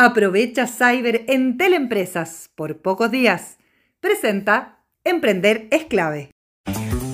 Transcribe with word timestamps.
Aprovecha 0.00 0.68
Cyber 0.68 1.24
en 1.26 1.58
Teleempresas 1.58 2.50
por 2.54 2.80
pocos 2.80 3.10
días. 3.10 3.58
Presenta 3.98 4.78
Emprender 5.02 5.66
es 5.72 5.86
clave. 5.86 6.30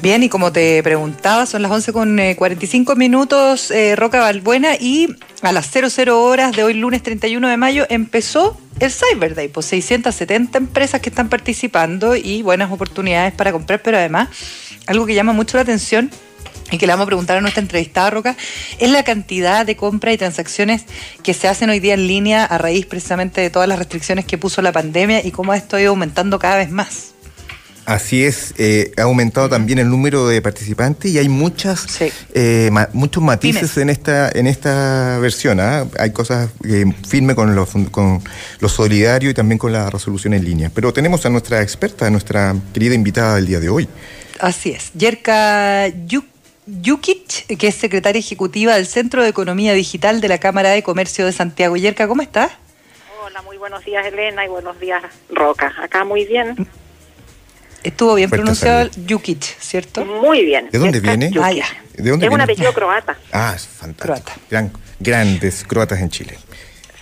Bien, 0.02 0.22
y 0.22 0.28
como 0.28 0.52
te 0.52 0.82
preguntaba, 0.82 1.46
son 1.46 1.62
las 1.62 1.70
11 1.70 1.94
con 1.94 2.20
45 2.36 2.92
eh, 2.92 2.96
minutos, 2.96 3.70
eh, 3.70 3.96
Roca 3.96 4.20
Balbuena, 4.20 4.74
y 4.78 5.16
a 5.40 5.52
las 5.52 5.70
00 5.70 6.22
horas 6.22 6.54
de 6.54 6.62
hoy, 6.62 6.74
lunes 6.74 7.02
31 7.02 7.48
de 7.48 7.56
mayo, 7.56 7.86
empezó 7.88 8.60
el 8.80 8.90
Cyber 8.90 9.34
Day. 9.34 9.48
Pues 9.48 9.64
670 9.64 10.58
empresas 10.58 11.00
que 11.00 11.08
están 11.08 11.30
participando 11.30 12.14
y 12.14 12.42
buenas 12.42 12.70
oportunidades 12.70 13.32
para 13.32 13.50
comprar, 13.50 13.80
pero 13.80 13.96
además, 13.96 14.28
algo 14.86 15.06
que 15.06 15.14
llama 15.14 15.32
mucho 15.32 15.56
la 15.56 15.62
atención 15.62 16.10
y 16.70 16.78
que 16.78 16.86
le 16.86 16.92
vamos 16.92 17.04
a 17.04 17.06
preguntar 17.06 17.36
a 17.36 17.40
nuestra 17.40 17.62
entrevistada 17.62 18.10
Roca, 18.10 18.36
es 18.78 18.90
la 18.90 19.04
cantidad 19.04 19.66
de 19.66 19.76
compras 19.76 20.14
y 20.14 20.18
transacciones 20.18 20.84
que 21.22 21.34
se 21.34 21.48
hacen 21.48 21.70
hoy 21.70 21.80
día 21.80 21.94
en 21.94 22.06
línea 22.06 22.44
a 22.44 22.58
raíz 22.58 22.86
precisamente 22.86 23.40
de 23.40 23.50
todas 23.50 23.68
las 23.68 23.78
restricciones 23.78 24.24
que 24.24 24.38
puso 24.38 24.62
la 24.62 24.72
pandemia 24.72 25.24
y 25.24 25.30
cómo 25.30 25.54
esto 25.54 25.76
ha 25.76 25.80
ido 25.80 25.90
aumentando 25.90 26.38
cada 26.38 26.56
vez 26.56 26.70
más. 26.70 27.14
Así 27.86 28.24
es, 28.24 28.54
eh, 28.56 28.92
ha 28.96 29.02
aumentado 29.02 29.50
también 29.50 29.78
el 29.78 29.90
número 29.90 30.26
de 30.26 30.40
participantes 30.40 31.10
y 31.10 31.18
hay 31.18 31.28
muchas, 31.28 31.86
eh, 32.32 32.70
muchos 32.94 33.22
matices 33.22 33.76
en 33.76 33.90
esta 33.90 34.30
en 34.30 34.46
esta 34.46 35.18
versión. 35.18 35.60
¿ah? 35.60 35.86
Hay 35.98 36.10
cosas 36.10 36.48
eh, 36.64 36.86
firme 37.06 37.34
con 37.34 37.54
lo, 37.54 37.66
con 37.90 38.22
lo 38.60 38.68
solidario 38.70 39.28
y 39.28 39.34
también 39.34 39.58
con 39.58 39.70
la 39.70 39.90
resolución 39.90 40.32
en 40.32 40.44
línea. 40.44 40.70
Pero 40.74 40.94
tenemos 40.94 41.26
a 41.26 41.30
nuestra 41.30 41.60
experta, 41.60 42.06
a 42.06 42.10
nuestra 42.10 42.56
querida 42.72 42.94
invitada 42.94 43.34
del 43.36 43.46
día 43.46 43.60
de 43.60 43.68
hoy. 43.68 43.86
Así 44.40 44.70
es, 44.70 44.90
Yerka 44.94 45.88
Yukic, 46.66 47.58
que 47.58 47.68
es 47.68 47.74
secretaria 47.74 48.18
ejecutiva 48.18 48.74
del 48.74 48.86
Centro 48.86 49.22
de 49.22 49.28
Economía 49.28 49.74
Digital 49.74 50.20
de 50.22 50.28
la 50.28 50.38
Cámara 50.38 50.70
de 50.70 50.82
Comercio 50.82 51.26
de 51.26 51.32
Santiago. 51.32 51.76
Yerka, 51.76 52.08
¿cómo 52.08 52.22
estás? 52.22 52.52
Hola, 53.22 53.42
muy 53.42 53.58
buenos 53.58 53.84
días 53.84 54.06
Elena 54.06 54.46
y 54.46 54.48
buenos 54.48 54.80
días 54.80 55.02
Roca. 55.28 55.74
Acá 55.82 56.04
muy 56.04 56.24
bien. 56.24 56.66
Estuvo 57.82 58.14
bien 58.14 58.30
pronunciado 58.30 58.88
Jukic, 59.06 59.42
¿cierto? 59.42 60.06
Muy 60.06 60.42
bien. 60.46 60.70
¿De 60.72 60.78
dónde 60.78 61.00
viene? 61.00 61.30
Ah, 61.38 61.52
¿De 61.92 62.10
dónde 62.10 62.26
es 62.26 62.32
un 62.32 62.40
apellido 62.40 62.72
croata. 62.72 63.18
Ah, 63.30 63.52
es 63.54 63.66
fantástico. 63.66 64.32
Croata. 64.48 64.70
grandes 64.98 65.64
croatas 65.64 66.00
en 66.00 66.08
Chile. 66.08 66.38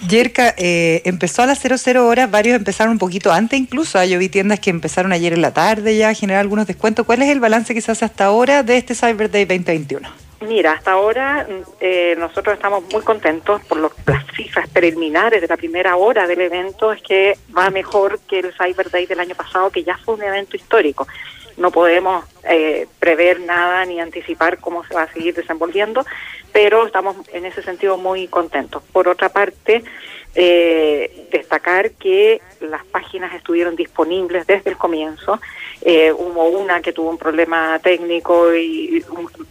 Yerka, 0.08 0.54
eh, 0.56 1.02
empezó 1.04 1.42
a 1.42 1.46
las 1.46 1.60
00 1.60 2.06
horas, 2.06 2.30
varios 2.30 2.56
empezaron 2.56 2.92
un 2.92 2.98
poquito 2.98 3.32
antes 3.32 3.58
incluso. 3.58 3.98
Ah, 3.98 4.04
yo 4.04 4.18
vi 4.18 4.28
tiendas 4.28 4.58
que 4.60 4.70
empezaron 4.70 5.12
ayer 5.12 5.32
en 5.32 5.42
la 5.42 5.52
tarde 5.52 5.96
ya 5.96 6.08
a 6.08 6.14
generar 6.14 6.40
algunos 6.40 6.66
descuentos. 6.66 7.06
¿Cuál 7.06 7.22
es 7.22 7.30
el 7.30 7.40
balance 7.40 7.72
que 7.72 7.80
se 7.80 7.92
hace 7.92 8.04
hasta 8.04 8.24
ahora 8.24 8.62
de 8.62 8.76
este 8.76 8.94
Cyber 8.94 9.30
Day 9.30 9.44
2021? 9.44 10.08
Mira, 10.40 10.72
hasta 10.72 10.92
ahora 10.92 11.46
eh, 11.80 12.16
nosotros 12.18 12.54
estamos 12.54 12.82
muy 12.92 13.02
contentos 13.02 13.62
por 13.62 13.78
las 13.78 14.26
cifras 14.34 14.68
preliminares 14.68 15.40
de 15.40 15.46
la 15.46 15.56
primera 15.56 15.94
hora 15.94 16.26
del 16.26 16.40
evento, 16.40 16.92
es 16.92 17.00
que 17.00 17.38
va 17.56 17.70
mejor 17.70 18.18
que 18.28 18.40
el 18.40 18.52
Cyber 18.52 18.90
Day 18.90 19.06
del 19.06 19.20
año 19.20 19.36
pasado, 19.36 19.70
que 19.70 19.84
ya 19.84 19.96
fue 19.98 20.14
un 20.14 20.22
evento 20.22 20.56
histórico. 20.56 21.06
No 21.56 21.70
podemos 21.70 22.24
eh, 22.44 22.86
prever 22.98 23.40
nada 23.40 23.84
ni 23.84 24.00
anticipar 24.00 24.58
cómo 24.58 24.84
se 24.84 24.94
va 24.94 25.02
a 25.02 25.12
seguir 25.12 25.34
desenvolviendo, 25.34 26.04
pero 26.52 26.86
estamos 26.86 27.16
en 27.32 27.44
ese 27.46 27.62
sentido 27.62 27.96
muy 27.96 28.28
contentos. 28.28 28.82
Por 28.92 29.08
otra 29.08 29.28
parte, 29.28 29.82
eh, 30.34 31.28
destacar 31.30 31.90
que 31.92 32.40
las 32.60 32.84
páginas 32.86 33.34
estuvieron 33.34 33.76
disponibles 33.76 34.46
desde 34.46 34.70
el 34.70 34.78
comienzo. 34.78 35.38
Eh, 35.82 36.10
hubo 36.10 36.48
una 36.48 36.80
que 36.80 36.92
tuvo 36.92 37.10
un 37.10 37.18
problema 37.18 37.78
técnico 37.80 38.54
y 38.54 39.04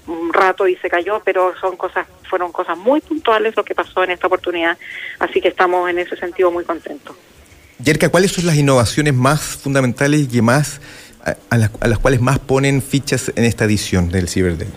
un, 0.07 0.33
rato 0.33 0.67
y 0.67 0.75
se 0.77 0.89
cayó, 0.89 1.21
pero 1.23 1.53
son 1.59 1.75
cosas, 1.75 2.07
fueron 2.27 2.51
cosas 2.51 2.77
muy 2.77 2.99
puntuales 3.01 3.55
lo 3.55 3.63
que 3.63 3.75
pasó 3.75 4.03
en 4.03 4.11
esta 4.11 4.27
oportunidad, 4.27 4.77
así 5.19 5.41
que 5.41 5.49
estamos 5.49 5.89
en 5.89 5.99
ese 5.99 6.15
sentido 6.15 6.49
muy 6.49 6.63
contentos. 6.63 7.15
Yerka, 7.77 8.09
¿cuáles 8.09 8.31
son 8.31 8.45
las 8.45 8.55
innovaciones 8.55 9.13
más 9.13 9.41
fundamentales 9.41 10.21
y 10.21 10.27
que 10.27 10.41
más 10.41 10.79
a, 11.49 11.57
las, 11.57 11.71
a 11.79 11.87
las 11.87 11.99
cuales 11.99 12.21
más 12.21 12.39
ponen 12.39 12.81
fichas 12.81 13.31
en 13.35 13.43
esta 13.43 13.65
edición 13.65 14.09
del 14.09 14.27
Cyber 14.27 14.57
Day? 14.57 14.69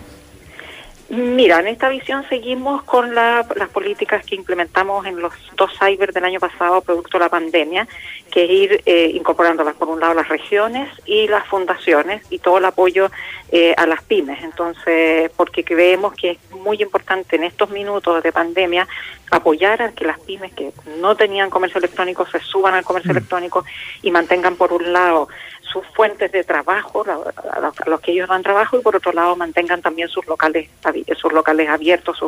Mira, 1.07 1.59
en 1.59 1.67
esta 1.67 1.87
visión 1.89 2.27
seguimos 2.29 2.81
con 2.81 3.13
las 3.13 3.45
políticas 3.71 4.25
que 4.25 4.33
implementamos 4.33 5.05
en 5.05 5.19
los 5.19 5.33
dos 5.55 5.71
cyber 5.77 6.11
del 6.11 6.25
año 6.25 6.39
pasado, 6.39 6.81
producto 6.81 7.19
de 7.19 7.23
la 7.23 7.29
pandemia, 7.29 7.87
que 8.31 8.45
es 8.45 8.49
ir 8.49 8.81
eh, 8.87 9.11
incorporándolas, 9.13 9.75
por 9.75 9.87
un 9.87 9.99
lado, 9.99 10.15
las 10.15 10.27
regiones 10.27 10.89
y 11.05 11.27
las 11.27 11.45
fundaciones 11.45 12.23
y 12.31 12.39
todo 12.39 12.57
el 12.57 12.65
apoyo 12.65 13.11
eh, 13.51 13.75
a 13.77 13.85
las 13.85 14.01
pymes. 14.01 14.43
Entonces, 14.43 15.29
porque 15.37 15.63
creemos 15.63 16.13
que 16.13 16.31
es 16.31 16.51
muy 16.51 16.81
importante 16.81 17.35
en 17.35 17.43
estos 17.43 17.69
minutos 17.69 18.23
de 18.23 18.31
pandemia 18.31 18.87
apoyar 19.29 19.83
a 19.83 19.91
que 19.91 20.05
las 20.05 20.19
pymes 20.19 20.53
que 20.53 20.71
no 20.99 21.15
tenían 21.15 21.51
comercio 21.51 21.77
electrónico 21.77 22.25
se 22.25 22.39
suban 22.39 22.73
al 22.73 22.83
comercio 22.83 23.13
mm. 23.13 23.17
electrónico 23.17 23.63
y 24.01 24.09
mantengan, 24.09 24.55
por 24.55 24.73
un 24.73 24.91
lado, 24.91 25.29
sus 25.71 25.85
fuentes 25.87 26.31
de 26.31 26.43
trabajo, 26.43 27.03
a 27.05 27.89
los 27.89 28.01
que 28.01 28.11
ellos 28.11 28.29
dan 28.29 28.43
trabajo, 28.43 28.77
y 28.77 28.81
por 28.81 28.95
otro 28.95 29.11
lado 29.11 29.35
mantengan 29.35 29.81
también 29.81 30.07
sus 30.07 30.25
locales, 30.27 30.69
sus 31.17 31.33
locales 31.33 31.69
abiertos, 31.69 32.19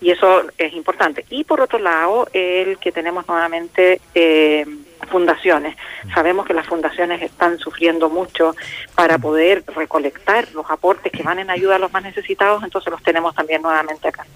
y 0.00 0.10
eso 0.10 0.42
es 0.58 0.72
importante. 0.74 1.24
Y 1.30 1.44
por 1.44 1.60
otro 1.60 1.78
lado, 1.78 2.28
el 2.32 2.78
que 2.78 2.92
tenemos 2.92 3.26
nuevamente 3.28 4.00
eh, 4.14 4.66
fundaciones. 5.10 5.76
Sabemos 6.14 6.46
que 6.46 6.54
las 6.54 6.66
fundaciones 6.66 7.22
están 7.22 7.58
sufriendo 7.58 8.08
mucho 8.08 8.54
para 8.94 9.18
poder 9.18 9.64
recolectar 9.74 10.48
los 10.52 10.70
aportes 10.70 11.12
que 11.12 11.22
van 11.22 11.38
en 11.38 11.50
ayuda 11.50 11.76
a 11.76 11.78
los 11.78 11.92
más 11.92 12.02
necesitados, 12.02 12.62
entonces 12.62 12.90
los 12.90 13.02
tenemos 13.02 13.34
también 13.34 13.62
nuevamente 13.62 14.08
acá. 14.08 14.26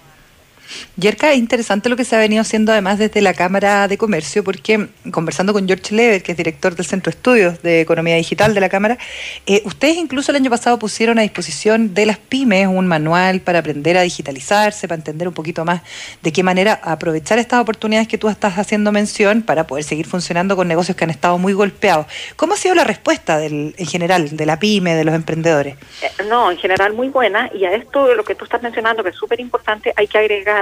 Yerka, 0.97 1.33
es 1.33 1.39
interesante 1.39 1.89
lo 1.89 1.97
que 1.97 2.05
se 2.05 2.17
ha 2.17 2.19
venido 2.19 2.43
haciendo 2.43 2.73
además 2.73 2.99
desde 2.99 3.21
la 3.21 3.35
Cámara 3.35 3.89
de 3.89 3.99
Comercio, 3.99 4.43
porque 4.43 4.89
conversando 5.11 5.53
con 5.53 5.67
George 5.67 5.95
Lever, 5.95 6.23
que 6.23 6.33
es 6.33 6.39
director 6.39 6.75
del 6.75 6.87
Centro 6.87 7.11
de 7.11 7.17
Estudios 7.17 7.63
de 7.63 7.81
Economía 7.81 8.17
Digital 8.17 8.55
de 8.55 8.61
la 8.61 8.69
Cámara, 8.69 8.99
eh, 9.47 9.63
ustedes 9.65 9.97
incluso 9.97 10.33
el 10.33 10.37
año 10.37 10.51
pasado 10.51 10.79
pusieron 10.79 11.19
a 11.19 11.23
disposición 11.23 11.95
de 11.95 12.07
las 12.07 12.19
pymes 12.19 12.67
un 12.67 12.87
manual 12.87 13.41
para 13.41 13.59
aprender 13.61 13.97
a 13.97 14.03
digitalizarse, 14.03 14.89
para 14.89 14.99
entender 14.99 15.29
un 15.29 15.35
poquito 15.35 15.65
más 15.65 15.83
de 16.23 16.33
qué 16.33 16.43
manera 16.43 16.81
aprovechar 16.83 17.39
estas 17.39 17.61
oportunidades 17.61 18.09
que 18.09 18.19
tú 18.19 18.29
estás 18.29 18.59
haciendo 18.59 18.93
mención 18.93 19.43
para 19.43 19.67
poder 19.67 19.85
seguir 19.85 20.07
funcionando 20.07 20.57
con 20.57 20.69
negocios 20.69 20.97
que 20.97 21.05
han 21.05 21.11
estado 21.11 21.39
muy 21.39 21.53
golpeados. 21.53 22.07
¿Cómo 22.37 22.55
ha 22.55 22.57
sido 22.57 22.75
la 22.75 22.85
respuesta 22.85 23.39
del, 23.39 23.75
en 23.77 23.87
general 23.87 24.37
de 24.37 24.47
la 24.47 24.59
pyme, 24.59 24.95
de 24.95 25.05
los 25.05 25.15
emprendedores? 25.15 25.77
Eh, 26.03 26.25
no, 26.29 26.51
en 26.51 26.59
general 26.59 26.93
muy 26.95 27.09
buena, 27.09 27.51
y 27.55 27.65
a 27.65 27.75
esto 27.75 28.15
lo 28.15 28.25
que 28.25 28.35
tú 28.35 28.45
estás 28.45 28.63
mencionando, 28.63 29.03
que 29.03 29.11
es 29.11 29.17
súper 29.17 29.41
importante, 29.41 29.93
hay 29.97 30.07
que 30.07 30.19
agregar 30.19 30.56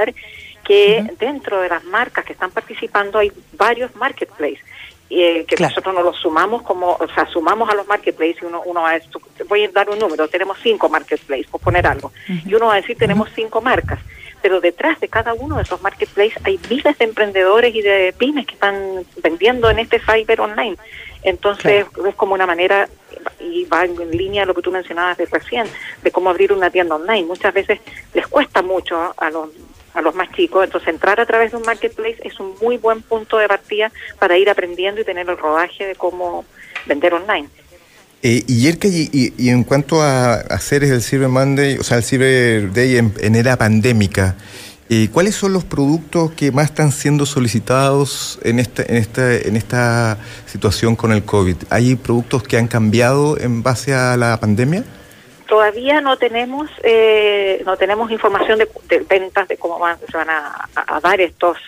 que 0.64 1.04
dentro 1.18 1.60
de 1.60 1.68
las 1.68 1.84
marcas 1.84 2.24
que 2.24 2.32
están 2.32 2.50
participando 2.50 3.18
hay 3.18 3.30
varios 3.52 3.94
marketplaces. 3.96 4.60
Eh, 5.10 5.44
que 5.46 5.62
nosotros 5.62 5.94
nos 5.94 6.02
los 6.02 6.16
sumamos 6.16 6.62
como, 6.62 6.92
o 6.92 7.06
sea, 7.14 7.26
sumamos 7.26 7.68
a 7.68 7.74
los 7.74 7.86
marketplaces 7.86 8.42
y 8.42 8.46
uno, 8.46 8.62
uno 8.64 8.80
va 8.80 8.90
a 8.90 8.94
decir, 8.94 9.10
voy 9.46 9.64
a 9.64 9.68
dar 9.68 9.90
un 9.90 9.98
número, 9.98 10.26
tenemos 10.28 10.58
cinco 10.62 10.88
marketplaces, 10.88 11.46
por 11.46 11.60
poner 11.60 11.86
algo, 11.86 12.10
y 12.26 12.52
uno 12.54 12.66
va 12.68 12.72
a 12.72 12.76
decir, 12.76 12.96
tenemos 12.96 13.28
cinco 13.34 13.60
marcas, 13.60 14.00
pero 14.40 14.60
detrás 14.60 14.98
de 15.00 15.08
cada 15.08 15.34
uno 15.34 15.56
de 15.56 15.62
esos 15.62 15.80
marketplaces 15.82 16.38
hay 16.44 16.58
miles 16.70 16.98
de 16.98 17.04
emprendedores 17.04 17.74
y 17.74 17.82
de 17.82 18.14
pymes 18.16 18.46
que 18.46 18.54
están 18.54 19.04
vendiendo 19.22 19.68
en 19.70 19.78
este 19.78 20.00
cyber 20.00 20.40
online. 20.40 20.76
Entonces 21.22 21.86
es 22.06 22.14
como 22.14 22.34
una 22.34 22.46
manera, 22.46 22.88
y 23.40 23.64
va 23.66 23.84
en 23.84 24.10
línea 24.10 24.44
lo 24.44 24.54
que 24.54 24.62
tú 24.62 24.72
mencionabas 24.72 25.16
de 25.16 25.26
recién, 25.26 25.66
de 26.02 26.10
cómo 26.10 26.30
abrir 26.30 26.52
una 26.52 26.70
tienda 26.70 26.96
online. 26.96 27.24
Muchas 27.24 27.54
veces 27.54 27.80
les 28.12 28.26
cuesta 28.26 28.62
mucho 28.62 29.14
a 29.16 29.30
los 29.30 29.50
a 29.94 30.02
los 30.02 30.14
más 30.14 30.30
chicos. 30.32 30.64
Entonces, 30.64 30.88
entrar 30.88 31.20
a 31.20 31.26
través 31.26 31.52
de 31.52 31.56
un 31.56 31.62
marketplace 31.62 32.18
es 32.22 32.38
un 32.40 32.54
muy 32.60 32.76
buen 32.76 33.02
punto 33.02 33.38
de 33.38 33.48
partida 33.48 33.90
para 34.18 34.36
ir 34.36 34.50
aprendiendo 34.50 35.00
y 35.00 35.04
tener 35.04 35.28
el 35.28 35.38
rodaje 35.38 35.86
de 35.86 35.94
cómo 35.94 36.44
vender 36.86 37.14
online. 37.14 37.48
Eh, 38.22 38.42
y, 38.46 38.68
y, 38.68 39.34
y, 39.36 39.48
en 39.50 39.64
cuanto 39.64 40.00
a 40.00 40.36
hacer 40.36 40.82
el 40.82 41.02
Cyber 41.02 41.28
Monday, 41.28 41.76
o 41.76 41.82
sea, 41.82 41.98
el 41.98 42.04
Cyber 42.04 42.72
Day 42.72 42.96
en, 42.96 43.34
era 43.34 43.58
pandémica, 43.58 44.36
eh, 44.88 45.08
¿cuáles 45.12 45.34
son 45.34 45.52
los 45.52 45.64
productos 45.64 46.32
que 46.32 46.50
más 46.50 46.66
están 46.66 46.90
siendo 46.90 47.26
solicitados 47.26 48.38
en 48.42 48.60
esta, 48.60 48.82
en, 48.82 48.96
esta, 48.96 49.36
en 49.36 49.56
esta 49.56 50.16
situación 50.46 50.96
con 50.96 51.12
el 51.12 51.22
COVID? 51.24 51.56
¿Hay 51.68 51.96
productos 51.96 52.42
que 52.44 52.56
han 52.56 52.66
cambiado 52.66 53.38
en 53.38 53.62
base 53.62 53.92
a 53.92 54.16
la 54.16 54.40
pandemia? 54.40 54.84
Todavía 55.54 56.00
no 56.00 56.16
tenemos 56.16 56.68
eh, 56.82 57.62
no 57.64 57.76
tenemos 57.76 58.10
información 58.10 58.58
de, 58.58 58.68
ventas 59.08 59.46
de 59.46 59.56
cómo 59.56 59.78
van, 59.78 59.96
se 60.00 60.16
van 60.16 60.28
a, 60.28 61.00
dar 61.00 61.20
estos 61.20 61.58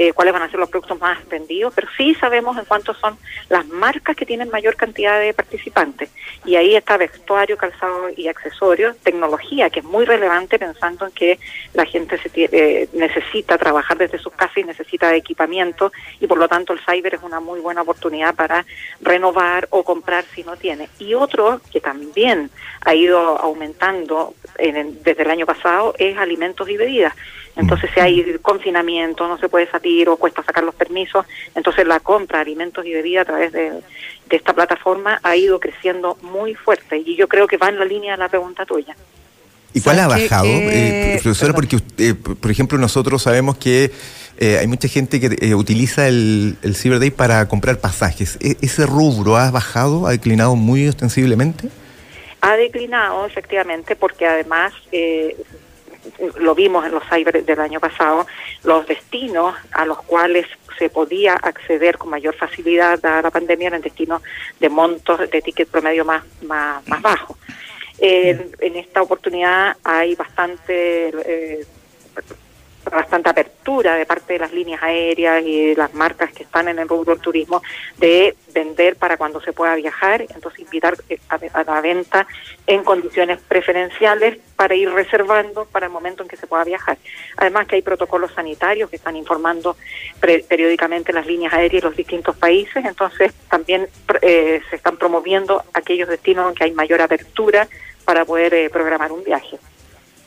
eh, 0.00 0.12
cuáles 0.12 0.32
van 0.32 0.42
a 0.42 0.48
ser 0.48 0.60
los 0.60 0.70
productos 0.70 1.00
más 1.00 1.28
vendidos, 1.28 1.72
pero 1.74 1.88
sí 1.96 2.14
sabemos 2.14 2.56
en 2.56 2.64
cuánto 2.66 2.94
son 2.94 3.18
las 3.48 3.66
marcas 3.66 4.14
que 4.14 4.24
tienen 4.24 4.48
mayor 4.48 4.76
cantidad 4.76 5.18
de 5.18 5.34
participantes. 5.34 6.08
Y 6.44 6.54
ahí 6.54 6.76
está 6.76 6.96
vestuario, 6.96 7.56
calzado 7.56 8.08
y 8.16 8.28
accesorios, 8.28 8.96
tecnología, 8.98 9.70
que 9.70 9.80
es 9.80 9.84
muy 9.84 10.04
relevante 10.04 10.56
pensando 10.56 11.04
en 11.06 11.10
que 11.10 11.40
la 11.74 11.84
gente 11.84 12.16
se 12.16 12.30
eh, 12.36 12.88
necesita 12.92 13.58
trabajar 13.58 13.98
desde 13.98 14.20
sus 14.20 14.32
casas 14.34 14.58
y 14.58 14.62
necesita 14.62 15.12
equipamiento 15.16 15.90
y 16.20 16.28
por 16.28 16.38
lo 16.38 16.46
tanto 16.46 16.72
el 16.72 16.78
cyber 16.78 17.14
es 17.14 17.22
una 17.24 17.40
muy 17.40 17.58
buena 17.58 17.82
oportunidad 17.82 18.36
para 18.36 18.64
renovar 19.00 19.66
o 19.70 19.82
comprar 19.82 20.24
si 20.32 20.44
no 20.44 20.56
tiene. 20.56 20.88
Y 21.00 21.14
otro 21.14 21.60
que 21.72 21.80
también 21.80 22.50
ha 22.82 22.94
ido 22.94 23.18
aumentando 23.18 24.34
desde 24.56 25.22
el 25.22 25.30
año 25.32 25.44
pasado 25.44 25.92
es 25.98 26.16
alimentos 26.16 26.68
y 26.68 26.76
bebidas. 26.76 27.14
Entonces, 27.56 27.90
si 27.92 27.98
hay 27.98 28.38
confinamiento, 28.40 29.26
no 29.26 29.36
se 29.36 29.48
puede 29.48 29.68
salir 29.68 29.87
o 30.08 30.16
cuesta 30.16 30.42
sacar 30.42 30.64
los 30.64 30.74
permisos, 30.74 31.26
entonces 31.54 31.86
la 31.86 32.00
compra 32.00 32.38
de 32.38 32.42
alimentos 32.42 32.84
y 32.84 32.92
bebidas 32.92 33.22
a 33.22 33.26
través 33.26 33.52
de, 33.52 33.72
esta 34.30 34.52
plataforma 34.52 35.18
ha 35.22 35.36
ido 35.36 35.58
creciendo 35.58 36.18
muy 36.20 36.54
fuerte 36.54 36.98
y 36.98 37.16
yo 37.16 37.28
creo 37.28 37.46
que 37.46 37.56
va 37.56 37.70
en 37.70 37.78
la 37.78 37.84
línea 37.84 38.12
de 38.12 38.18
la 38.18 38.28
pregunta 38.28 38.66
tuya. 38.66 38.94
¿Y 39.72 39.80
cuál 39.80 40.00
ha 40.00 40.08
bajado, 40.08 40.46
eh, 40.46 41.18
profesora? 41.22 41.52
Porque, 41.52 41.78
eh, 41.98 42.14
por 42.14 42.50
ejemplo, 42.50 42.78
nosotros 42.78 43.22
sabemos 43.22 43.58
que 43.58 43.90
eh, 44.38 44.58
hay 44.58 44.66
mucha 44.66 44.88
gente 44.88 45.20
que 45.20 45.54
utiliza 45.54 46.08
el, 46.08 46.56
el 46.62 46.74
Cyber 46.74 46.98
Day 46.98 47.10
para 47.10 47.46
comprar 47.48 47.78
pasajes. 47.78 48.38
¿E-, 48.40 48.56
¿Ese 48.60 48.86
rubro 48.86 49.36
ha 49.36 49.50
bajado, 49.50 50.06
ha 50.06 50.10
declinado 50.10 50.56
muy 50.56 50.88
ostensiblemente? 50.88 51.68
Ha 52.40 52.56
declinado, 52.56 53.26
efectivamente, 53.26 53.94
porque 53.94 54.26
además 54.26 54.72
lo 56.38 56.54
vimos 56.54 56.84
en 56.86 56.92
los 56.92 57.04
cyber 57.08 57.44
del 57.44 57.60
año 57.60 57.80
pasado, 57.80 58.26
los 58.64 58.86
destinos 58.86 59.54
a 59.72 59.84
los 59.84 60.02
cuales 60.02 60.46
se 60.78 60.88
podía 60.90 61.34
acceder 61.34 61.98
con 61.98 62.10
mayor 62.10 62.34
facilidad 62.34 63.04
a 63.04 63.22
la 63.22 63.30
pandemia 63.30 63.68
eran 63.68 63.80
destinos 63.80 64.22
de 64.60 64.68
montos 64.68 65.18
de 65.30 65.42
ticket 65.42 65.68
promedio 65.68 66.04
más, 66.04 66.22
más, 66.42 66.86
más 66.86 67.02
bajo. 67.02 67.36
en 67.98 68.76
esta 68.76 69.02
oportunidad 69.02 69.76
hay 69.82 70.14
bastante 70.14 71.08
eh, 71.08 71.66
bastante 72.90 73.28
apertura 73.28 73.94
de 73.94 74.06
parte 74.06 74.34
de 74.34 74.38
las 74.38 74.52
líneas 74.52 74.82
aéreas 74.82 75.42
y 75.44 75.68
de 75.68 75.76
las 75.76 75.94
marcas 75.94 76.32
que 76.32 76.42
están 76.42 76.68
en 76.68 76.78
el 76.78 76.88
rubro 76.88 77.16
turismo 77.16 77.62
de 77.98 78.36
vender 78.52 78.96
para 78.96 79.16
cuando 79.16 79.40
se 79.40 79.52
pueda 79.52 79.74
viajar, 79.74 80.22
entonces 80.22 80.60
invitar 80.60 80.96
eh, 81.08 81.18
a, 81.28 81.64
la 81.64 81.80
venta 81.80 82.26
en 82.66 82.82
condiciones 82.82 83.40
preferenciales 83.40 84.38
para 84.56 84.74
ir 84.74 84.90
reservando 84.90 85.66
para 85.66 85.86
el 85.86 85.92
momento 85.92 86.22
en 86.22 86.28
que 86.28 86.36
se 86.36 86.46
pueda 86.46 86.64
viajar. 86.64 86.98
Además 87.36 87.66
que 87.66 87.76
hay 87.76 87.82
protocolos 87.82 88.32
sanitarios 88.32 88.90
que 88.90 88.96
están 88.96 89.16
informando 89.16 89.76
periódicamente 90.20 91.12
las 91.12 91.26
líneas 91.26 91.52
aéreas 91.52 91.82
y 91.82 91.86
los 91.86 91.96
distintos 91.96 92.36
países, 92.36 92.84
entonces 92.84 93.32
también 93.48 93.88
eh, 94.22 94.60
se 94.70 94.76
están 94.76 94.96
promoviendo 94.96 95.62
aquellos 95.74 96.08
destinos 96.08 96.48
en 96.48 96.54
que 96.54 96.64
hay 96.64 96.72
mayor 96.72 97.00
apertura 97.00 97.68
para 98.04 98.24
poder 98.24 98.54
eh, 98.54 98.70
programar 98.70 99.12
un 99.12 99.22
viaje. 99.22 99.58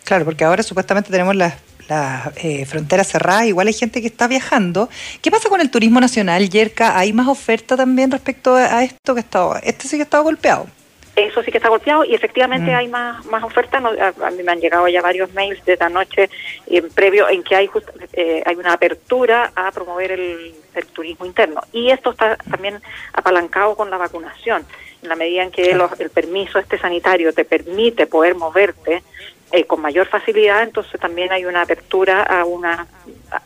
Claro, 0.03 0.25
porque 0.25 0.43
ahora 0.43 0.61
supuestamente 0.61 1.09
tenemos 1.09 1.35
las 1.35 1.55
las 1.91 2.31
eh, 2.37 2.65
fronteras 2.65 3.07
cerradas, 3.07 3.47
igual 3.47 3.67
hay 3.67 3.73
gente 3.73 3.99
que 3.99 4.07
está 4.07 4.27
viajando. 4.27 4.89
¿Qué 5.21 5.29
pasa 5.29 5.49
con 5.49 5.59
el 5.59 5.69
turismo 5.69 5.99
nacional, 5.99 6.49
Yerka? 6.49 6.97
¿Hay 6.97 7.11
más 7.11 7.27
oferta 7.27 7.75
también 7.75 8.09
respecto 8.11 8.55
a 8.55 8.81
esto 8.83 9.13
que 9.13 9.19
está, 9.19 9.59
este 9.63 9.89
sí 9.89 9.97
que 9.97 10.03
está 10.03 10.19
golpeado? 10.19 10.67
Eso 11.15 11.43
sí 11.43 11.51
que 11.51 11.57
está 11.57 11.67
golpeado 11.67 12.05
y 12.05 12.15
efectivamente 12.15 12.71
mm. 12.71 12.75
hay 12.75 12.87
más 12.87 13.25
más 13.25 13.43
oferta. 13.43 13.79
a, 13.79 14.31
mí 14.31 14.43
me 14.43 14.51
han 14.53 14.61
llegado 14.61 14.87
ya 14.87 15.01
varios 15.01 15.33
mails 15.33 15.63
de 15.65 15.73
esta 15.73 15.89
noche 15.89 16.29
eh, 16.67 16.81
previo 16.95 17.27
en 17.27 17.43
que 17.43 17.55
hay 17.55 17.69
eh, 18.13 18.41
hay 18.45 18.55
una 18.55 18.71
apertura 18.71 19.51
a 19.53 19.71
promover 19.71 20.11
el, 20.13 20.53
turismo 20.93 21.25
interno 21.25 21.61
y 21.73 21.91
esto 21.91 22.11
está 22.11 22.37
también 22.37 22.81
apalancado 23.11 23.75
con 23.75 23.89
la 23.89 23.97
vacunación. 23.97 24.65
En 25.01 25.09
la 25.09 25.15
medida 25.15 25.43
en 25.43 25.51
que 25.51 25.71
el 25.71 26.09
permiso 26.09 26.59
este 26.59 26.77
sanitario 26.77 27.33
te 27.33 27.45
permite 27.45 28.07
poder 28.07 28.35
moverte 28.35 29.03
eh, 29.51 29.65
con 29.65 29.81
mayor 29.81 30.07
facilidad, 30.07 30.63
entonces 30.63 30.99
también 30.99 31.31
hay 31.31 31.45
una 31.45 31.63
apertura 31.63 32.23
a, 32.23 32.45
una, 32.45 32.87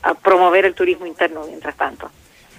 a 0.04 0.14
promover 0.14 0.66
el 0.66 0.74
turismo 0.74 1.06
interno 1.06 1.46
mientras 1.48 1.76
tanto. 1.76 2.12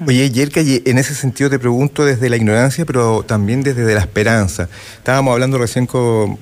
Oye, 0.04 0.31
Yerka, 0.31 0.60
en 0.60 0.98
ese 0.98 1.14
sentido 1.14 1.48
te 1.48 1.58
pregunto 1.58 2.04
desde 2.04 2.28
la 2.28 2.37
ignorancia, 2.37 2.84
pero 2.84 3.22
también 3.22 3.62
desde 3.62 3.94
la 3.94 4.00
esperanza. 4.00 4.69
Estábamos 4.98 5.32
hablando 5.32 5.56
recién 5.56 5.87
con, 5.87 6.38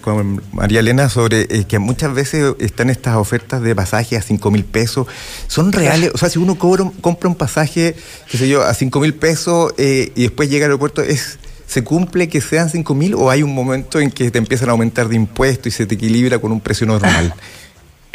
María 0.52 0.80
Elena 0.80 1.08
sobre 1.08 1.42
eh, 1.42 1.64
que 1.68 1.78
muchas 1.78 2.12
veces 2.14 2.54
están 2.58 2.90
estas 2.90 3.14
ofertas 3.14 3.62
de 3.62 3.76
pasaje 3.76 4.16
a 4.16 4.22
5 4.22 4.50
mil 4.50 4.64
pesos. 4.64 5.06
¿Son 5.46 5.70
reales? 5.70 6.10
O 6.14 6.18
sea, 6.18 6.28
si 6.30 6.40
uno 6.40 6.58
compra 6.58 7.28
un 7.28 7.36
pasaje, 7.36 7.94
qué 8.28 8.38
sé 8.38 8.48
yo, 8.48 8.62
a 8.62 8.74
5 8.74 8.98
mil 8.98 9.14
pesos 9.14 9.72
eh, 9.78 10.10
y 10.16 10.22
después 10.22 10.50
llega 10.50 10.66
al 10.66 10.72
aeropuerto, 10.72 11.02
¿es 11.02 11.38
¿Se 11.66 11.82
cumple 11.82 12.28
que 12.28 12.40
sean 12.40 12.68
5 12.68 12.94
mil 12.94 13.14
o 13.14 13.30
hay 13.30 13.42
un 13.42 13.54
momento 13.54 13.98
en 14.00 14.10
que 14.10 14.30
te 14.30 14.38
empiezan 14.38 14.68
a 14.68 14.72
aumentar 14.72 15.08
de 15.08 15.16
impuestos 15.16 15.66
y 15.68 15.70
se 15.70 15.86
te 15.86 15.94
equilibra 15.94 16.38
con 16.38 16.52
un 16.52 16.60
precio 16.60 16.86
normal? 16.86 17.34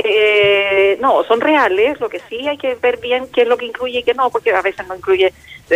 Eh, 0.02 0.98
no, 1.02 1.26
son 1.26 1.42
reales, 1.42 2.00
lo 2.00 2.08
que 2.08 2.22
sí 2.30 2.48
hay 2.48 2.58
que 2.58 2.76
ver 2.76 2.98
bien 2.98 3.28
qué 3.34 3.42
es 3.42 3.48
lo 3.50 3.58
que 3.58 3.66
incluye 3.66 4.00
y 4.00 4.04
qué 4.04 4.14
no, 4.14 4.30
porque 4.30 4.54
a 4.54 4.62
veces 4.62 4.88
no 4.88 4.96
incluye, 4.96 5.34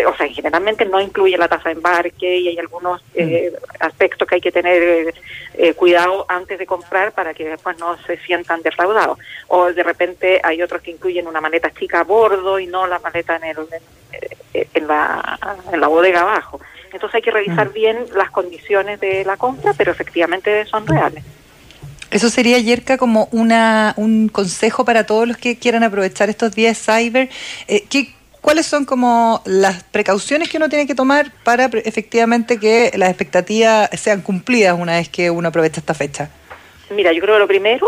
o 0.07 0.15
sea, 0.15 0.27
generalmente 0.29 0.85
no 0.85 1.01
incluye 1.01 1.37
la 1.37 1.49
tasa 1.49 1.69
de 1.69 1.75
embarque 1.75 2.37
y 2.37 2.47
hay 2.47 2.57
algunos 2.57 3.03
eh, 3.15 3.51
mm. 3.51 3.83
aspectos 3.83 4.25
que 4.25 4.35
hay 4.35 4.41
que 4.41 4.53
tener 4.53 5.13
eh, 5.55 5.73
cuidado 5.73 6.25
antes 6.29 6.57
de 6.57 6.65
comprar 6.65 7.11
para 7.11 7.33
que 7.33 7.49
después 7.49 7.77
no 7.79 7.97
se 8.07 8.17
sientan 8.19 8.61
defraudados. 8.61 9.19
O 9.49 9.73
de 9.73 9.83
repente 9.83 10.39
hay 10.41 10.61
otros 10.61 10.81
que 10.81 10.91
incluyen 10.91 11.27
una 11.27 11.41
maleta 11.41 11.71
chica 11.71 11.99
a 11.99 12.03
bordo 12.03 12.59
y 12.59 12.67
no 12.67 12.87
la 12.87 12.99
maleta 12.99 13.35
en, 13.35 13.43
el, 13.43 13.57
en, 14.53 14.87
la, 14.87 15.37
en 15.73 15.81
la 15.81 15.87
bodega 15.87 16.21
abajo. 16.21 16.61
Entonces 16.93 17.15
hay 17.15 17.21
que 17.21 17.31
revisar 17.31 17.69
mm. 17.69 17.73
bien 17.73 17.97
las 18.15 18.31
condiciones 18.31 18.99
de 18.99 19.25
la 19.25 19.37
compra, 19.37 19.73
pero 19.73 19.91
efectivamente 19.91 20.65
son 20.65 20.85
reales. 20.87 21.23
Eso 22.11 22.29
sería, 22.29 22.59
Yerka, 22.59 22.97
como 22.97 23.27
una, 23.31 23.93
un 23.97 24.29
consejo 24.29 24.85
para 24.85 25.05
todos 25.05 25.27
los 25.27 25.37
que 25.37 25.57
quieran 25.57 25.83
aprovechar 25.83 26.29
estos 26.29 26.53
días 26.53 26.77
cyber. 26.77 27.29
Eh, 27.67 27.85
¿qué, 27.89 28.13
¿Cuáles 28.39 28.65
son 28.65 28.83
como 28.83 29.41
las 29.45 29.83
precauciones 29.85 30.49
que 30.49 30.57
uno 30.57 30.67
tiene 30.67 30.85
que 30.85 30.95
tomar 30.95 31.31
para 31.43 31.65
efectivamente 31.85 32.59
que 32.59 32.91
las 32.95 33.09
expectativas 33.09 33.89
sean 33.97 34.21
cumplidas 34.21 34.77
una 34.77 34.97
vez 34.97 35.07
que 35.07 35.31
uno 35.31 35.47
aprovecha 35.47 35.79
esta 35.79 35.93
fecha? 35.93 36.29
Mira, 36.93 37.11
yo 37.11 37.21
creo 37.21 37.35
que 37.35 37.39
lo 37.39 37.47
primero, 37.47 37.87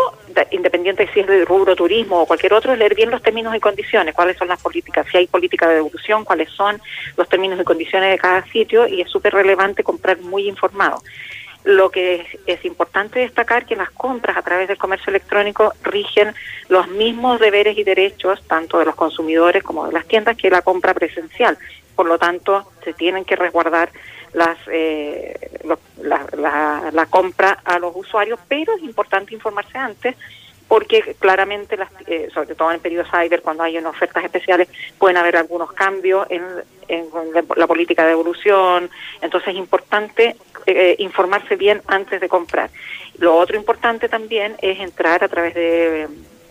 independiente 0.51 1.05
de 1.05 1.13
si 1.13 1.19
es 1.19 1.27
de 1.27 1.45
rubro 1.45 1.75
turismo 1.75 2.21
o 2.21 2.25
cualquier 2.25 2.53
otro, 2.53 2.73
es 2.73 2.79
leer 2.79 2.95
bien 2.95 3.11
los 3.11 3.21
términos 3.21 3.55
y 3.55 3.59
condiciones, 3.59 4.15
cuáles 4.15 4.37
son 4.37 4.47
las 4.47 4.61
políticas, 4.61 5.05
si 5.11 5.17
hay 5.17 5.27
política 5.27 5.67
de 5.67 5.75
devolución, 5.75 6.25
cuáles 6.25 6.49
son 6.49 6.81
los 7.15 7.29
términos 7.29 7.59
y 7.59 7.63
condiciones 7.63 8.09
de 8.11 8.17
cada 8.17 8.43
sitio 8.47 8.87
y 8.87 9.01
es 9.01 9.09
súper 9.09 9.33
relevante 9.33 9.83
comprar 9.83 10.19
muy 10.19 10.47
informado. 10.47 11.01
Lo 11.63 11.89
que 11.89 12.25
es, 12.45 12.65
importante 12.65 13.19
destacar 13.19 13.65
que 13.65 13.75
las 13.75 13.89
compras 13.91 14.37
a 14.37 14.41
través 14.43 14.67
del 14.67 14.77
comercio 14.77 15.09
electrónico 15.09 15.73
rigen 15.83 16.33
los 16.67 16.87
mismos 16.87 17.39
deberes 17.39 17.77
y 17.77 17.83
derechos 17.83 18.41
tanto 18.47 18.79
de 18.79 18.85
los 18.85 18.95
consumidores 18.95 19.63
como 19.63 19.85
de 19.87 19.93
las 19.93 20.05
tiendas 20.05 20.37
que 20.37 20.49
la 20.49 20.61
compra 20.61 20.93
presencial. 20.93 21.57
Por 21.95 22.07
lo 22.07 22.19
tanto, 22.19 22.71
se 22.83 22.93
tienen 22.93 23.25
que 23.25 23.35
resguardar 23.35 23.89
las, 24.35 24.57
eh, 24.67 25.49
la, 26.01 26.91
la, 26.91 27.05
compra 27.07 27.59
a 27.63 27.79
los 27.79 27.95
usuarios, 27.95 28.39
pero 28.47 28.75
es 28.75 28.83
importante 28.83 29.33
informarse 29.33 29.77
antes 29.77 30.15
porque 30.67 31.15
claramente, 31.19 31.77
las, 31.77 31.89
eh, 32.07 32.27
sobre 32.33 32.55
todo 32.55 32.69
en 32.69 32.75
el 32.75 32.81
periodo 32.81 33.05
cyber, 33.05 33.41
cuando 33.41 33.63
hay 33.63 33.77
ofertas 33.77 34.23
especiales, 34.23 34.67
pueden 34.97 35.15
haber 35.15 35.37
algunos 35.37 35.71
cambios 35.73 36.25
en, 36.29 36.43
en 36.87 37.05
la 37.55 37.67
política 37.67 38.03
de 38.03 38.11
evolución. 38.11 38.89
Entonces 39.21 39.49
es 39.49 39.55
importante 39.55 40.35
eh, 40.65 40.95
informarse 40.99 41.55
bien 41.55 41.81
antes 41.87 42.19
de 42.19 42.27
comprar. 42.27 42.71
Lo 43.19 43.37
otro 43.37 43.55
importante 43.55 44.09
también 44.09 44.55
es 44.61 44.79
entrar 44.79 45.23
a 45.23 45.27
través 45.27 45.53
de, 45.53 46.07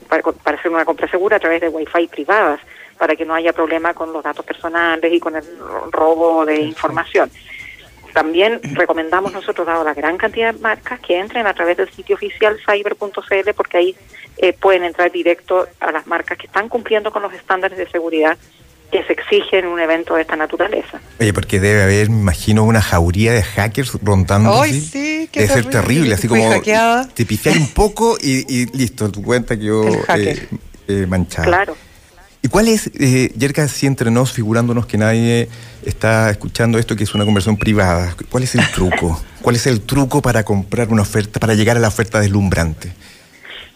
para, 0.09 0.23
para 0.23 0.59
hacer 0.59 0.71
una 0.71 0.85
compra 0.85 1.09
segura, 1.09 1.37
a 1.37 1.41
través 1.41 1.61
de 1.61 1.69
Wi-Fi 1.69 2.07
privadas, 2.07 2.61
para 2.97 3.17
que 3.17 3.25
no 3.25 3.35
haya 3.35 3.53
problema 3.53 3.93
con 3.95 4.12
los 4.12 4.23
datos 4.23 4.45
personales 4.45 5.12
y 5.12 5.19
con 5.19 5.35
el 5.35 5.45
robo 5.91 6.47
de 6.47 6.61
información. 6.61 7.31
También 8.14 8.61
recomendamos 8.62 9.33
nosotros, 9.33 9.66
dado 9.66 9.83
la 9.83 9.92
gran 9.92 10.16
cantidad 10.16 10.54
de 10.54 10.61
marcas, 10.61 11.00
que 11.00 11.18
entren 11.18 11.49
a 11.49 11.52
través 11.52 11.76
del 11.76 11.90
sitio 11.90 12.14
oficial 12.14 12.56
cyber.cl 12.64 13.50
porque 13.56 13.76
ahí 13.76 13.97
eh, 14.37 14.52
pueden 14.52 14.85
entrar 14.85 15.11
directo 15.11 15.66
a 15.80 15.90
las 15.90 16.06
marcas 16.06 16.38
que 16.38 16.47
están 16.47 16.68
cumpliendo 16.68 17.11
con 17.11 17.23
los 17.23 17.33
estándares 17.35 17.76
de 17.76 17.88
seguridad 17.90 18.38
que 18.92 19.02
se 19.02 19.14
exigen 19.14 19.64
en 19.64 19.66
un 19.66 19.80
evento 19.80 20.14
de 20.14 20.23
esta 20.23 20.37
naturaleza. 20.37 21.00
Oye, 21.18 21.33
porque 21.33 21.59
debe 21.59 21.83
haber, 21.83 22.09
me 22.09 22.21
imagino, 22.21 22.62
una 22.62 22.80
jauría 22.80 23.33
de 23.33 23.42
hackers 23.42 23.99
rondando. 24.00 24.62
Ay, 24.62 24.80
sí, 24.80 25.28
debe 25.33 25.49
ser 25.49 25.68
terrible, 25.68 26.14
así 26.14 26.28
como 26.28 26.49
te 27.12 27.26
pifiar 27.26 27.59
un 27.59 27.68
poco 27.75 28.16
y, 28.21 28.66
listo, 28.76 29.11
tu 29.11 29.25
cuenta 29.25 29.59
quedó 29.59 29.88
eh, 30.14 30.49
eh, 30.87 31.06
manchada. 31.09 31.47
Claro. 31.49 31.76
¿Y 32.45 32.49
cuál 32.49 32.69
es, 32.69 32.91
eh, 33.01 33.33
Yerka, 33.39 33.63
así 33.63 33.87
entre 33.87 34.11
nos, 34.11 34.35
figurándonos 34.35 34.85
que 34.85 34.99
nadie 34.99 35.49
está 35.83 36.29
escuchando 36.29 36.79
esto, 36.79 36.95
que 36.95 37.05
es 37.05 37.15
una 37.15 37.25
conversión 37.25 37.57
privada, 37.57 38.15
cuál 38.31 38.43
es 38.43 38.55
el 38.55 38.71
truco? 38.71 39.19
¿Cuál 39.41 39.57
es 39.57 39.67
el 39.67 39.81
truco 39.81 40.21
para 40.21 40.45
comprar 40.45 40.89
una 40.89 41.01
oferta, 41.01 41.41
para 41.41 41.55
llegar 41.55 41.79
a 41.79 41.81
la 41.81 41.89
oferta 41.89 42.21
deslumbrante? 42.21 42.93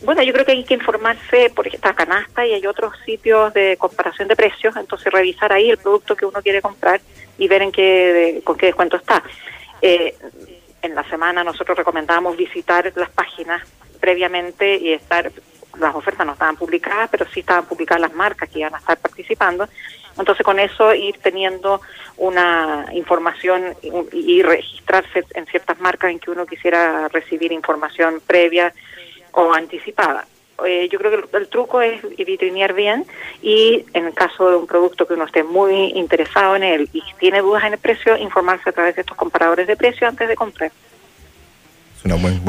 Bueno, 0.02 0.22
yo 0.22 0.34
creo 0.34 0.44
que 0.44 0.52
hay 0.52 0.64
que 0.64 0.74
informarse 0.74 1.48
por 1.56 1.66
esta 1.66 1.94
canasta 1.94 2.46
y 2.46 2.52
hay 2.52 2.66
otros 2.66 2.92
sitios 3.06 3.54
de 3.54 3.78
comparación 3.78 4.28
de 4.28 4.36
precios, 4.36 4.76
entonces 4.76 5.10
revisar 5.10 5.50
ahí 5.50 5.70
el 5.70 5.78
producto 5.78 6.14
que 6.14 6.26
uno 6.26 6.42
quiere 6.42 6.60
comprar 6.60 7.00
y 7.38 7.48
ver 7.48 7.62
en 7.62 7.72
qué, 7.72 8.42
con 8.44 8.58
qué 8.58 8.66
descuento 8.66 8.98
está. 8.98 9.22
Eh, 9.80 10.14
en 10.82 10.94
la 10.94 11.08
semana 11.08 11.42
nosotros 11.42 11.78
recomendamos 11.78 12.36
visitar 12.36 12.92
las 12.96 13.08
páginas 13.08 13.62
previamente 13.98 14.76
y 14.76 14.92
estar 14.92 15.32
las 15.78 15.94
ofertas 15.94 16.26
no 16.26 16.32
estaban 16.32 16.56
publicadas, 16.56 17.08
pero 17.10 17.26
sí 17.32 17.40
estaban 17.40 17.66
publicadas 17.66 18.02
las 18.02 18.14
marcas 18.14 18.48
que 18.48 18.60
iban 18.60 18.74
a 18.74 18.78
estar 18.78 18.98
participando. 18.98 19.68
Entonces, 20.18 20.44
con 20.44 20.58
eso 20.58 20.92
ir 20.94 21.18
teniendo 21.18 21.80
una 22.16 22.86
información 22.92 23.76
y 24.12 24.42
registrarse 24.42 25.24
en 25.34 25.46
ciertas 25.46 25.78
marcas 25.80 26.10
en 26.10 26.18
que 26.18 26.30
uno 26.30 26.44
quisiera 26.44 27.08
recibir 27.08 27.52
información 27.52 28.20
previa 28.26 28.72
o 29.32 29.52
anticipada. 29.52 30.26
eh, 30.66 30.88
yo 30.90 30.98
creo 30.98 31.28
que 31.28 31.36
el, 31.36 31.48
truco 31.48 31.80
es 31.80 32.02
vitrinear 32.16 32.72
bien 32.72 33.06
y 33.40 33.86
en 33.94 34.06
el 34.06 34.14
caso 34.14 34.50
de 34.50 34.56
un 34.56 34.66
producto 34.66 35.06
que 35.06 35.14
uno 35.14 35.24
esté 35.24 35.44
muy 35.44 35.92
interesado 35.94 36.56
en 36.56 36.64
él 36.64 36.88
y 36.92 37.02
tiene 37.20 37.40
dudas 37.40 37.62
en 37.62 37.74
el 37.74 37.78
precio, 37.78 38.16
informarse 38.16 38.68
a 38.68 38.72
través 38.72 38.96
de 38.96 39.02
estos 39.02 39.16
comparadores 39.16 39.68
de 39.68 39.76
precio 39.76 40.08
antes 40.08 40.26
de 40.28 40.34
comprar. 40.34 40.72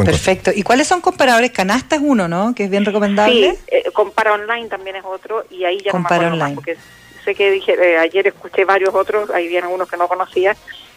Perfecto. 0.06 0.52
¿Y 0.54 0.64
cuáles 0.64 0.88
son 0.88 1.02
comparadores? 1.02 1.52
Canasta 1.52 1.96
es 1.96 2.02
uno, 2.04 2.28
¿no? 2.28 2.54
Que 2.56 2.66
es 2.66 2.70
bien 2.70 2.86
recomendable. 2.86 3.52
Sí, 3.52 3.60
eh, 3.68 3.84
Compara 3.94 4.34
Online 4.34 4.68
también 4.68 4.96
es 4.96 5.04
otro 5.06 5.46
y 5.50 5.66
ahí 5.66 5.80
ya 5.84 5.92
compara 5.92 6.32
online. 6.32 6.56
porque 6.56 6.78
sé 7.26 7.36
que 7.36 7.52
dije, 7.52 7.74
eh, 7.74 7.98
ayer 7.98 8.28
escuché 8.28 8.66
varios 8.66 8.94
otros, 8.94 9.30
ahí 9.32 9.48
vienen 9.48 9.72
unos 9.72 9.90
que 9.90 9.98
no 9.98 10.08
conocía, 10.08 10.56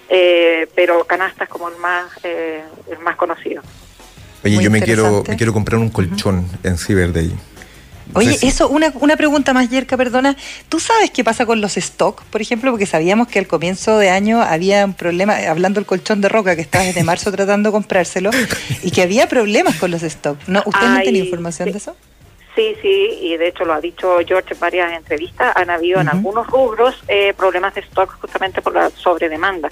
eh, 0.08 0.68
pero 0.74 1.04
Canasta 1.04 1.44
es 1.44 1.50
como 1.50 1.68
el 1.68 1.76
más, 1.76 2.10
el 2.24 2.98
más 3.00 3.16
conocido. 3.16 3.62
Oye, 4.44 4.62
yo 4.62 4.70
me 4.70 4.82
quiero, 4.82 5.22
me 5.26 5.36
quiero 5.36 5.52
comprar 5.52 5.80
un 5.80 5.90
colchón 5.90 6.46
en 6.62 6.76
Cyber 6.76 7.12
Day. 7.12 7.32
Oye, 8.14 8.36
eso, 8.42 8.68
una, 8.68 8.92
una 9.00 9.16
pregunta 9.16 9.52
más, 9.52 9.70
Yerka, 9.70 9.96
perdona. 9.96 10.36
¿Tú 10.68 10.80
sabes 10.80 11.10
qué 11.10 11.24
pasa 11.24 11.46
con 11.46 11.60
los 11.60 11.76
stock, 11.76 12.22
por 12.24 12.40
ejemplo? 12.40 12.70
Porque 12.70 12.86
sabíamos 12.86 13.28
que 13.28 13.38
al 13.38 13.46
comienzo 13.46 13.98
de 13.98 14.10
año 14.10 14.42
había 14.42 14.84
un 14.84 14.94
problema, 14.94 15.36
hablando 15.48 15.80
del 15.80 15.86
colchón 15.86 16.20
de 16.20 16.28
roca, 16.28 16.54
que 16.54 16.62
estaba 16.62 16.84
desde 16.84 17.04
marzo 17.04 17.32
tratando 17.32 17.70
de 17.70 17.72
comprárselo, 17.72 18.30
y 18.82 18.90
que 18.90 19.02
había 19.02 19.28
problemas 19.28 19.76
con 19.76 19.90
los 19.90 20.02
stock. 20.02 20.38
¿No, 20.46 20.62
¿Usted 20.66 20.86
no 20.86 21.00
tiene 21.00 21.18
información 21.18 21.72
de 21.72 21.78
eso? 21.78 21.96
Sí, 22.54 22.76
sí, 22.82 23.18
y 23.22 23.36
de 23.38 23.48
hecho 23.48 23.64
lo 23.64 23.72
ha 23.72 23.80
dicho 23.80 24.18
George 24.26 24.52
en 24.52 24.60
varias 24.60 24.92
entrevistas, 24.92 25.56
han 25.56 25.70
habido 25.70 26.00
en 26.00 26.10
algunos 26.10 26.46
rubros 26.48 27.02
eh, 27.08 27.32
problemas 27.34 27.74
de 27.74 27.80
stock 27.80 28.20
justamente 28.20 28.60
por 28.60 28.74
la 28.74 28.90
sobredemanda. 28.90 29.70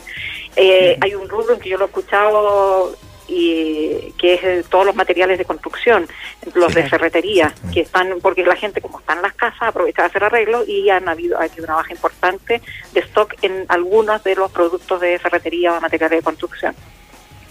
Eh, 0.56 0.97
hay 0.99 1.14
un 1.14 1.28
rubro 1.28 1.54
en 1.54 1.61
que 1.61 1.68
yo 1.68 1.76
lo 1.76 1.85
he 1.85 1.88
escuchado 1.88 2.97
y 3.30 4.12
que 4.18 4.34
es 4.34 4.66
todos 4.66 4.84
los 4.84 4.94
materiales 4.94 5.38
de 5.38 5.44
construcción, 5.44 6.06
los 6.54 6.75
de 6.75 6.88
ferretería, 6.88 7.54
que 7.72 7.80
están, 7.80 8.18
porque 8.20 8.44
la 8.44 8.56
gente 8.56 8.80
como 8.80 8.99
está 8.99 9.14
en 9.14 9.22
las 9.22 9.34
casas 9.34 9.62
aprovecha 9.62 10.02
de 10.02 10.08
hacer 10.08 10.25
arreglos 10.25 10.68
y 10.68 10.90
han 10.90 11.08
habido, 11.08 11.38
una 11.62 11.76
baja 11.76 11.92
importante 11.92 12.60
de 12.92 13.00
stock 13.00 13.34
en 13.42 13.64
algunos 13.68 14.22
de 14.25 14.34
los 14.34 14.50
productos 14.50 15.00
de 15.00 15.18
ferretería 15.18 15.75
o 15.75 15.80
materiales 15.80 16.18
de 16.18 16.22
construcción. 16.22 16.75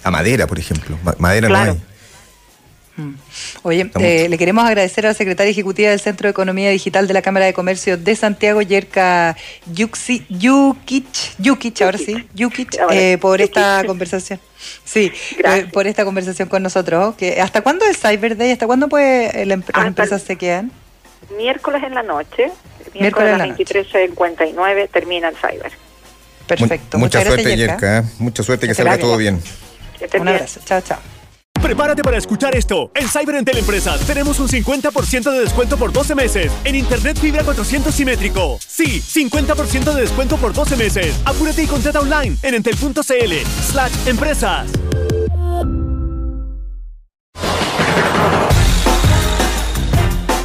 A 0.04 0.12
madera, 0.12 0.48
por 0.48 0.60
ejemplo. 0.60 0.98
Madera 1.18 1.50
no 1.50 1.58
hay. 1.58 1.78
Mm. 3.00 3.16
Oye, 3.64 3.92
eh, 4.00 4.28
le 4.30 4.38
queremos 4.38 4.66
agradecer 4.66 5.06
a 5.06 5.10
la 5.10 5.14
secretaria 5.14 5.52
ejecutiva 5.52 5.90
del 5.90 6.00
Centro 6.00 6.28
de 6.28 6.32
Economía 6.32 6.70
Digital 6.70 7.08
de 7.08 7.14
la 7.14 7.22
Cámara 7.22 7.46
de 7.46 7.54
Comercio 7.54 7.98
de 7.98 8.16
Santiago, 8.16 8.62
Yerka 8.62 9.36
Yukic, 9.74 11.82
ahora 11.82 11.98
sí, 11.98 12.28
Yukic, 12.36 12.78
eh, 12.92 13.18
por 13.20 13.42
esta 13.42 13.84
conversación. 13.86 14.40
Sí, 14.84 15.12
eh, 15.44 15.68
por 15.72 15.88
esta 15.88 16.06
conversación 16.06 16.50
con 16.50 16.64
nosotros. 16.64 17.16
¿Hasta 17.42 17.62
cuándo 17.62 17.86
es 17.86 18.00
Cyber 18.00 18.38
Day? 18.38 18.52
¿Hasta 18.52 18.68
cuándo 18.68 18.90
puede 18.90 19.46
las 19.46 19.60
empresas 19.86 20.22
se 20.22 20.36
quedan? 20.36 20.72
Miércoles 21.38 21.84
en 21.84 21.94
la 21.94 22.04
noche, 22.04 22.52
miércoles, 22.94 23.34
a 23.34 23.38
las 23.38 23.58
23.59 23.58 24.90
termina 24.90 25.30
el 25.30 25.36
Cyber. 25.36 25.72
Perfecto. 26.48 26.98
mucha 26.98 27.24
suerte, 27.24 27.56
Yerka. 27.56 28.04
Mucha 28.18 28.42
suerte, 28.44 28.68
que, 28.68 28.74
salga 28.74 28.98
todo 28.98 29.18
bien. 29.18 29.42
Un 30.20 30.28
abrazo. 30.28 30.62
Chao, 30.66 30.82
chao. 30.82 31.00
Prepárate 31.62 32.04
para 32.04 32.18
escuchar 32.18 32.56
esto. 32.56 32.92
En 32.96 33.08
Cyber 33.08 33.36
Entel 33.36 33.58
Empresas 33.58 34.00
tenemos 34.02 34.40
un 34.40 34.48
50% 34.48 35.32
de 35.32 35.40
descuento 35.40 35.78
por 35.78 35.92
12 35.92 36.16
meses 36.16 36.52
en 36.64 36.76
Internet 36.76 37.20
Fibra 37.20 37.44
400 37.44 37.94
simétrico. 37.94 38.60
Sí, 38.66 39.02
50% 39.02 39.94
de 39.94 40.02
descuento 40.02 40.38
por 40.38 40.54
12 40.54 40.78
meses. 40.78 41.20
Apúrate 41.26 41.64
y 41.64 41.68
contrata 41.68 42.00
online 42.00 42.38
en 42.44 42.54
entel.cl 42.56 43.34
slash 43.72 43.92
empresas. 44.08 44.70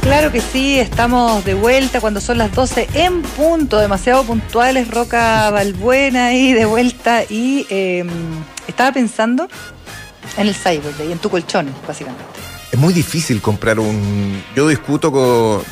Claro 0.01 0.31
que 0.31 0.39
sí, 0.39 0.79
estamos 0.79 1.43
de 1.45 1.55
vuelta 1.55 1.99
cuando 1.99 2.21
son 2.21 2.37
las 2.37 2.53
12 2.53 2.89
en 2.93 3.23
punto, 3.23 3.79
demasiado 3.79 4.23
puntuales, 4.23 4.91
Roca 4.91 5.49
Balbuena 5.49 6.33
y 6.33 6.53
de 6.53 6.65
vuelta. 6.65 7.23
Y 7.27 7.65
em, 7.69 8.07
estaba 8.67 8.91
pensando 8.91 9.47
en 10.37 10.47
el 10.47 10.55
Cyber 10.55 10.93
y 11.07 11.11
en 11.11 11.19
tu 11.19 11.29
colchón, 11.29 11.67
básicamente. 11.87 12.23
Es 12.71 12.79
muy 12.79 12.93
difícil 12.93 13.41
comprar 13.41 13.79
un. 13.79 14.43
Yo 14.55 14.67
discuto 14.67 15.11
con, 15.11 15.63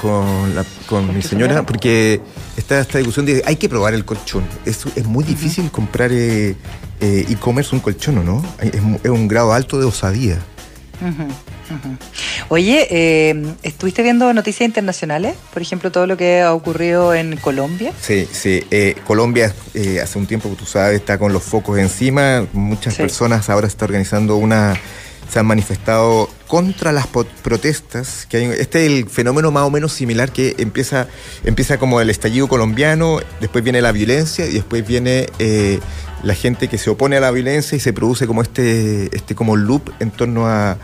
con, 0.86 1.14
mi 1.14 1.22
señora 1.22 1.66
porque 1.66 2.22
está 2.56 2.80
esta 2.80 3.00
discusión 3.00 3.26
de 3.26 3.44
hay 3.46 3.58
que 3.58 3.68
probar 3.68 3.94
el 3.94 4.06
colchón. 4.06 4.46
Es, 4.66 4.86
es 4.96 5.06
muy 5.06 5.24
difícil 5.24 5.70
comprar 5.70 6.12
eh, 6.14 6.56
eh, 7.02 7.26
e-commerce 7.30 7.76
un 7.76 7.82
colchón, 7.82 8.24
¿no? 8.26 8.42
Es, 8.60 8.76
es, 9.04 9.10
un 9.10 9.28
grado 9.28 9.54
alto 9.54 9.80
de 9.80 9.86
osadía. 9.86 10.40
Oye, 12.50 12.88
eh, 12.90 13.56
¿estuviste 13.64 14.04
viendo 14.04 14.34
noticias 14.34 14.68
internacionales? 14.68 15.36
Por 15.54 15.62
ejemplo, 15.62 15.92
todo 15.92 16.08
lo 16.08 16.18
que 16.18 16.42
ha 16.42 16.54
ocurrido 16.54 17.14
en 17.14 17.38
Colombia. 17.38 17.94
Sí, 18.00 18.28
sí. 18.32 18.64
Eh, 18.72 18.96
Colombia 19.06 19.54
eh, 19.74 20.02
hace 20.02 20.18
un 20.20 20.28
tiempo, 20.28 20.50
tú 20.58 20.66
sabes, 20.66 21.00
está 21.00 21.18
con 21.18 21.34
los 21.34 21.44
focos 21.44 21.80
encima. 21.80 22.46
Muchas 22.54 22.96
personas 22.96 23.50
ahora 23.50 23.68
se 23.68 23.74
está 23.74 23.86
organizando 23.86 24.38
una 24.38 24.76
se 25.30 25.40
han 25.40 25.48
manifestado 25.48 26.30
contra 26.48 26.92
las 26.92 27.08
protestas. 27.08 28.28
Que 28.30 28.38
hay, 28.38 28.46
este 28.46 28.86
es 28.86 28.92
el 28.92 29.10
fenómeno 29.10 29.50
más 29.50 29.64
o 29.64 29.72
menos 29.72 29.92
similar 29.94 30.32
que 30.32 30.54
empieza, 30.60 31.08
empieza 31.44 31.80
como 31.80 32.02
el 32.02 32.12
estallido 32.12 32.48
colombiano, 32.48 33.20
después 33.40 33.64
viene 33.64 33.82
la 33.82 33.92
violencia 33.92 34.46
y 34.46 34.54
después 34.54 34.86
viene 34.86 35.28
la 36.24 36.36
gente 36.36 36.68
que 36.68 36.78
se 36.78 36.90
opone 36.90 37.18
a 37.18 37.20
la 37.20 37.32
violencia 37.32 37.76
y 37.76 37.80
se 37.80 37.94
produce 37.94 38.28
como 38.28 38.42
este, 38.42 39.16
este 39.16 39.36
como 39.36 39.56
loop 39.56 39.92
en 40.00 40.12
torno 40.12 40.48
a, 40.48 40.78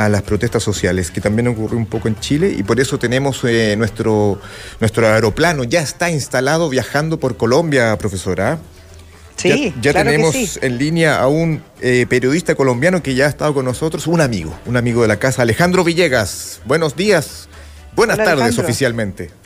a 0.00 0.08
las 0.08 0.22
protestas 0.22 0.62
sociales, 0.62 1.10
que 1.10 1.20
también 1.20 1.46
ocurrió 1.48 1.76
un 1.76 1.84
poco 1.84 2.08
en 2.08 2.18
Chile, 2.18 2.54
y 2.56 2.62
por 2.62 2.80
eso 2.80 2.98
tenemos 2.98 3.44
eh, 3.44 3.74
nuestro, 3.76 4.40
nuestro 4.80 5.06
aeroplano, 5.06 5.62
ya 5.64 5.82
está 5.82 6.10
instalado 6.10 6.70
viajando 6.70 7.20
por 7.20 7.36
Colombia, 7.36 7.98
profesora. 7.98 8.58
Sí, 9.36 9.74
ya, 9.80 9.92
tenemos 9.92 10.34
en 10.62 10.78
línea 10.78 11.20
a 11.20 11.28
un 11.28 11.62
eh, 11.82 12.06
periodista 12.08 12.54
colombiano 12.54 13.02
que 13.02 13.14
ya 13.14 13.26
ha 13.26 13.28
estado 13.28 13.52
con 13.52 13.66
nosotros, 13.66 14.06
un 14.06 14.22
amigo, 14.22 14.58
un 14.64 14.78
amigo 14.78 15.02
de 15.02 15.08
la 15.08 15.18
casa, 15.18 15.42
Alejandro 15.42 15.84
Villegas. 15.84 16.60
Buenos 16.64 16.96
días, 16.96 17.48
buenas 17.94 18.16
tardes 18.16 18.58
oficialmente 18.58 19.39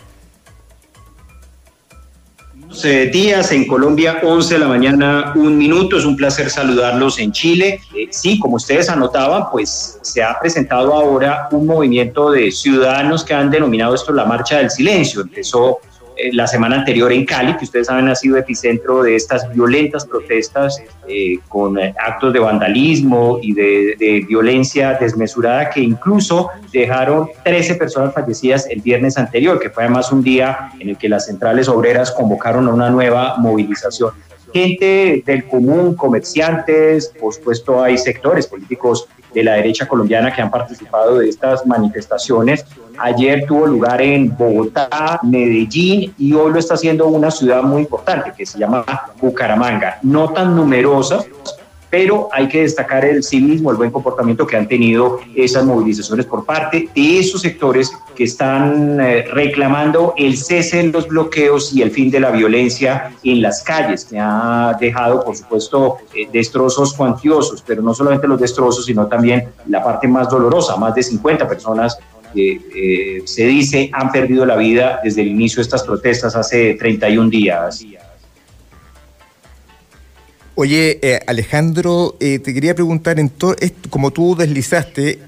días, 2.84 3.50
en 3.52 3.66
Colombia 3.66 4.20
11 4.22 4.54
de 4.54 4.60
la 4.60 4.68
mañana, 4.68 5.32
un 5.34 5.56
minuto. 5.56 5.96
Es 5.96 6.04
un 6.04 6.16
placer 6.16 6.50
saludarlos 6.50 7.18
en 7.18 7.32
Chile. 7.32 7.80
Eh, 7.94 8.08
sí, 8.10 8.38
como 8.38 8.56
ustedes 8.56 8.88
anotaban, 8.88 9.50
pues 9.50 9.98
se 10.02 10.22
ha 10.22 10.38
presentado 10.38 10.92
ahora 10.92 11.48
un 11.50 11.66
movimiento 11.66 12.30
de 12.30 12.50
ciudadanos 12.50 13.24
que 13.24 13.34
han 13.34 13.50
denominado 13.50 13.94
esto 13.94 14.12
la 14.12 14.24
Marcha 14.24 14.58
del 14.58 14.70
Silencio. 14.70 15.22
Empezó 15.22 15.78
eh, 15.82 15.93
la 16.32 16.46
semana 16.46 16.76
anterior 16.76 17.12
en 17.12 17.24
Cali, 17.24 17.56
que 17.56 17.64
ustedes 17.64 17.88
saben 17.88 18.08
ha 18.08 18.14
sido 18.14 18.36
epicentro 18.36 19.02
de 19.02 19.16
estas 19.16 19.52
violentas 19.52 20.06
protestas 20.06 20.82
eh, 21.08 21.38
con 21.48 21.78
eh, 21.78 21.94
actos 21.98 22.32
de 22.32 22.38
vandalismo 22.38 23.38
y 23.42 23.52
de, 23.52 24.24
violencia 24.28 24.94
desmesurada 24.94 25.70
que 25.70 25.80
incluso 25.80 26.50
dejaron 26.72 27.28
13 27.44 27.74
personas 27.74 28.14
fallecidas 28.14 28.68
el 28.70 28.80
viernes 28.80 29.18
anterior, 29.18 29.58
que 29.58 29.70
fue 29.70 29.84
además 29.84 30.12
un 30.12 30.22
día 30.22 30.70
en 30.78 30.90
el 30.90 30.98
que 30.98 31.08
las 31.08 31.26
centrales 31.26 31.68
obreras 31.68 32.10
convocaron 32.12 32.68
a 32.68 32.72
una 32.72 32.90
nueva 32.90 33.36
movilización 33.38 34.12
gente 34.52 35.24
del 35.26 35.48
común, 35.48 35.96
comerciantes, 35.96 37.12
por 37.20 37.34
supuesto 37.34 37.82
hay 37.82 37.98
sectores 37.98 38.46
políticos 38.46 39.08
de 39.34 39.42
la 39.42 39.54
derecha 39.54 39.86
colombiana 39.88 40.32
que 40.32 40.40
han 40.40 40.50
participado 40.50 41.18
de 41.18 41.28
estas 41.28 41.66
manifestaciones. 41.66 42.64
Ayer 42.98 43.44
tuvo 43.46 43.66
lugar 43.66 44.00
en 44.00 44.36
Bogotá, 44.36 45.20
Medellín 45.22 46.14
y 46.18 46.32
hoy 46.32 46.52
lo 46.52 46.58
está 46.58 46.74
haciendo 46.74 47.06
una 47.06 47.30
ciudad 47.30 47.62
muy 47.62 47.82
importante 47.82 48.32
que 48.36 48.46
se 48.46 48.58
llama 48.58 48.84
Bucaramanga. 49.20 49.98
No 50.02 50.32
tan 50.32 50.54
numerosa, 50.54 51.24
pero 51.94 52.28
hay 52.32 52.48
que 52.48 52.62
destacar 52.62 53.04
el 53.04 53.22
civismo, 53.22 53.70
el 53.70 53.76
buen 53.76 53.92
comportamiento 53.92 54.44
que 54.46 54.56
han 54.56 54.66
tenido 54.66 55.20
esas 55.36 55.64
movilizaciones 55.64 56.26
por 56.26 56.44
parte 56.44 56.88
de 56.92 57.20
esos 57.20 57.40
sectores 57.40 57.92
que 58.16 58.24
están 58.24 59.00
eh, 59.00 59.22
reclamando 59.30 60.12
el 60.16 60.36
cese 60.36 60.78
de 60.78 60.88
los 60.88 61.06
bloqueos 61.06 61.72
y 61.72 61.82
el 61.82 61.92
fin 61.92 62.10
de 62.10 62.18
la 62.18 62.32
violencia 62.32 63.12
en 63.22 63.42
las 63.42 63.62
calles, 63.62 64.06
que 64.06 64.18
ha 64.18 64.76
dejado, 64.80 65.24
por 65.24 65.36
supuesto, 65.36 65.98
eh, 66.12 66.28
destrozos 66.32 66.94
cuantiosos, 66.94 67.62
pero 67.64 67.80
no 67.80 67.94
solamente 67.94 68.26
los 68.26 68.40
destrozos, 68.40 68.86
sino 68.86 69.06
también 69.06 69.50
la 69.68 69.84
parte 69.84 70.08
más 70.08 70.28
dolorosa, 70.28 70.76
más 70.76 70.96
de 70.96 71.02
50 71.04 71.48
personas 71.48 71.96
eh, 72.36 73.22
se 73.24 73.46
dice 73.46 73.90
han 73.92 74.10
perdido 74.10 74.44
la 74.44 74.56
vida 74.56 75.00
desde 75.02 75.22
el 75.22 75.28
inicio 75.28 75.56
de 75.56 75.62
estas 75.62 75.82
protestas 75.82 76.36
hace 76.36 76.74
31 76.74 77.30
días. 77.30 77.84
Oye, 80.56 81.00
eh, 81.02 81.20
Alejandro, 81.26 82.16
eh, 82.20 82.38
te 82.38 82.54
quería 82.54 82.74
preguntar, 82.74 83.18
en 83.18 83.30
como 83.90 84.12
tú 84.12 84.36
deslizaste, 84.36 85.18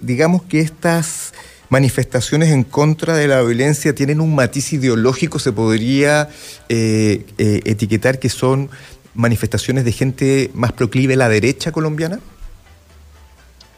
digamos 0.00 0.42
que 0.44 0.60
estas 0.60 1.34
manifestaciones 1.68 2.48
en 2.48 2.64
contra 2.64 3.14
de 3.14 3.28
la 3.28 3.42
violencia 3.42 3.94
tienen 3.94 4.20
un 4.20 4.34
matiz 4.34 4.72
ideológico, 4.72 5.38
se 5.38 5.52
podría 5.52 6.28
etiquetar 6.68 8.18
que 8.18 8.30
son 8.30 8.70
manifestaciones 9.14 9.84
de 9.84 9.92
gente 9.92 10.50
más 10.54 10.72
proclive 10.72 11.14
a 11.14 11.18
la 11.18 11.28
derecha 11.28 11.72
colombiana? 11.72 12.20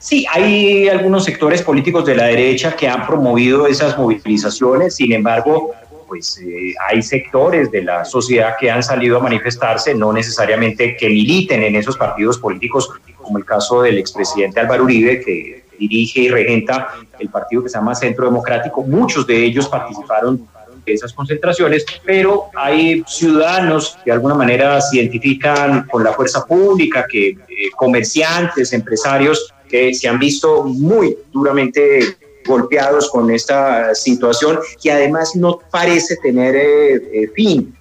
Sí, 0.03 0.27
hay 0.29 0.89
algunos 0.89 1.25
sectores 1.25 1.63
políticos 1.63 2.05
de 2.05 2.17
la 2.17 2.25
derecha 2.25 2.75
que 2.75 2.89
han 2.89 3.07
promovido 3.07 3.69
esas 3.69 3.97
movilizaciones, 3.97 4.97
sin 4.97 5.13
embargo, 5.13 5.71
pues 6.09 6.39
eh, 6.39 6.75
hay 6.89 7.01
sectores 7.03 7.71
de 7.71 7.83
la 7.83 8.05
sociedad 8.05 8.57
que 8.59 8.69
han 8.69 8.83
salido 8.83 9.19
a 9.19 9.21
manifestarse, 9.21 9.95
no 9.95 10.13
necesariamente 10.13 10.97
que 10.97 11.09
militen 11.09 11.63
en 11.63 11.77
esos 11.77 11.97
partidos 11.97 12.37
políticos, 12.37 12.91
como 13.17 13.39
el 13.39 13.45
caso 13.45 13.83
del 13.83 13.97
expresidente 13.97 14.59
Álvaro 14.59 14.83
Uribe, 14.83 15.21
que 15.21 15.67
dirige 15.79 16.23
y 16.23 16.29
regenta 16.31 16.95
el 17.21 17.29
partido 17.29 17.63
que 17.63 17.69
se 17.69 17.79
llama 17.79 17.95
Centro 17.95 18.25
Democrático. 18.25 18.83
Muchos 18.83 19.25
de 19.25 19.37
ellos 19.45 19.69
participaron 19.69 20.49
de 20.85 20.95
esas 20.95 21.13
concentraciones, 21.13 21.87
pero 22.05 22.47
hay 22.57 23.05
ciudadanos 23.07 23.97
que 24.03 24.11
de 24.11 24.15
alguna 24.15 24.35
manera 24.35 24.81
se 24.81 24.97
identifican 24.97 25.87
con 25.87 26.03
la 26.03 26.13
fuerza 26.13 26.45
pública, 26.45 27.07
que 27.09 27.29
eh, 27.29 27.37
comerciantes, 27.77 28.73
empresarios 28.73 29.55
que 29.73 29.95
se 29.95 30.07
han 30.07 30.19
visto 30.19 30.65
muy 30.65 31.17
duramente 31.33 32.17
golpeados 32.47 33.11
con 33.11 33.31
esta 33.31 33.95
situación 33.95 34.59
que 34.83 34.93
además 34.93 35.35
no 35.35 35.61
parece 35.71 36.17
tener 36.17 36.55
eh, 36.55 36.95
eh, 37.13 37.31
fin. 37.35 37.75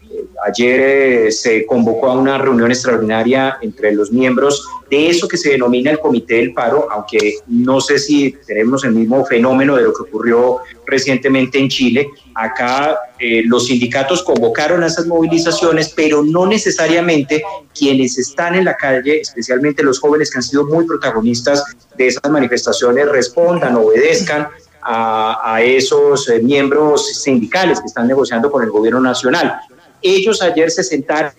Ayer 0.46 0.80
eh, 0.80 1.32
se 1.32 1.66
convocó 1.66 2.08
a 2.08 2.13
una 2.13 2.38
reunión 2.38 2.72
extraordinaria 2.72 3.58
entre 3.62 3.94
los 3.94 4.12
miembros 4.12 4.68
de 4.90 5.10
eso 5.10 5.28
que 5.28 5.38
se 5.38 5.51
denomina 5.51 5.92
el 5.92 6.00
Comité 6.00 6.36
del 6.36 6.54
Paro, 6.54 6.88
aunque 6.92 7.38
no 7.48 7.80
sé 7.80 7.98
si 7.98 8.36
tenemos 8.46 8.84
el 8.84 8.92
mismo 8.92 9.25
fenómeno 9.25 9.78
de 9.78 9.84
lo 9.84 9.94
que 9.94 10.04
ocurrió 10.04 10.58
recientemente 10.86 11.58
en 11.58 11.70
Chile. 11.70 12.10
Acá 12.36 13.00
los 13.46 13.68
sindicatos 13.68 14.22
convocaron 14.22 14.84
a 14.84 14.88
esas 14.88 15.08
movilizaciones, 15.08 15.94
pero 15.96 16.24
no 16.24 16.46
necesariamente 16.46 17.42
quienes 17.74 18.18
están 18.18 18.56
en 18.56 18.66
la 18.66 18.75
calle, 18.75 19.22
especialmente 19.22 19.82
los 19.82 20.00
jóvenes 20.00 20.30
que 20.30 20.40
han 20.40 20.44
sido 20.44 20.66
muy 20.66 20.86
protagonistas 20.86 21.63
de 21.96 22.08
esas 22.08 22.30
manifestaciones, 22.30 23.08
respondan, 23.08 23.78
obedezcan 23.78 24.50
a, 24.82 25.54
a 25.54 25.62
esos 25.62 26.30
miembros 26.42 27.22
sindicales 27.22 27.80
que 27.80 27.86
están 27.86 28.08
negociando 28.08 28.51
con 28.51 28.62
el 28.63 28.72
gobierno 28.72 29.00
nacional. 29.00 29.62
Ellos 30.01 30.41
ayer 30.41 30.72
se 30.72 30.84
sentaron 30.84 31.34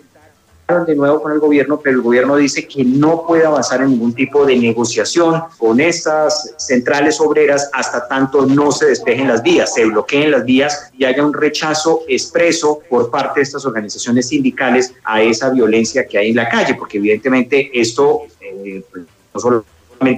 de 0.86 0.94
nuevo 0.94 1.20
con 1.20 1.32
el 1.32 1.38
gobierno, 1.38 1.80
pero 1.80 1.96
el 1.96 2.02
gobierno 2.02 2.36
dice 2.36 2.66
que 2.66 2.84
no 2.84 3.26
puede 3.26 3.44
avanzar 3.44 3.82
en 3.82 3.90
ningún 3.90 4.14
tipo 4.14 4.46
de 4.46 4.56
negociación 4.56 5.42
con 5.58 5.80
estas 5.80 6.54
centrales 6.56 7.20
obreras 7.20 7.68
hasta 7.74 8.08
tanto 8.08 8.46
no 8.46 8.72
se 8.72 8.86
despejen 8.86 9.28
las 9.28 9.42
vías, 9.42 9.74
se 9.74 9.84
bloqueen 9.84 10.30
las 10.30 10.44
vías 10.44 10.90
y 10.96 11.04
haya 11.04 11.24
un 11.24 11.34
rechazo 11.34 12.02
expreso 12.08 12.80
por 12.88 13.10
parte 13.10 13.40
de 13.40 13.44
estas 13.44 13.66
organizaciones 13.66 14.28
sindicales 14.28 14.94
a 15.04 15.20
esa 15.20 15.50
violencia 15.50 16.06
que 16.06 16.18
hay 16.18 16.30
en 16.30 16.36
la 16.36 16.48
calle, 16.48 16.74
porque 16.74 16.96
evidentemente 16.98 17.70
esto 17.74 18.22
eh, 18.40 18.82
pues, 18.90 19.04
no 19.34 19.40
solo 19.40 19.64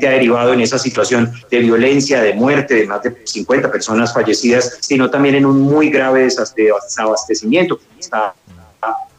ha 0.06 0.10
derivado 0.10 0.52
en 0.52 0.60
esa 0.60 0.78
situación 0.78 1.32
de 1.50 1.58
violencia, 1.60 2.22
de 2.22 2.34
muerte, 2.34 2.74
de 2.74 2.86
más 2.86 3.02
de 3.02 3.14
50 3.24 3.70
personas 3.70 4.12
fallecidas, 4.12 4.78
sino 4.80 5.10
también 5.10 5.36
en 5.36 5.46
un 5.46 5.60
muy 5.60 5.90
grave 5.90 6.22
desabastecimiento 6.22 7.78
que 7.78 8.00
está 8.00 8.34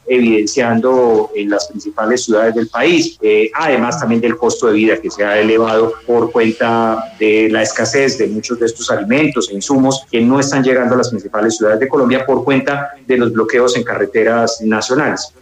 evidenciando 0.08 1.32
en 1.36 1.50
las 1.50 1.68
principales 1.68 2.26
ciudades 2.26 2.56
del 2.56 2.68
país, 2.68 3.18
eh, 3.22 3.50
además 3.54 4.00
también 4.00 4.22
del 4.22 4.38
costo 4.38 4.68
de 4.68 4.74
vida 4.74 4.98
que 5.02 5.10
se 5.10 5.24
ha 5.24 5.40
elevado 5.40 5.94
por 6.06 6.32
cuenta 6.32 7.16
de 7.20 7.50
la 7.50 7.64
escasez 7.64 8.18
de 8.18 8.28
muchos 8.28 8.60
de 8.60 8.68
estos 8.68 8.90
alimentos 8.92 9.50
e 9.50 9.56
insumos 9.56 10.06
que 10.12 10.22
no 10.22 10.40
están 10.40 10.64
llegando 10.64 10.94
a 10.94 11.00
las 11.00 11.10
principales 11.10 11.58
ciudades 11.58 11.80
de 11.80 11.88
Colombia 11.88 12.26
por 12.26 12.44
cuenta 12.44 12.92
de 13.06 13.18
los 13.18 13.34
bloqueos 13.34 13.76
en 13.78 13.84
carreteras 13.84 14.62
nacionales. 14.62 15.34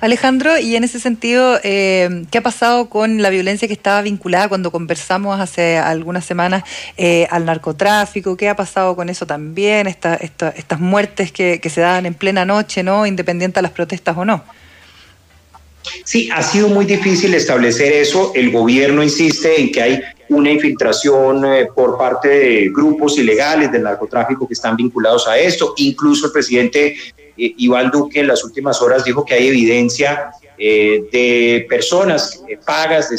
Alejandro, 0.00 0.58
y 0.58 0.76
en 0.76 0.84
ese 0.84 0.98
sentido, 0.98 1.58
eh, 1.62 2.24
¿qué 2.30 2.38
ha 2.38 2.42
pasado 2.42 2.88
con 2.88 3.22
la 3.22 3.30
violencia 3.30 3.68
que 3.68 3.74
estaba 3.74 4.02
vinculada 4.02 4.48
cuando 4.48 4.70
conversamos 4.70 5.40
hace 5.40 5.76
algunas 5.76 6.24
semanas 6.24 6.64
eh, 6.96 7.26
al 7.30 7.44
narcotráfico? 7.44 8.36
¿Qué 8.36 8.48
ha 8.48 8.56
pasado 8.56 8.96
con 8.96 9.08
eso 9.08 9.26
también? 9.26 9.86
estas 9.86 10.80
muertes 10.80 11.32
que, 11.32 11.60
se 11.68 11.80
dan 11.82 12.06
en 12.06 12.14
plena 12.14 12.44
noche, 12.44 12.82
¿no? 12.82 13.04
Independiente 13.06 13.58
de 13.58 13.62
las 13.62 13.72
protestas 13.72 14.16
o 14.16 14.24
no. 14.24 14.42
Sí, 16.04 16.28
ha 16.32 16.42
sido 16.42 16.68
muy 16.68 16.86
difícil 16.86 17.34
establecer 17.34 17.92
eso. 17.92 18.32
El 18.34 18.50
gobierno 18.50 19.02
insiste 19.02 19.60
en 19.60 19.70
que 19.70 19.82
hay 19.82 20.00
una 20.30 20.50
infiltración 20.50 21.44
eh, 21.44 21.68
por 21.74 21.96
parte 21.96 22.28
de 22.28 22.70
grupos 22.74 23.18
ilegales 23.18 23.72
del 23.72 23.82
narcotráfico 23.82 24.46
que 24.46 24.54
están 24.54 24.76
vinculados 24.76 25.26
a 25.28 25.38
esto. 25.38 25.74
Incluso 25.76 26.26
el 26.26 26.32
presidente 26.32 26.96
eh, 27.38 27.54
Iván 27.58 27.90
Duque 27.90 28.20
en 28.20 28.26
las 28.26 28.44
últimas 28.44 28.82
horas 28.82 29.04
dijo 29.04 29.24
que 29.24 29.34
hay 29.34 29.46
evidencia 29.46 30.32
eh, 30.58 31.04
de 31.12 31.66
personas 31.68 32.42
eh, 32.48 32.58
pagas 32.64 33.10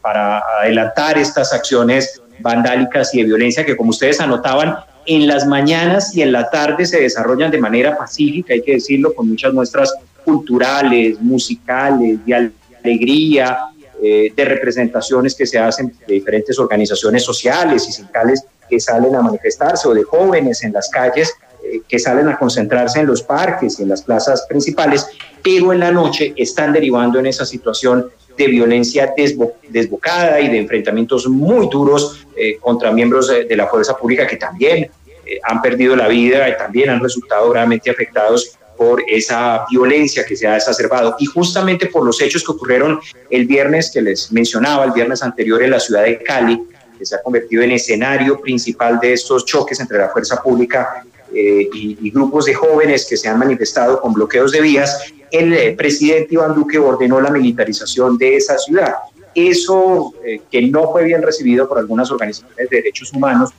para 0.00 0.42
adelantar 0.60 1.18
estas 1.18 1.52
acciones 1.52 2.22
vandálicas 2.38 3.12
y 3.14 3.18
de 3.18 3.24
violencia 3.24 3.66
que, 3.66 3.76
como 3.76 3.90
ustedes 3.90 4.20
anotaban, 4.20 4.76
en 5.04 5.26
las 5.26 5.46
mañanas 5.46 6.14
y 6.16 6.22
en 6.22 6.32
la 6.32 6.48
tarde 6.48 6.86
se 6.86 7.00
desarrollan 7.00 7.50
de 7.50 7.58
manera 7.58 7.96
pacífica, 7.96 8.54
hay 8.54 8.62
que 8.62 8.74
decirlo, 8.74 9.12
con 9.14 9.28
muchas 9.28 9.52
muestras 9.52 9.92
culturales, 10.24 11.20
musicales, 11.20 12.24
de 12.24 12.52
alegría, 12.84 13.58
de 14.00 14.44
representaciones 14.44 15.34
que 15.34 15.46
se 15.46 15.58
hacen 15.58 15.92
de 16.06 16.14
diferentes 16.14 16.58
organizaciones 16.58 17.24
sociales 17.24 17.86
y 17.88 17.92
sindicales 17.92 18.44
que 18.68 18.80
salen 18.80 19.14
a 19.14 19.22
manifestarse 19.22 19.86
o 19.88 19.94
de 19.94 20.02
jóvenes 20.02 20.62
en 20.64 20.72
las 20.72 20.88
calles 20.88 21.32
que 21.88 21.98
salen 21.98 22.28
a 22.28 22.38
concentrarse 22.38 23.00
en 23.00 23.06
los 23.06 23.22
parques 23.22 23.78
y 23.78 23.82
en 23.82 23.88
las 23.88 24.02
plazas 24.02 24.46
principales, 24.48 25.06
pero 25.42 25.72
en 25.72 25.80
la 25.80 25.90
noche 25.90 26.32
están 26.36 26.72
derivando 26.72 27.18
en 27.18 27.26
esa 27.26 27.44
situación 27.46 28.10
de 28.36 28.46
violencia 28.46 29.12
desbocada 29.68 30.40
y 30.40 30.48
de 30.48 30.58
enfrentamientos 30.58 31.28
muy 31.28 31.68
duros 31.68 32.26
eh, 32.36 32.56
contra 32.60 32.90
miembros 32.90 33.28
de, 33.28 33.56
la 33.56 33.66
fuerza 33.66 33.96
pública 33.96 34.26
que 34.26 34.36
también 34.36 34.90
eh, 35.26 35.38
han 35.42 35.60
perdido 35.60 35.94
la 35.96 36.08
vida 36.08 36.48
y 36.48 36.56
también 36.56 36.90
han 36.90 37.00
resultado 37.00 37.50
gravemente 37.50 37.90
afectados 37.90 38.58
por 38.76 39.02
esa 39.06 39.64
violencia 39.70 40.24
que 40.24 40.34
se 40.34 40.46
ha 40.46 40.56
exacerbado. 40.56 41.14
Y 41.18 41.26
justamente 41.26 41.86
por 41.86 42.04
los 42.04 42.20
hechos 42.20 42.42
que 42.42 42.52
ocurrieron 42.52 43.00
el 43.30 43.46
viernes 43.46 43.90
que 43.92 44.00
les 44.00 44.32
mencionaba, 44.32 44.84
el 44.84 44.92
viernes 44.92 45.22
anterior 45.22 45.62
en 45.62 45.70
la 45.70 45.78
ciudad 45.78 46.02
de 46.04 46.22
Cali, 46.22 46.60
que 46.98 47.04
se 47.04 47.14
ha 47.14 47.22
convertido 47.22 47.62
en 47.62 47.72
escenario 47.72 48.40
principal 48.40 48.98
de 48.98 49.12
estos 49.12 49.44
choques 49.44 49.78
entre 49.78 49.98
la 49.98 50.08
fuerza 50.08 50.42
pública 50.42 51.04
eh, 51.34 51.68
y, 51.72 52.10
grupos 52.10 52.44
de 52.44 52.54
jóvenes 52.54 53.06
que 53.08 53.16
se 53.16 53.28
han 53.28 53.38
manifestado 53.38 54.00
con 54.00 54.12
bloqueos 54.12 54.52
de 54.52 54.60
vías, 54.60 55.12
el 55.30 55.52
eh, 55.52 55.74
presidente 55.76 56.34
Iván 56.34 56.54
Duque 56.54 56.78
ordenó 56.78 57.20
la 57.20 57.30
militarización 57.30 58.18
de 58.18 58.36
esa 58.36 58.58
ciudad. 58.58 58.94
Eso, 59.34 60.12
eh, 60.24 60.42
que 60.50 60.62
no 60.62 60.92
fue 60.92 61.04
bien 61.04 61.22
recibido 61.22 61.66
por 61.66 61.78
algunas 61.78 62.10
organizaciones 62.10 62.68
de 62.68 62.76
derechos 62.76 63.12
humanos, 63.12 63.50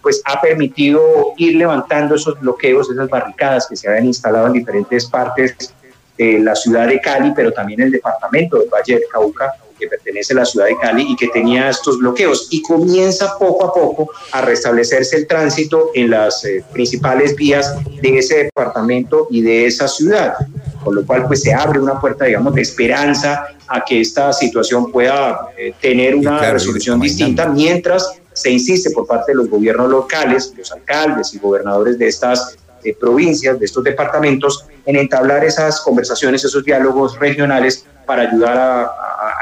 pues 0.00 0.22
ha 0.24 0.40
permitido 0.40 1.02
ir 1.36 1.56
levantando 1.56 2.14
esos 2.14 2.38
bloqueos, 2.38 2.88
esas 2.90 3.08
barricadas 3.08 3.66
que 3.68 3.74
se 3.74 3.88
habían 3.88 4.06
instalado 4.06 4.46
en 4.46 4.52
diferentes 4.52 5.06
partes 5.06 5.74
de 6.16 6.38
la 6.38 6.54
ciudad 6.54 6.86
de 6.86 7.00
Cali, 7.00 7.32
pero 7.34 7.52
también 7.52 7.80
el 7.80 7.90
departamento 7.90 8.58
del 8.58 8.68
Valle 8.68 8.94
del 8.94 9.08
Cauca, 9.10 9.52
que 9.78 9.86
pertenece 9.88 10.32
a 10.32 10.36
la 10.36 10.44
ciudad 10.44 10.66
de 10.66 10.76
Cali 10.76 11.06
y 11.10 11.16
que 11.16 11.28
tenía 11.28 11.68
estos 11.68 11.98
bloqueos. 11.98 12.48
Y 12.50 12.62
comienza 12.62 13.38
poco 13.38 13.66
a 13.66 13.72
poco 13.72 14.10
a 14.32 14.40
restablecerse 14.40 15.16
el 15.16 15.26
tránsito 15.26 15.90
en 15.94 16.10
las 16.10 16.44
eh, 16.44 16.64
principales 16.72 17.36
vías 17.36 17.74
de 18.00 18.18
ese 18.18 18.44
departamento 18.44 19.28
y 19.30 19.42
de 19.42 19.66
esa 19.66 19.88
ciudad. 19.88 20.34
Con 20.82 20.94
lo 20.94 21.06
cual, 21.06 21.26
pues 21.26 21.42
se 21.42 21.52
abre 21.52 21.80
una 21.80 22.00
puerta, 22.00 22.24
digamos, 22.24 22.54
de 22.54 22.62
esperanza 22.62 23.48
a 23.68 23.84
que 23.84 24.00
esta 24.00 24.32
situación 24.32 24.90
pueda 24.92 25.48
eh, 25.56 25.74
tener 25.80 26.14
una 26.14 26.52
resolución 26.52 27.00
distinta, 27.00 27.48
mientras 27.48 28.20
se 28.32 28.50
insiste 28.50 28.90
por 28.90 29.06
parte 29.06 29.32
de 29.32 29.36
los 29.36 29.48
gobiernos 29.48 29.88
locales, 29.88 30.52
los 30.56 30.70
alcaldes 30.70 31.32
y 31.34 31.38
gobernadores 31.38 31.98
de 31.98 32.06
estas 32.06 32.56
eh, 32.84 32.94
provincias, 32.94 33.58
de 33.58 33.64
estos 33.64 33.82
departamentos, 33.82 34.66
en 34.84 34.96
entablar 34.96 35.44
esas 35.44 35.80
conversaciones, 35.80 36.44
esos 36.44 36.64
diálogos 36.64 37.18
regionales 37.18 37.84
para 38.04 38.22
ayudar 38.22 38.56
a, 38.56 38.84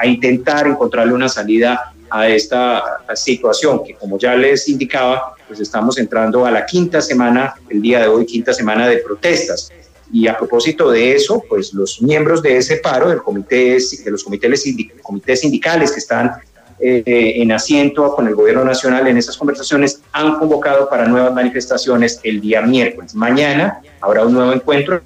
intentar 0.04 0.66
encontrarle 0.66 1.12
una 1.12 1.28
salida 1.28 1.92
a 2.10 2.28
esta 2.28 3.00
situación 3.14 3.82
que 3.84 3.94
como 3.94 4.18
ya 4.18 4.34
les 4.34 4.68
indicaba, 4.68 5.34
pues 5.46 5.60
estamos 5.60 5.98
entrando 5.98 6.46
a 6.46 6.50
la 6.50 6.64
quinta 6.64 7.00
semana, 7.00 7.54
el 7.68 7.82
día 7.82 8.00
de 8.00 8.08
hoy, 8.08 8.24
quinta 8.26 8.52
semana 8.52 8.88
de 8.88 8.98
protestas. 8.98 9.72
Y 10.12 10.28
a 10.28 10.36
propósito 10.36 10.90
de 10.90 11.14
eso, 11.16 11.42
pues 11.48 11.72
los 11.72 12.00
miembros 12.00 12.40
de 12.40 12.56
ese 12.56 12.76
paro, 12.76 13.08
del 13.08 13.22
comité, 13.22 13.78
de 14.04 14.10
los 14.10 14.22
comités, 14.22 14.64
comités 15.02 15.40
sindicales 15.40 15.90
que 15.90 15.98
están 15.98 16.32
eh, 16.78 17.34
en 17.36 17.50
asiento 17.50 18.14
con 18.14 18.28
el 18.28 18.34
gobierno 18.34 18.64
nacional 18.64 19.06
en 19.06 19.16
esas 19.16 19.36
conversaciones, 19.36 20.00
han 20.12 20.38
convocado 20.38 20.88
para 20.88 21.06
nuevas 21.06 21.32
manifestaciones 21.32 22.20
el 22.22 22.40
día 22.40 22.62
miércoles. 22.62 23.14
Mañana 23.14 23.80
habrá 24.00 24.24
un 24.24 24.34
nuevo 24.34 24.52
encuentro 24.52 25.00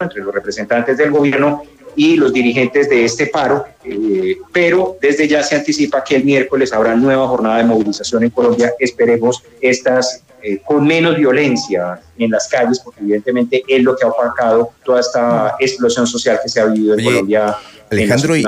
entre 0.00 0.22
los 0.22 0.34
representantes 0.34 0.96
del 0.96 1.10
gobierno 1.10 1.62
y 1.96 2.16
los 2.16 2.32
dirigentes 2.32 2.88
de 2.88 3.04
este 3.04 3.26
paro, 3.26 3.64
eh, 3.84 4.36
pero 4.52 4.96
desde 5.00 5.28
ya 5.28 5.42
se 5.42 5.56
anticipa 5.56 6.02
que 6.02 6.16
el 6.16 6.24
miércoles 6.24 6.72
habrá 6.72 6.94
nueva 6.94 7.26
jornada 7.28 7.58
de 7.58 7.64
movilización 7.64 8.24
en 8.24 8.30
Colombia. 8.30 8.72
Esperemos 8.78 9.42
estas 9.60 10.22
eh, 10.44 10.60
con 10.64 10.84
menos 10.84 11.16
violencia 11.16 12.00
en 12.18 12.30
las 12.32 12.48
calles, 12.48 12.80
porque 12.80 13.00
evidentemente 13.00 13.62
es 13.68 13.82
lo 13.82 13.94
que 13.94 14.04
ha 14.04 14.08
opacado 14.08 14.70
toda 14.84 15.00
esta 15.00 15.54
explosión 15.60 16.06
social 16.06 16.40
que 16.42 16.48
se 16.48 16.60
ha 16.60 16.66
vivido 16.66 16.98
en 16.98 17.04
Colombia. 17.04 17.56
Alejandro, 17.90 18.36
y, 18.36 18.44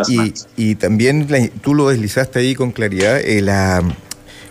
y, 0.56 0.74
también 0.74 1.28
tú 1.62 1.74
lo 1.74 1.90
deslizaste 1.90 2.38
ahí 2.40 2.54
con 2.54 2.72
claridad, 2.72 3.20
eh, 3.20 3.42
la 3.42 3.82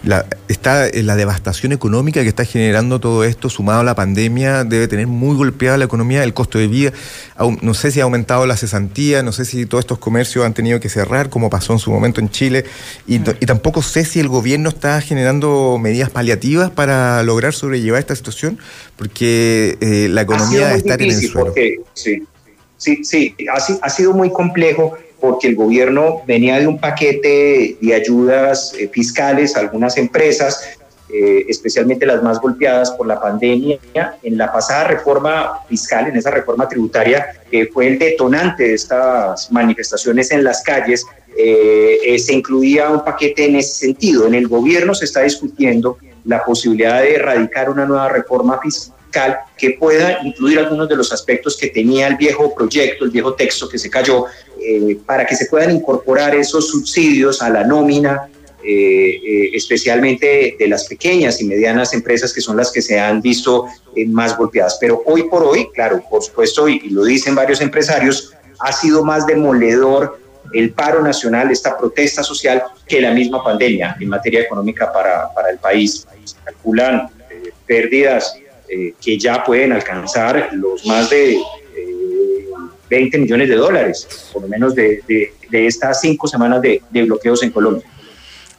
la, 0.03 0.25
está 0.49 0.89
la 0.93 1.15
devastación 1.15 1.71
económica 1.71 2.21
que 2.21 2.27
está 2.27 2.43
generando 2.45 2.99
todo 2.99 3.23
esto, 3.23 3.49
sumado 3.49 3.79
a 3.79 3.83
la 3.83 3.95
pandemia, 3.95 4.65
debe 4.65 4.87
tener 4.87 5.07
muy 5.07 5.35
golpeada 5.35 5.77
la 5.77 5.85
economía, 5.85 6.23
el 6.23 6.33
costo 6.33 6.59
de 6.59 6.67
vida. 6.67 6.91
No 7.61 7.73
sé 7.73 7.91
si 7.91 8.01
ha 8.01 8.03
aumentado 8.03 8.45
la 8.45 8.57
cesantía, 8.57 9.23
no 9.23 9.31
sé 9.31 9.45
si 9.45 9.65
todos 9.65 9.83
estos 9.83 9.99
comercios 9.99 10.45
han 10.45 10.53
tenido 10.53 10.79
que 10.79 10.89
cerrar, 10.89 11.29
como 11.29 11.49
pasó 11.49 11.73
en 11.73 11.79
su 11.79 11.91
momento 11.91 12.19
en 12.19 12.29
Chile, 12.29 12.65
y, 13.07 13.19
tampoco 13.19 13.81
sé 13.81 14.03
si 14.03 14.19
el 14.19 14.27
gobierno 14.27 14.69
está 14.69 14.99
generando 15.01 15.77
medidas 15.79 16.09
paliativas 16.09 16.69
para 16.69 17.23
lograr 17.23 17.53
sobrellevar 17.53 17.99
esta 17.99 18.15
situación, 18.15 18.59
porque 18.97 19.77
eh, 19.79 20.07
la 20.09 20.21
economía 20.21 20.73
está 20.75 20.95
en 20.95 21.01
el 21.01 21.21
suelo. 21.21 21.53
sí, 21.93 22.23
sí, 22.77 23.03
sí, 23.03 23.35
ha 23.81 23.89
sido 23.89 24.13
muy 24.13 24.29
complejo 24.31 24.97
porque 25.23 25.47
el 25.47 25.55
gobierno 25.55 26.21
venía 26.27 26.59
de 26.59 26.67
un 26.67 26.77
paquete 26.77 27.77
de 27.79 27.93
ayudas 27.93 28.73
eh, 28.77 28.89
fiscales 28.89 29.55
a 29.55 29.61
algunas 29.61 29.95
empresas, 29.95 30.75
eh, 31.09 31.45
especialmente 31.47 32.05
las 32.05 32.21
más 32.21 32.41
golpeadas 32.41 32.91
por 32.91 33.07
la 33.07 33.21
pandemia. 33.21 33.79
En 34.21 34.37
la 34.37 34.51
pasada 34.51 34.83
reforma 34.83 35.61
fiscal, 35.69 36.07
en 36.07 36.17
esa 36.17 36.29
reforma 36.29 36.67
tributaria, 36.67 37.25
que 37.49 37.67
fue 37.67 37.87
el 37.87 37.99
detonante 37.99 38.63
de 38.63 38.73
estas 38.73 39.49
manifestaciones 39.49 40.29
en 40.31 40.43
las 40.43 40.61
calles, 40.61 41.05
eh, 41.37 42.17
se 42.19 42.33
incluía 42.33 42.89
un 42.89 43.05
paquete 43.05 43.45
en 43.45 43.55
ese 43.55 43.75
sentido. 43.75 44.27
En 44.27 44.33
el 44.33 44.49
gobierno 44.49 44.93
se 44.93 45.05
está 45.05 45.21
discutiendo 45.21 45.99
la 46.25 46.43
posibilidad 46.43 47.01
de 47.01 47.15
erradicar 47.15 47.69
una 47.69 47.85
nueva 47.85 48.09
reforma 48.09 48.59
fiscal 48.59 48.93
que 49.57 49.77
pueda 49.79 50.19
incluir 50.23 50.59
algunos 50.59 50.89
de 50.89 50.95
los 50.95 51.13
aspectos 51.13 51.55
que 51.55 51.67
tenía 51.67 52.07
el 52.07 52.17
viejo 52.17 52.53
proyecto, 52.53 53.05
el 53.05 53.11
viejo 53.11 53.33
texto 53.35 53.69
que 53.69 53.77
se 53.77 53.89
cayó, 53.89 54.25
eh, 54.65 54.97
para 55.05 55.25
que 55.25 55.35
se 55.35 55.47
puedan 55.47 55.75
incorporar 55.75 56.33
esos 56.35 56.69
subsidios 56.69 57.41
a 57.41 57.49
la 57.49 57.65
nómina, 57.65 58.29
eh, 58.63 59.19
eh, 59.25 59.49
especialmente 59.53 60.55
de 60.57 60.67
las 60.69 60.85
pequeñas 60.85 61.41
y 61.41 61.45
medianas 61.45 61.93
empresas 61.93 62.31
que 62.31 62.39
son 62.39 62.55
las 62.55 62.71
que 62.71 62.81
se 62.81 62.97
han 62.97 63.21
visto 63.21 63.65
más 64.07 64.37
golpeadas. 64.37 64.77
Pero 64.79 65.03
hoy 65.05 65.23
por 65.23 65.43
hoy, 65.43 65.67
claro, 65.73 66.01
por 66.09 66.23
supuesto, 66.23 66.69
y, 66.69 66.79
lo 66.89 67.03
dicen 67.03 67.35
varios 67.35 67.59
empresarios, 67.59 68.33
ha 68.59 68.71
sido 68.71 69.03
más 69.03 69.27
demoledor 69.27 70.17
el 70.53 70.71
paro 70.71 71.01
nacional, 71.01 71.51
esta 71.51 71.77
protesta 71.77 72.23
social, 72.23 72.63
que 72.87 73.01
la 73.01 73.11
misma 73.11 73.43
pandemia 73.43 73.97
en 73.99 74.07
materia 74.07 74.41
económica 74.41 74.93
para, 74.93 75.33
para 75.33 75.49
el 75.49 75.57
país. 75.57 76.07
Se 76.23 76.35
calculan 76.45 77.09
pérdidas 77.67 78.37
que 79.01 79.19
ya 79.19 79.43
pueden 79.43 79.71
alcanzar 79.71 80.49
los 80.53 80.85
más 80.85 81.09
de 81.09 81.37
20 82.89 83.17
millones 83.17 83.49
de 83.49 83.55
dólares, 83.55 84.29
por 84.31 84.41
lo 84.41 84.47
menos 84.47 84.75
de, 84.75 85.01
estas 85.51 86.01
cinco 86.01 86.27
semanas 86.27 86.61
de, 86.61 86.81
bloqueos 86.91 87.43
en 87.43 87.51
Colombia. 87.51 87.83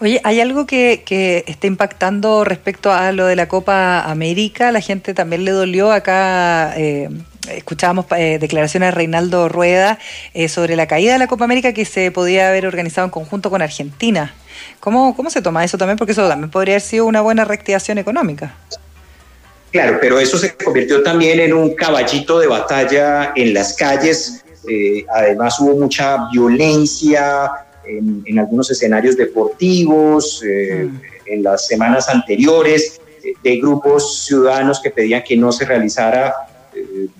Oye, 0.00 0.20
¿hay 0.24 0.40
algo 0.40 0.66
que, 0.66 1.02
que 1.06 1.44
está 1.46 1.66
impactando 1.66 2.44
respecto 2.44 2.92
a 2.92 3.12
lo 3.12 3.26
de 3.26 3.36
la 3.36 3.48
Copa 3.48 4.00
América? 4.00 4.72
La 4.72 4.80
gente 4.80 5.14
también 5.14 5.44
le 5.44 5.52
dolió 5.52 5.92
acá. 5.92 6.74
Eh, 6.76 7.08
escuchábamos 7.50 8.06
eh, 8.16 8.38
declaraciones 8.40 8.88
de 8.88 8.90
Reinaldo 8.92 9.48
Rueda 9.48 9.98
eh, 10.32 10.48
sobre 10.48 10.76
la 10.76 10.86
caída 10.86 11.12
de 11.12 11.18
la 11.18 11.26
Copa 11.26 11.44
América 11.44 11.72
que 11.72 11.84
se 11.84 12.10
podía 12.10 12.48
haber 12.48 12.66
organizado 12.66 13.06
en 13.06 13.10
conjunto 13.10 13.50
con 13.50 13.62
Argentina. 13.62 14.34
¿Cómo, 14.80 15.14
¿Cómo 15.16 15.30
se 15.30 15.42
toma 15.42 15.64
eso 15.64 15.78
también? 15.78 15.96
Porque 15.96 16.12
eso 16.12 16.28
también 16.28 16.50
podría 16.50 16.74
haber 16.74 16.82
sido 16.82 17.06
una 17.06 17.20
buena 17.20 17.44
reactivación 17.44 17.98
económica. 17.98 18.54
Claro, 19.74 19.98
pero 20.00 20.20
eso 20.20 20.38
se 20.38 20.54
convirtió 20.54 21.02
también 21.02 21.40
en 21.40 21.52
un 21.52 21.74
caballito 21.74 22.38
de 22.38 22.46
batalla 22.46 23.32
en 23.34 23.52
las 23.52 23.74
calles. 23.74 24.44
Eh, 24.68 25.04
además 25.12 25.58
hubo 25.58 25.74
mucha 25.74 26.28
violencia 26.32 27.50
en, 27.84 28.38
algunos 28.38 28.70
escenarios 28.70 29.16
deportivos, 29.16 30.44
eh, 30.46 30.88
mm. 30.88 31.00
en 31.26 31.42
las 31.42 31.66
semanas 31.66 32.08
anteriores, 32.08 33.00
eh, 33.24 33.32
de 33.42 33.56
grupos 33.56 34.24
ciudadanos 34.26 34.80
que 34.80 34.90
pedían 34.90 35.24
que 35.24 35.36
no 35.36 35.50
se 35.50 35.64
realizara 35.64 36.32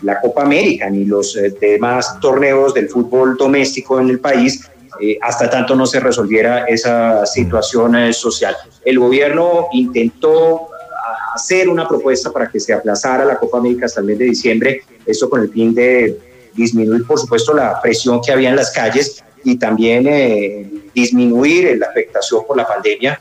la 0.03 0.21
Copa 0.21 0.43
América 0.43 0.89
ni 0.89 1.07
los 1.07 1.37
demás 1.61 2.21
torneos 2.21 2.73
del 2.73 2.89
fútbol 2.89 3.37
doméstico 3.37 3.99
en 3.99 4.11
el 4.11 4.21
país. 4.21 4.71
hasta 5.21 5.51
tanto 5.51 5.75
no 5.75 5.87
se 5.87 5.99
resolviera 5.99 6.67
esa 6.67 7.27
situación 7.27 8.15
social. 8.15 8.55
El 8.85 9.01
gobierno 9.01 9.67
intentó 9.73 10.69
hacer 11.35 11.69
una 11.69 11.89
propuesta 11.89 12.31
para 12.31 12.49
que 12.49 12.61
se 12.61 12.73
aplazara 12.73 13.25
la 13.25 13.39
Copa 13.39 13.59
América 13.59 13.87
hasta 13.87 14.01
el 14.01 14.07
mes 14.07 14.19
de 14.19 14.27
diciembre, 14.27 14.83
esto 15.05 15.29
con 15.29 15.43
el 15.43 15.51
fin 15.51 15.75
de 15.75 16.19
disminuir, 16.55 17.05
por 17.05 17.19
supuesto, 17.19 17.53
la 17.53 17.81
presión 17.81 18.21
que 18.25 18.33
había 18.33 18.51
en 18.51 18.57
las 18.57 18.71
calles 18.71 19.23
y 19.43 19.57
también 19.57 20.07
eh, 20.07 20.71
disminuir 20.95 21.77
la 21.79 21.87
afectación 21.87 22.47
por 22.47 22.57
la 22.57 22.67
pandemia, 22.67 23.21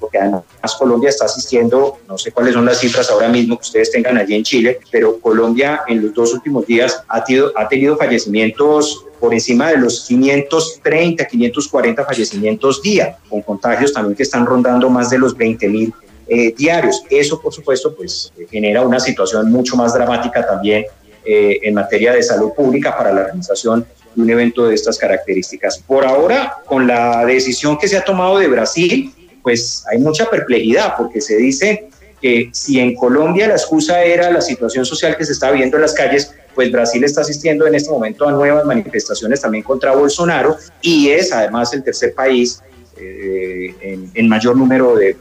porque 0.00 0.18
además 0.18 0.42
Colombia 0.78 1.10
está 1.10 1.26
asistiendo, 1.26 1.98
no 2.08 2.16
sé 2.16 2.32
cuáles 2.32 2.54
son 2.54 2.64
las 2.64 2.78
cifras 2.78 3.10
ahora 3.10 3.28
mismo 3.28 3.58
que 3.58 3.62
ustedes 3.62 3.92
tengan 3.92 4.16
allí 4.16 4.34
en 4.34 4.42
Chile, 4.42 4.80
pero 4.90 5.20
Colombia 5.20 5.82
en 5.86 6.02
los 6.02 6.14
dos 6.14 6.32
últimos 6.32 6.66
días 6.66 7.02
ha, 7.06 7.22
tenido, 7.22 7.52
ha 7.54 7.68
tenido 7.68 7.98
fallecimientos 7.98 9.04
por 9.20 9.34
encima 9.34 9.68
de 9.68 9.76
los 9.76 10.06
530, 10.06 11.26
540 11.26 12.04
fallecimientos 12.06 12.80
día, 12.80 13.18
con 13.28 13.42
contagios 13.42 13.92
también 13.92 14.16
que 14.16 14.22
están 14.22 14.46
rondando 14.46 14.88
más 14.88 15.10
de 15.10 15.18
los 15.18 15.36
20 15.36 15.68
mil 15.68 15.94
eh, 16.32 16.54
diarios. 16.56 17.02
Eso, 17.10 17.40
por 17.40 17.52
supuesto, 17.52 17.92
pues 17.92 18.32
genera 18.48 18.82
una 18.82 19.00
situación 19.00 19.50
mucho 19.50 19.74
más 19.74 19.92
dramática 19.92 20.46
también 20.46 20.84
eh, 21.24 21.58
en 21.62 21.74
materia 21.74 22.12
de 22.12 22.22
salud 22.22 22.52
pública 22.52 22.96
para 22.96 23.12
la 23.12 23.22
organización 23.22 23.84
de 24.14 24.22
un 24.22 24.30
evento 24.30 24.68
de 24.68 24.76
estas 24.76 24.96
características. 24.96 25.78
Por 25.78 26.06
ahora, 26.06 26.58
con 26.66 26.86
la 26.86 27.24
decisión 27.26 27.76
que 27.76 27.88
se 27.88 27.96
ha 27.96 28.04
tomado 28.04 28.38
de 28.38 28.46
Brasil, 28.46 29.12
pues 29.42 29.84
hay 29.90 29.98
mucha 29.98 30.30
perplejidad 30.30 30.94
porque 30.96 31.20
se 31.20 31.36
dice 31.36 31.88
que 32.22 32.50
si 32.52 32.78
en 32.78 32.94
Colombia 32.94 33.48
la 33.48 33.54
excusa 33.54 34.04
era 34.04 34.30
la 34.30 34.40
situación 34.40 34.84
social 34.84 35.16
que 35.16 35.24
se 35.24 35.32
está 35.32 35.50
viendo 35.50 35.78
en 35.78 35.82
las 35.82 35.94
calles, 35.94 36.32
pues 36.54 36.70
Brasil 36.70 37.02
está 37.02 37.22
asistiendo 37.22 37.66
en 37.66 37.74
este 37.74 37.90
momento 37.90 38.28
a 38.28 38.30
nuevas 38.30 38.64
manifestaciones 38.64 39.40
también 39.40 39.64
contra 39.64 39.96
Bolsonaro 39.96 40.56
y 40.80 41.08
es 41.08 41.32
además 41.32 41.74
el 41.74 41.82
tercer 41.82 42.14
país 42.14 42.62
eh, 42.96 43.74
en, 44.14 44.28
mayor 44.28 44.56
número 44.56 44.94
de 44.94 45.16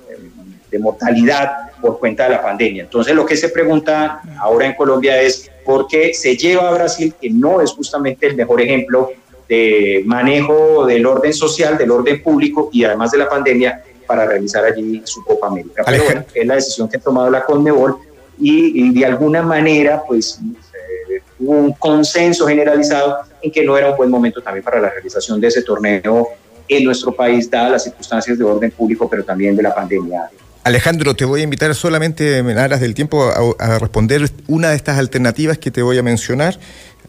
de 0.69 0.79
mortalidad 0.79 1.71
por 1.81 1.99
cuenta 1.99 2.23
de 2.23 2.31
la 2.31 2.41
pandemia. 2.41 2.83
Entonces 2.83 3.15
lo 3.15 3.25
que 3.25 3.37
se 3.37 3.49
pregunta 3.49 4.21
ahora 4.39 4.65
en 4.65 4.73
Colombia 4.73 5.21
es 5.21 5.49
por 5.65 5.87
qué 5.87 6.13
se 6.13 6.35
lleva 6.35 6.69
a 6.69 6.73
Brasil, 6.73 7.13
que 7.19 7.29
no 7.29 7.61
es 7.61 7.71
justamente 7.71 8.27
el 8.27 8.35
mejor 8.35 8.61
ejemplo 8.61 9.11
de 9.47 10.03
manejo 10.05 10.85
del 10.85 11.05
orden 11.05 11.33
social, 11.33 11.77
del 11.77 11.91
orden 11.91 12.21
público 12.21 12.69
y 12.71 12.83
además 12.83 13.11
de 13.11 13.17
la 13.17 13.29
pandemia 13.29 13.83
para 14.05 14.25
realizar 14.25 14.63
allí 14.63 15.01
su 15.05 15.23
Copa 15.23 15.47
América. 15.47 15.83
Pero 15.85 16.03
bueno, 16.03 16.25
es 16.33 16.47
la 16.47 16.55
decisión 16.55 16.89
que 16.89 16.97
ha 16.97 16.99
tomado 16.99 17.29
la 17.29 17.43
Conmebol 17.43 17.97
y, 18.39 18.93
de 18.93 19.05
alguna 19.05 19.41
manera 19.41 20.01
pues 20.07 20.39
eh, 20.73 21.21
hubo 21.39 21.53
un 21.53 21.73
consenso 21.73 22.47
generalizado 22.47 23.17
en 23.41 23.51
que 23.51 23.63
no 23.63 23.77
era 23.77 23.91
un 23.91 23.97
buen 23.97 24.09
momento 24.09 24.41
también 24.41 24.63
para 24.63 24.79
la 24.79 24.89
realización 24.89 25.41
de 25.41 25.47
ese 25.47 25.61
torneo 25.61 26.29
en 26.67 26.83
nuestro 26.83 27.11
país, 27.11 27.49
dadas 27.49 27.71
las 27.71 27.83
circunstancias 27.83 28.37
de 28.37 28.43
orden 28.43 28.71
público, 28.71 29.09
pero 29.09 29.23
también 29.23 29.55
de 29.55 29.63
la 29.63 29.73
pandemia. 29.73 30.29
Alejandro, 30.63 31.15
te 31.15 31.25
voy 31.25 31.41
a 31.41 31.43
invitar 31.43 31.73
solamente 31.73 32.37
en 32.37 32.57
aras 32.57 32.81
del 32.81 32.93
tiempo 32.93 33.31
a, 33.59 33.79
responder 33.79 34.29
una 34.47 34.69
de 34.69 34.75
estas 34.75 34.97
alternativas 34.97 35.57
que 35.57 35.71
te 35.71 35.81
voy 35.81 35.97
a 35.97 36.03
mencionar, 36.03 36.59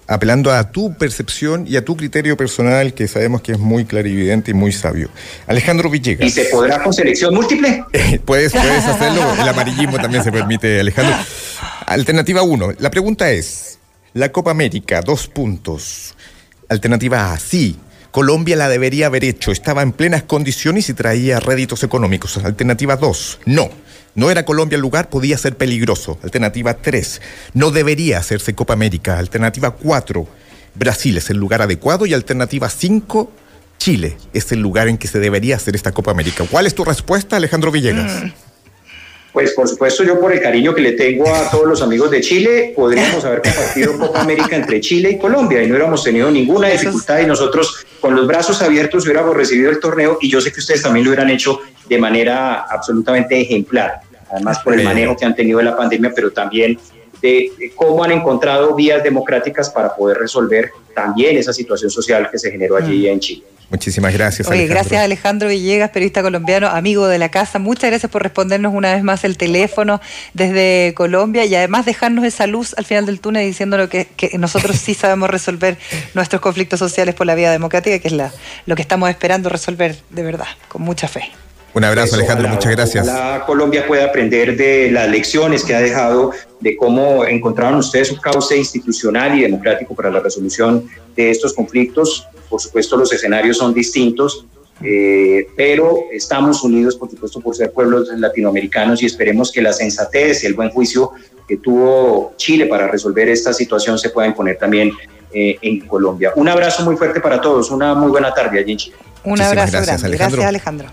apelando 0.06 0.52
a 0.52 0.70
tu 0.70 0.94
percepción 0.94 1.66
y 1.68 1.76
a 1.76 1.84
tu 1.84 1.96
criterio 1.96 2.36
personal, 2.36 2.94
que 2.94 3.08
sabemos 3.08 3.42
que 3.42 3.52
es 3.52 3.58
muy 3.58 3.84
clarividente 3.84 4.52
y 4.52 4.54
muy 4.54 4.72
sabio. 4.72 5.08
Alejandro 5.46 5.90
Villegas. 5.90 6.26
¿Y 6.26 6.30
se 6.30 6.44
podrá 6.44 6.82
con 6.82 6.92
selección 6.92 7.34
múltiple? 7.34 7.84
puedes, 8.24 8.52
puedes 8.52 8.86
hacerlo, 8.86 9.34
el 9.34 9.48
amarillismo 9.48 9.98
también 9.98 10.22
se 10.22 10.30
permite, 10.30 10.80
Alejandro. 10.80 11.16
Alternativa 11.86 12.42
1, 12.42 12.74
la 12.78 12.90
pregunta 12.90 13.30
es, 13.30 13.78
la 14.14 14.30
Copa 14.30 14.52
América, 14.52 15.02
dos 15.02 15.26
puntos. 15.26 16.14
Alternativa 16.68 17.32
A, 17.32 17.38
sí, 17.38 17.76
Colombia 18.10 18.56
la 18.56 18.68
debería 18.68 19.06
haber 19.06 19.24
hecho, 19.24 19.52
estaba 19.52 19.82
en 19.82 19.92
plenas 19.92 20.24
condiciones 20.24 20.88
y 20.88 20.94
traía 20.94 21.38
réditos 21.38 21.84
económicos. 21.84 22.38
Alternativa 22.38 22.96
2, 22.96 23.40
no. 23.46 23.70
No 24.16 24.30
era 24.30 24.44
Colombia 24.44 24.74
el 24.74 24.82
lugar, 24.82 25.08
podía 25.08 25.38
ser 25.38 25.56
peligroso. 25.56 26.18
Alternativa 26.24 26.74
3, 26.74 27.20
no 27.54 27.70
debería 27.70 28.18
hacerse 28.18 28.54
Copa 28.54 28.72
América. 28.72 29.18
Alternativa 29.18 29.70
4, 29.70 30.26
Brasil 30.74 31.16
es 31.16 31.30
el 31.30 31.36
lugar 31.36 31.62
adecuado. 31.62 32.06
Y 32.06 32.14
alternativa 32.14 32.68
5, 32.68 33.30
Chile 33.78 34.16
es 34.32 34.50
el 34.50 34.60
lugar 34.60 34.88
en 34.88 34.98
que 34.98 35.06
se 35.06 35.20
debería 35.20 35.56
hacer 35.56 35.76
esta 35.76 35.92
Copa 35.92 36.10
América. 36.10 36.44
¿Cuál 36.50 36.66
es 36.66 36.74
tu 36.74 36.84
respuesta, 36.84 37.36
Alejandro 37.36 37.70
Villegas? 37.70 38.24
Mm. 38.24 38.32
Pues 39.32 39.52
por 39.52 39.68
supuesto 39.68 40.02
yo 40.02 40.18
por 40.18 40.32
el 40.32 40.40
cariño 40.40 40.74
que 40.74 40.80
le 40.80 40.92
tengo 40.92 41.32
a 41.32 41.50
todos 41.50 41.66
los 41.66 41.82
amigos 41.82 42.10
de 42.10 42.20
Chile, 42.20 42.72
podríamos 42.74 43.24
haber 43.24 43.42
compartido 43.42 43.96
Copa 43.96 44.22
América 44.22 44.56
entre 44.56 44.80
Chile 44.80 45.12
y 45.12 45.18
Colombia 45.18 45.62
y 45.62 45.66
no 45.66 45.74
hubiéramos 45.74 46.02
tenido 46.02 46.30
ninguna 46.30 46.68
dificultad 46.68 47.20
y 47.20 47.26
nosotros 47.26 47.86
con 48.00 48.16
los 48.16 48.26
brazos 48.26 48.60
abiertos 48.60 49.04
hubiéramos 49.04 49.36
recibido 49.36 49.70
el 49.70 49.78
torneo 49.78 50.18
y 50.20 50.28
yo 50.28 50.40
sé 50.40 50.52
que 50.52 50.58
ustedes 50.58 50.82
también 50.82 51.04
lo 51.04 51.10
hubieran 51.10 51.30
hecho 51.30 51.60
de 51.88 51.98
manera 51.98 52.62
absolutamente 52.68 53.40
ejemplar. 53.40 54.00
además 54.32 54.58
por 54.60 54.74
el 54.74 54.84
manejo 54.84 55.16
que 55.16 55.24
han 55.24 55.34
tenido 55.34 55.58
de 55.58 55.64
la 55.64 55.76
pandemia, 55.76 56.12
pero 56.14 56.32
también 56.32 56.78
de, 57.20 57.72
cómo 57.74 58.02
han 58.04 58.12
encontrado 58.12 58.74
vías 58.74 59.02
democráticas 59.02 59.70
para 59.70 59.94
poder 59.94 60.18
resolver 60.18 60.70
también 60.94 61.36
esa 61.36 61.52
situación 61.52 61.90
social 61.90 62.28
que 62.30 62.38
se 62.38 62.50
generó 62.50 62.76
allí 62.76 63.02
mm. 63.02 63.12
en 63.12 63.20
Chile. 63.20 63.44
Muchísimas 63.70 64.12
gracias. 64.12 64.48
Oye, 64.48 64.66
gracias 64.66 65.00
Alejandro 65.00 65.48
Villegas, 65.48 65.90
periodista 65.90 66.22
colombiano, 66.22 66.66
amigo 66.66 67.06
de 67.06 67.18
la 67.18 67.28
casa. 67.28 67.60
Muchas 67.60 67.88
gracias 67.90 68.10
por 68.10 68.20
respondernos 68.20 68.74
una 68.74 68.92
vez 68.92 69.04
más 69.04 69.22
el 69.22 69.36
teléfono 69.36 70.00
desde 70.34 70.92
Colombia 70.96 71.44
y 71.44 71.54
además 71.54 71.86
dejarnos 71.86 72.24
esa 72.24 72.48
luz 72.48 72.74
al 72.76 72.84
final 72.84 73.06
del 73.06 73.20
túnel 73.20 73.46
diciéndonos 73.46 73.88
que, 73.88 74.08
que 74.16 74.36
nosotros 74.38 74.76
sí 74.76 74.94
sabemos 75.00 75.30
resolver 75.30 75.78
nuestros 76.14 76.42
conflictos 76.42 76.80
sociales 76.80 77.14
por 77.14 77.28
la 77.28 77.36
vía 77.36 77.52
democrática, 77.52 78.00
que 78.00 78.08
es 78.08 78.14
la, 78.14 78.32
lo 78.66 78.74
que 78.74 78.82
estamos 78.82 79.08
esperando 79.08 79.48
resolver 79.48 79.96
de 80.10 80.22
verdad, 80.24 80.48
con 80.66 80.82
mucha 80.82 81.06
fe. 81.06 81.30
Un 81.72 81.84
abrazo, 81.84 82.16
Alejandro, 82.16 82.48
muchas 82.48 82.72
gracias. 82.72 83.06
La 83.06 83.44
Colombia 83.46 83.86
puede 83.86 84.02
aprender 84.02 84.56
de 84.56 84.90
las 84.90 85.08
lecciones 85.08 85.64
que 85.64 85.74
ha 85.74 85.80
dejado, 85.80 86.32
de 86.58 86.76
cómo 86.76 87.24
encontraron 87.24 87.78
ustedes 87.78 88.10
un 88.10 88.18
cauce 88.18 88.56
institucional 88.56 89.38
y 89.38 89.42
democrático 89.42 89.94
para 89.94 90.10
la 90.10 90.20
resolución 90.20 90.88
de 91.14 91.30
estos 91.30 91.52
conflictos. 91.54 92.26
Por 92.48 92.60
supuesto, 92.60 92.96
los 92.96 93.12
escenarios 93.12 93.58
son 93.58 93.72
distintos, 93.72 94.46
eh, 94.82 95.46
pero 95.56 96.06
estamos 96.12 96.62
unidos, 96.64 96.96
por 96.96 97.08
supuesto, 97.08 97.40
por 97.40 97.54
ser 97.54 97.70
pueblos 97.70 98.08
latinoamericanos 98.16 99.02
y 99.02 99.06
esperemos 99.06 99.52
que 99.52 99.62
la 99.62 99.72
sensatez 99.72 100.42
y 100.42 100.46
el 100.46 100.54
buen 100.54 100.70
juicio 100.70 101.12
que 101.46 101.58
tuvo 101.58 102.32
Chile 102.36 102.66
para 102.66 102.88
resolver 102.88 103.28
esta 103.28 103.52
situación 103.52 103.98
se 103.98 104.10
pueda 104.10 104.26
imponer 104.26 104.56
también 104.56 104.90
eh, 105.32 105.56
en 105.62 105.80
Colombia. 105.80 106.32
Un 106.34 106.48
abrazo 106.48 106.84
muy 106.84 106.96
fuerte 106.96 107.20
para 107.20 107.40
todos, 107.40 107.70
una 107.70 107.94
muy 107.94 108.10
buena 108.10 108.34
tarde 108.34 108.58
allí 108.58 108.72
en 108.72 108.78
Chile. 108.78 108.96
Un 109.22 109.40
abrazo 109.40 109.80
grande. 109.82 110.16
Gracias, 110.16 110.44
Alejandro. 110.44 110.90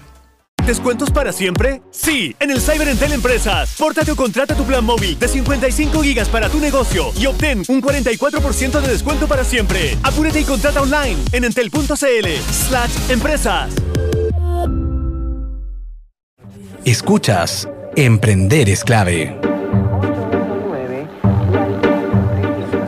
¿Descuentos 0.68 1.12
para 1.12 1.32
siempre? 1.32 1.82
Sí, 1.92 2.36
en 2.42 2.52
el 2.52 2.60
Cyber 2.60 2.90
Entel 2.90 3.14
Empresas. 3.14 3.74
Pórtate 3.80 4.12
o 4.12 4.18
contrata 4.18 4.54
tu 4.54 4.66
plan 4.66 4.84
móvil 4.84 5.18
de 5.18 5.30
55 5.30 6.02
gigas 6.02 6.28
para 6.28 6.50
tu 6.50 6.60
negocio 6.60 7.14
y 7.18 7.26
obtén 7.26 7.64
un 7.70 7.82
44% 7.82 8.82
de 8.82 8.88
descuento 8.90 9.30
para 9.30 9.46
siempre. 9.46 9.98
Apúrate 10.04 10.42
y 10.42 10.44
contrata 10.44 10.82
online 10.82 11.16
en 11.32 11.46
entel.cl 11.46 12.28
slash 12.52 13.10
empresas. 13.10 13.74
Escuchas, 16.84 17.70
Emprender 17.96 18.70
es 18.70 18.84
clave. 18.84 19.57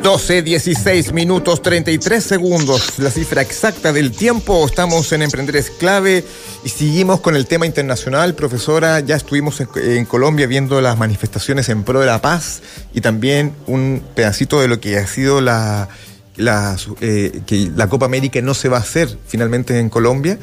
12, 0.02 0.44
16 0.44 1.12
minutos, 1.12 1.62
33 1.62 2.24
segundos, 2.24 3.00
la 3.00 3.12
cifra 3.12 3.42
exacta 3.42 3.92
del 3.92 4.12
tiempo. 4.12 4.66
Estamos 4.66 5.12
en 5.12 5.22
Emprender 5.22 5.58
es 5.58 5.70
clave 5.70 6.24
y 6.64 6.70
seguimos 6.70 7.20
con 7.20 7.36
el 7.36 7.46
tema 7.48 7.66
internacional. 7.66 8.34
Profesora, 8.34 9.02
ya 9.02 9.18
estuvimos 9.18 9.62
en, 9.62 10.06
Colombia 10.06 10.48
viendo 10.48 10.80
las 10.80 10.98
manifestaciones 10.98 11.68
en 11.68 11.84
pro 11.84 12.00
de 12.00 12.06
la 12.06 12.22
paz 12.22 12.62
y 12.94 13.02
también 13.02 13.54
un 13.68 14.02
pedacito 14.16 14.62
de 14.62 14.70
lo 14.70 14.80
que 14.80 14.98
ha 14.98 15.06
sido 15.06 15.42
la, 15.42 15.90
la, 16.40 16.78
eh, 17.02 17.42
que 17.46 17.70
la 17.76 17.88
Copa 17.88 18.06
América 18.06 18.42
no 18.42 18.54
se 18.54 18.70
va 18.70 18.78
a 18.78 18.80
hacer 18.80 19.18
finalmente 19.28 19.78
en 19.78 19.90
Colombia. 19.90 20.40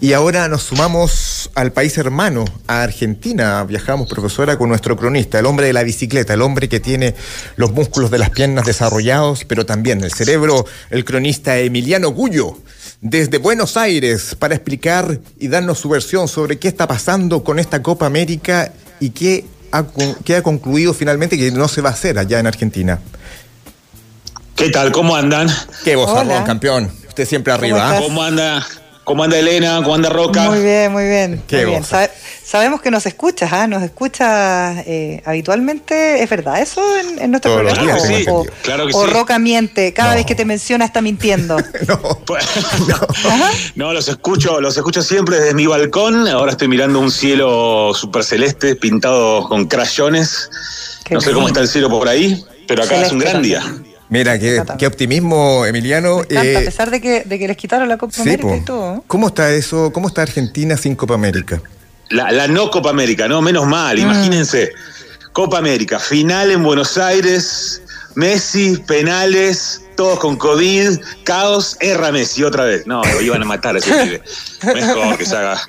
Y 0.00 0.12
ahora 0.12 0.48
nos 0.48 0.64
sumamos 0.64 1.50
al 1.54 1.72
país 1.72 1.96
hermano, 1.96 2.44
a 2.66 2.82
Argentina. 2.82 3.64
Viajamos, 3.64 4.08
profesora, 4.08 4.58
con 4.58 4.68
nuestro 4.68 4.96
cronista, 4.96 5.38
el 5.38 5.46
hombre 5.46 5.66
de 5.66 5.72
la 5.72 5.84
bicicleta, 5.84 6.34
el 6.34 6.42
hombre 6.42 6.68
que 6.68 6.80
tiene 6.80 7.14
los 7.56 7.72
músculos 7.72 8.10
de 8.10 8.18
las 8.18 8.30
piernas 8.30 8.66
desarrollados, 8.66 9.44
pero 9.44 9.64
también 9.64 10.02
el 10.02 10.12
cerebro, 10.12 10.66
el 10.90 11.04
cronista 11.04 11.56
Emiliano 11.58 12.10
Gullo, 12.10 12.58
desde 13.00 13.38
Buenos 13.38 13.76
Aires, 13.76 14.34
para 14.38 14.54
explicar 14.54 15.20
y 15.38 15.48
darnos 15.48 15.78
su 15.78 15.88
versión 15.88 16.28
sobre 16.28 16.58
qué 16.58 16.68
está 16.68 16.86
pasando 16.86 17.42
con 17.44 17.58
esta 17.58 17.82
Copa 17.82 18.04
América 18.04 18.72
y 19.00 19.10
qué 19.10 19.44
ha, 19.72 19.86
qué 20.24 20.36
ha 20.36 20.42
concluido 20.42 20.92
finalmente 20.92 21.38
que 21.38 21.50
no 21.52 21.68
se 21.68 21.80
va 21.80 21.90
a 21.90 21.92
hacer 21.92 22.18
allá 22.18 22.38
en 22.38 22.46
Argentina. 22.46 23.00
¿Qué 24.56 24.70
tal? 24.70 24.90
¿Cómo 24.90 25.14
andan? 25.14 25.48
Qué 25.84 25.96
voz, 25.96 26.10
campeón. 26.46 26.90
Usted 27.08 27.26
siempre 27.26 27.52
arriba. 27.52 27.94
¿Cómo, 27.94 28.06
¿Cómo 28.06 28.22
anda? 28.22 28.66
¿Cómo 29.04 29.22
anda 29.22 29.38
Elena? 29.38 29.76
¿Cómo 29.82 29.94
anda 29.94 30.08
Roca? 30.08 30.48
Muy 30.48 30.62
bien, 30.62 30.90
muy 30.90 31.04
bien. 31.04 31.42
Qué 31.46 31.66
muy 31.66 31.76
bien. 31.76 31.84
sabemos 32.42 32.80
que 32.80 32.90
nos 32.90 33.04
escuchas, 33.04 33.52
¿ah? 33.52 33.66
Nos 33.66 33.82
escuchas 33.82 34.82
eh, 34.86 35.22
habitualmente. 35.26 36.22
¿Es 36.22 36.30
verdad 36.30 36.60
eso 36.60 36.82
en, 36.98 37.30
nuestro 37.30 37.54
programa? 37.54 37.82
Claro 37.82 38.02
que 38.02 38.08
sí. 38.08 38.24
O, 38.28 38.44
claro 38.62 38.86
que 38.86 38.94
o 38.94 39.06
Roca 39.06 39.38
miente. 39.38 39.92
Cada 39.92 40.14
vez 40.14 40.24
que 40.24 40.34
te 40.34 40.44
menciona 40.44 40.84
está 40.86 41.00
mintiendo. 41.02 41.56
Pues, 42.26 42.44
no. 42.88 43.86
no. 43.86 43.92
los 43.92 44.08
escucho, 44.08 44.60
los 44.60 44.76
escucho 44.76 45.02
siempre 45.02 45.38
desde 45.38 45.54
mi 45.54 45.66
balcón. 45.66 46.26
Ahora 46.26 46.52
estoy 46.52 46.66
mirando 46.66 46.98
un 46.98 47.10
cielo 47.10 47.92
súper 47.94 48.24
celeste 48.24 48.74
pintado 48.74 49.48
con 49.48 49.66
crayones. 49.66 50.50
no 51.10 51.20
sé 51.20 51.32
cómo 51.32 51.46
está 51.46 51.60
el 51.60 51.68
cielo 51.68 51.90
por 51.90 52.08
ahí, 52.08 52.42
pero 52.66 52.82
acá 52.82 53.02
es 53.02 53.12
un 53.12 53.18
gran 53.18 53.42
día. 53.42 53.62
Mira, 54.08 54.38
qué, 54.38 54.62
qué, 54.78 54.86
optimismo, 54.86 55.66
Emiliano. 55.66 56.22
Eh, 56.28 56.56
a 56.56 56.60
pesar 56.60 56.90
de 56.90 57.00
que, 57.00 57.24
de 57.24 57.38
que, 57.38 57.48
les 57.48 57.56
quitaron 57.56 57.88
la 57.88 57.98
Copa 57.98 58.22
América 58.22 58.56
y 58.56 58.64
todo. 58.64 59.04
¿Cómo 59.06 59.28
está 59.28 59.50
eso? 59.52 59.92
¿Cómo 59.92 60.08
está 60.08 60.22
Argentina 60.22 60.76
sin 60.76 60.94
Copa 60.94 61.14
América? 61.14 61.60
La, 62.10 62.46
no 62.46 62.70
Copa 62.70 62.90
América, 62.90 63.26
¿no? 63.26 63.42
Menos 63.42 63.66
mal, 63.66 63.96
mm. 63.96 64.00
imagínense. 64.00 64.72
Copa 65.32 65.58
América, 65.58 65.98
final 65.98 66.50
en 66.50 66.62
Buenos 66.62 66.96
Aires, 66.96 67.82
Messi, 68.14 68.78
penales, 68.86 69.82
todos 69.96 70.18
con 70.20 70.36
COVID, 70.36 70.98
caos, 71.24 71.76
erra 71.80 72.12
Messi 72.12 72.44
otra 72.44 72.64
vez. 72.64 72.86
No, 72.86 73.02
lo 73.02 73.20
iban 73.20 73.42
a 73.42 73.44
matar 73.44 73.74
a 73.74 73.78
ese 73.78 73.92
pibe. 74.04 74.22
Mejor 74.74 75.18
que 75.18 75.26
se 75.26 75.36
haga 75.36 75.60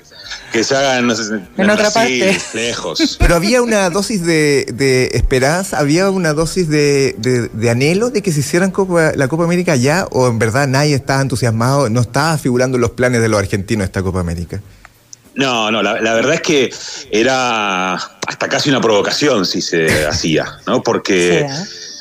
que 0.52 0.64
se 0.64 0.74
hagan, 0.74 1.06
no 1.06 1.14
sé, 1.14 1.40
en, 1.56 1.70
otra 1.70 1.90
parte. 1.90 2.38
lejos. 2.54 3.16
Pero 3.18 3.34
había 3.34 3.62
una 3.62 3.90
dosis 3.90 4.24
de, 4.24 5.10
esperanza, 5.12 5.78
había 5.78 6.10
una 6.10 6.32
dosis 6.32 6.68
de, 6.68 7.50
anhelo 7.70 8.10
de 8.10 8.22
que 8.22 8.32
se 8.32 8.40
hicieran 8.40 8.72
la 9.14 9.28
Copa 9.28 9.44
América 9.44 9.76
ya, 9.76 10.06
o 10.10 10.28
en 10.28 10.38
verdad 10.38 10.66
nadie 10.66 10.94
estaba 10.94 11.20
entusiasmado, 11.20 11.88
no 11.90 12.00
estaba 12.00 12.36
figurando 12.38 12.76
en 12.76 12.82
los 12.82 12.92
planes 12.92 13.20
de 13.20 13.28
los 13.28 13.38
argentinos 13.38 13.84
esta 13.84 14.02
Copa 14.02 14.20
América. 14.20 14.60
No, 15.34 15.70
no, 15.70 15.82
la, 15.84 16.14
verdad 16.14 16.34
es 16.34 16.40
que 16.40 16.74
era 17.12 17.94
hasta 17.94 18.48
casi 18.48 18.70
una 18.70 18.80
provocación 18.80 19.46
si 19.46 19.62
se 19.62 20.06
hacía, 20.08 20.58
¿no? 20.66 20.82
Porque 20.82 21.40
¿eh? 21.40 21.48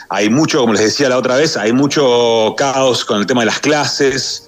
hay 0.10 0.30
mucho, 0.30 0.62
como 0.62 0.73
les 0.73 0.82
decía 0.82 1.08
la 1.08 1.17
otra 1.17 1.36
vez, 1.36 1.56
hay 1.56 1.71
mucho 1.71 2.56
caos 2.58 3.06
con 3.06 3.19
el 3.19 3.28
tema 3.28 3.41
de 3.41 3.45
las 3.45 3.60
clases, 3.60 4.47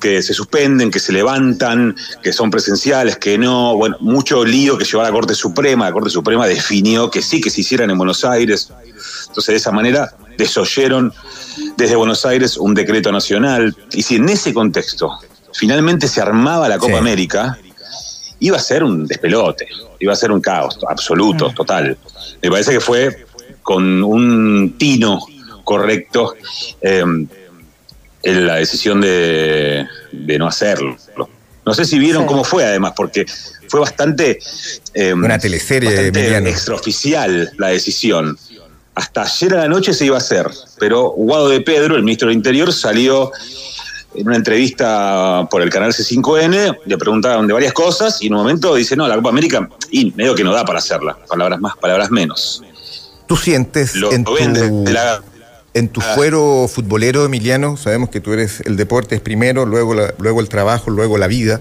que 0.00 0.22
se 0.22 0.32
suspenden, 0.32 0.90
que 0.90 1.00
se 1.00 1.12
levantan, 1.12 1.96
que 2.22 2.32
son 2.32 2.50
presenciales, 2.50 3.16
que 3.16 3.36
no, 3.36 3.76
bueno, 3.76 3.96
mucho 4.00 4.44
lío 4.44 4.78
que 4.78 4.84
llevó 4.84 5.00
a 5.00 5.04
la 5.04 5.12
Corte 5.12 5.34
Suprema, 5.34 5.86
la 5.86 5.92
Corte 5.92 6.10
Suprema 6.10 6.46
definió 6.46 7.10
que 7.10 7.22
sí 7.22 7.40
que 7.40 7.50
se 7.50 7.62
hicieran 7.62 7.90
en 7.90 7.98
Buenos 7.98 8.24
Aires. 8.24 8.72
Entonces, 9.28 9.46
de 9.46 9.56
esa 9.56 9.72
manera 9.72 10.12
desoyeron 10.36 11.12
desde 11.76 11.96
Buenos 11.96 12.24
Aires 12.24 12.56
un 12.56 12.74
decreto 12.74 13.10
nacional. 13.10 13.76
Y 13.92 14.02
si 14.02 14.16
en 14.16 14.28
ese 14.28 14.54
contexto 14.54 15.18
finalmente 15.52 16.06
se 16.06 16.20
armaba 16.20 16.68
la 16.68 16.78
Copa 16.78 16.98
América, 16.98 17.58
iba 18.40 18.56
a 18.56 18.60
ser 18.60 18.84
un 18.84 19.06
despelote, 19.06 19.68
iba 19.98 20.12
a 20.12 20.16
ser 20.16 20.30
un 20.30 20.40
caos 20.40 20.78
absoluto, 20.88 21.50
mm. 21.50 21.54
total. 21.54 21.98
Me 22.40 22.50
parece 22.50 22.72
que 22.72 22.80
fue 22.80 23.26
con 23.62 24.02
un 24.04 24.76
tino 24.78 25.20
correcto. 25.64 26.36
Eh, 26.80 27.04
la 28.22 28.56
decisión 28.56 29.00
de, 29.00 29.86
no 30.38 30.46
hacerlo. 30.46 30.96
No 31.64 31.74
sé 31.74 31.84
si 31.84 31.98
vieron 31.98 32.26
cómo 32.26 32.44
fue, 32.44 32.64
además, 32.64 32.92
porque 32.96 33.26
fue 33.68 33.80
bastante. 33.80 34.38
Eh, 34.94 35.12
Una 35.12 35.38
teleserie 35.38 36.08
extraoficial 36.48 37.52
la 37.58 37.68
decisión. 37.68 38.38
Hasta 38.94 39.22
ayer 39.22 39.54
a 39.54 39.58
la 39.58 39.68
noche 39.68 39.92
se 39.92 40.06
iba 40.06 40.16
a 40.16 40.18
hacer, 40.18 40.48
pero 40.80 41.10
Guado 41.10 41.48
de 41.48 41.60
Pedro, 41.60 41.94
el 41.94 42.02
ministro 42.02 42.28
del 42.28 42.36
Interior, 42.36 42.72
salió 42.72 43.30
en 44.14 44.26
una 44.26 44.36
entrevista 44.36 45.46
por 45.50 45.62
el 45.62 45.70
canal 45.70 45.92
C5N, 45.92 46.78
le 46.84 46.98
preguntaban 46.98 47.46
de 47.46 47.52
varias 47.52 47.72
cosas 47.72 48.20
y 48.22 48.26
en 48.26 48.34
un 48.34 48.40
momento 48.40 48.74
dice, 48.74 48.96
no, 48.96 49.06
la 49.06 49.14
Copa 49.14 49.28
América, 49.28 49.68
y 49.90 50.12
medio 50.16 50.34
que 50.34 50.42
no 50.42 50.52
da 50.52 50.64
para 50.64 50.80
hacerla, 50.80 51.16
palabras 51.28 51.60
más, 51.60 51.76
palabras 51.76 52.10
menos. 52.10 52.62
¿Tú 53.28 53.36
sientes 53.36 53.94
Lo 53.94 54.10
en 54.10 54.24
tu... 54.24 54.34
de 54.34 54.92
la 54.92 55.22
en 55.78 55.88
tu 55.88 56.00
ah. 56.00 56.12
fuero 56.14 56.68
futbolero, 56.68 57.24
Emiliano, 57.24 57.76
sabemos 57.76 58.10
que 58.10 58.20
tú 58.20 58.32
eres 58.32 58.60
el 58.60 58.76
deporte 58.76 59.14
es 59.14 59.20
primero, 59.20 59.64
luego, 59.64 59.94
luego 60.18 60.40
el 60.40 60.48
trabajo, 60.48 60.90
luego 60.90 61.18
la 61.18 61.26
vida. 61.26 61.60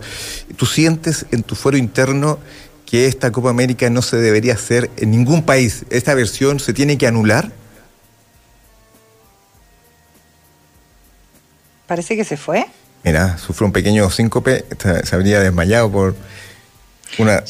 ¿Tú 0.55 0.65
sientes 0.65 1.25
en 1.31 1.43
tu 1.43 1.55
fuero 1.55 1.77
interno 1.77 2.39
que 2.85 3.07
esta 3.07 3.31
Copa 3.31 3.49
América 3.49 3.89
no 3.89 4.01
se 4.01 4.17
debería 4.17 4.53
hacer 4.53 4.89
en 4.97 5.11
ningún 5.11 5.43
país? 5.43 5.85
¿Esta 5.89 6.13
versión 6.13 6.59
se 6.59 6.73
tiene 6.73 6.97
que 6.97 7.07
anular? 7.07 7.51
Parece 11.85 12.15
que 12.17 12.25
se 12.25 12.35
fue. 12.35 12.65
Mira, 13.03 13.37
sufrió 13.37 13.67
un 13.67 13.71
pequeño 13.71 14.09
síncope, 14.09 14.65
se 15.03 15.15
habría 15.15 15.39
desmayado 15.39 15.91
por 15.91 16.15
una... 17.19 17.43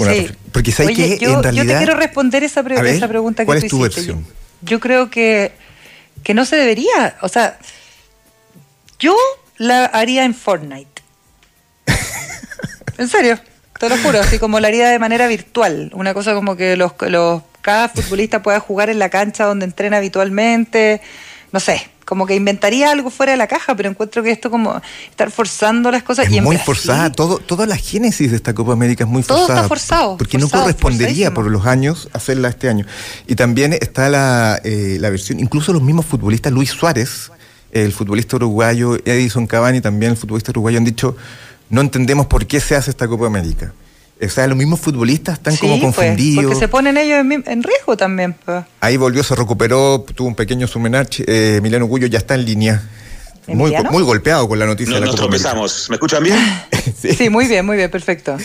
Porque 0.52 0.72
sabes 0.72 0.96
que 0.96 1.18
yo, 1.18 1.38
en 1.38 1.44
realidad... 1.44 1.64
Yo 1.64 1.72
te 1.72 1.78
quiero 1.78 1.96
responder 1.96 2.44
esa, 2.44 2.62
esa 2.62 3.08
pregunta 3.08 3.44
que 3.44 3.46
¿cuál 3.48 3.64
es 3.64 3.68
tu 3.68 3.80
versión? 3.80 4.26
yo 4.62 4.80
creo 4.80 5.10
que 5.10 5.52
que 6.28 6.34
no 6.34 6.44
se 6.44 6.58
debería. 6.58 7.16
O 7.22 7.30
sea, 7.30 7.58
yo 9.00 9.16
la 9.56 9.86
haría 9.86 10.26
en 10.26 10.36
Fortnite. 10.36 11.02
en 12.98 13.08
serio, 13.08 13.40
te 13.80 13.88
lo 13.88 13.98
juro, 14.00 14.20
así 14.20 14.38
como 14.38 14.60
la 14.60 14.68
haría 14.68 14.90
de 14.90 15.00
manera 15.00 15.28
virtual. 15.28 15.90
Una 15.94 16.14
cosa 16.14 16.34
como 16.34 16.58
que 16.58 16.76
los, 16.76 16.92
los 17.08 17.44
cada 17.62 17.88
futbolista 17.88 18.44
pueda 18.44 18.60
jugar 18.60 18.90
en 18.90 19.00
la 19.00 19.10
cancha 19.10 19.46
donde 19.46 19.64
entrena 19.64 19.98
habitualmente, 19.98 21.00
no 21.54 21.62
sé, 21.62 21.90
como 22.08 22.26
que 22.26 22.36
inventaría 22.36 22.90
algo 22.90 23.10
fuera 23.10 23.34
de 23.34 23.38
la 23.38 23.48
caja, 23.48 23.76
pero 23.76 23.90
encuentro 23.90 24.24
que 24.24 24.32
esto 24.32 24.50
como 24.50 24.82
estar 25.10 25.30
forzando 25.30 25.92
las 25.92 26.04
cosas. 26.04 26.28
Es 26.28 26.32
y 26.32 26.40
muy 26.40 26.58
forzada, 26.58 27.12
todo, 27.12 27.38
toda 27.38 27.66
la 27.66 27.76
génesis 27.76 28.32
de 28.32 28.38
esta 28.38 28.54
Copa 28.54 28.72
América 28.72 29.04
es 29.04 29.10
muy 29.10 29.24
forzada. 29.24 29.46
Todo 29.46 29.56
está 29.58 29.68
forzado. 29.68 30.18
Porque 30.18 30.38
no 30.38 30.48
correspondería 30.48 31.34
por 31.34 31.52
los 31.52 31.66
años 31.66 32.08
hacerla 32.14 32.48
este 32.48 32.70
año. 32.70 32.86
Y 33.28 33.36
también 33.36 33.74
está 33.74 34.08
la, 34.08 34.58
eh, 34.64 34.96
la 35.02 35.10
versión, 35.10 35.42
incluso 35.42 35.74
los 35.74 35.82
mismos 35.82 36.06
futbolistas, 36.06 36.54
Luis 36.54 36.70
Suárez, 36.70 37.30
el 37.74 37.92
futbolista 37.92 38.38
uruguayo, 38.38 38.96
Edison 39.04 39.46
Cavani, 39.46 39.82
también 39.82 40.14
el 40.14 40.18
futbolista 40.18 40.52
uruguayo, 40.52 40.78
han 40.78 40.86
dicho, 40.86 41.18
no 41.70 41.82
entendemos 41.82 42.28
por 42.28 42.48
qué 42.48 42.62
se 42.62 42.78
hace 42.78 42.90
esta 42.90 43.10
Copa 43.10 43.28
América. 43.28 43.74
O 44.20 44.30
sea, 44.30 44.48
los 44.48 44.58
mismos 44.58 44.80
futbolistas 44.80 45.36
están 45.36 45.56
como 45.58 45.74
pues, 45.74 45.96
confundidos. 45.96 46.46
porque 46.46 46.60
se 46.60 46.68
ponen 46.68 46.98
ellos 46.98 47.20
en, 47.20 47.64
riesgo 47.64 47.96
también. 47.98 48.34
Pues. 48.34 48.64
Ahí 48.80 48.98
volvió, 48.98 49.24
se 49.24 49.36
recuperó, 49.36 50.04
tuvo 50.16 50.28
un 50.28 50.36
pequeño 50.36 50.68
sumenache. 50.68 51.24
Eh, 51.28 51.58
Emiliano 51.58 51.86
Gullo 51.86 52.08
ya 52.08 52.18
está 52.18 52.36
en 52.36 52.46
línea. 52.46 52.84
Muy, 53.48 53.74
muy, 53.92 54.04
golpeado 54.04 54.48
con 54.50 54.60
la 54.60 54.66
noticia 54.66 54.96
de 54.96 55.00
la 55.00 55.06
nos 55.06 55.16
tropezamos. 55.16 55.88
¿Me 55.90 55.96
escuchan 55.96 56.22
bien? 56.22 56.38
sí. 57.18 57.30
muy 57.30 57.48
bien, 57.48 57.66
muy 57.66 57.78
bien, 57.78 57.90
perfecto. 57.90 58.36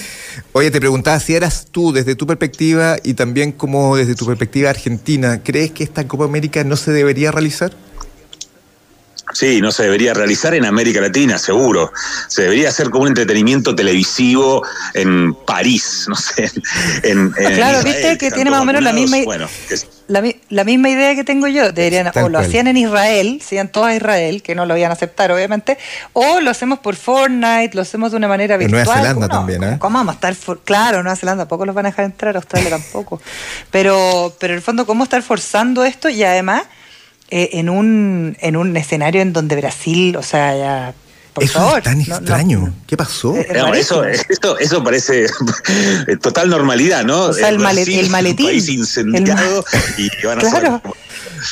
Oye, 0.52 0.70
te 0.70 0.78
preguntaba 0.78 1.18
si 1.18 1.34
eras 1.34 1.66
tú, 1.70 1.92
desde 1.92 2.14
tu 2.14 2.26
perspectiva 2.26 2.96
y 3.02 3.14
también 3.14 3.50
como 3.50 3.96
desde 3.96 4.14
tu 4.14 4.26
perspectiva 4.26 4.70
argentina, 4.70 5.42
¿crees 5.42 5.72
que 5.72 5.82
esta 5.82 6.06
Copa 6.06 6.24
América 6.24 6.62
no 6.62 6.76
se 6.76 6.92
debería 6.92 7.32
realizar? 7.32 7.72
Sí, 9.32 9.60
no 9.60 9.72
se 9.72 9.84
debería 9.84 10.14
realizar 10.14 10.54
en 10.54 10.64
América 10.64 11.00
Latina, 11.00 11.38
seguro. 11.38 11.92
Se 12.28 12.42
debería 12.42 12.68
hacer 12.68 12.90
como 12.90 13.02
un 13.02 13.08
entretenimiento 13.08 13.74
televisivo 13.74 14.62
en 14.94 15.34
París, 15.34 16.06
no 16.08 16.16
sé. 16.16 16.50
En, 17.02 17.30
claro, 17.30 17.82
viste 17.82 18.18
que 18.18 18.30
tiene 18.30 18.50
más 18.50 18.60
o 18.60 18.64
menos 18.64 18.82
la 18.82 18.92
misma, 18.92 19.18
la, 20.08 20.64
misma 20.64 20.88
idea 20.88 21.14
que 21.14 21.24
tengo 21.24 21.48
yo. 21.48 21.72
Deberían, 21.72 22.10
o 22.14 22.28
lo 22.28 22.38
hacían 22.38 22.66
en 22.66 22.76
Israel, 22.76 23.40
sean 23.44 23.68
todos 23.68 23.88
a 23.88 23.94
Israel, 23.94 24.42
que 24.42 24.54
no 24.54 24.66
lo 24.66 24.76
iban 24.76 24.90
a 24.90 24.94
aceptar, 24.94 25.32
obviamente, 25.32 25.78
o 26.12 26.40
lo 26.40 26.50
hacemos 26.50 26.78
por 26.78 26.96
Fortnite, 26.96 27.70
lo 27.74 27.82
hacemos 27.82 28.10
de 28.12 28.18
una 28.18 28.28
manera 28.28 28.56
virtual. 28.56 28.80
En 28.80 28.86
Nueva 28.86 29.00
Zelanda 29.00 29.28
también, 29.28 29.64
¿eh? 29.64 29.76
¿Cómo 29.78 29.98
vamos 29.98 30.16
a 30.22 30.28
estar? 30.28 30.58
claro, 30.64 31.02
Nueva 31.02 31.16
Zelanda, 31.16 31.44
tampoco 31.44 31.66
los 31.66 31.74
van 31.74 31.86
a 31.86 31.90
dejar 31.90 32.04
entrar, 32.04 32.36
Australia 32.36 32.70
tampoco. 32.70 33.20
Pero, 33.70 34.34
pero 34.38 34.52
en 34.52 34.58
el 34.58 34.62
fondo, 34.62 34.86
¿cómo 34.86 35.04
estar 35.04 35.22
forzando 35.22 35.84
esto? 35.84 36.08
Y 36.08 36.22
además 36.22 36.62
eh, 37.34 37.48
en, 37.54 37.70
un, 37.70 38.36
en 38.42 38.56
un 38.58 38.76
escenario 38.76 39.22
en 39.22 39.32
donde 39.32 39.56
Brasil, 39.56 40.14
o 40.16 40.22
sea, 40.22 40.54
ya 40.54 40.94
por 41.32 41.42
eso 41.42 41.78
es 41.78 41.82
tan 41.82 41.98
extraño. 41.98 42.74
¿Qué 42.86 42.94
pasó? 42.94 43.34
Eh, 43.34 43.48
eso, 43.74 44.04
eso 44.60 44.84
parece 44.84 45.28
total 46.20 46.50
normalidad, 46.50 47.04
¿no? 47.04 47.22
O 47.22 47.32
sea, 47.32 47.48
el, 47.48 47.58
maletín. 47.58 48.00
el 48.00 48.10
maletín. 48.10 48.44
país 48.48 48.68
incendiado 48.68 49.64
y 49.96 50.10
van 50.26 50.40
a 50.40 50.42
claro. 50.42 50.82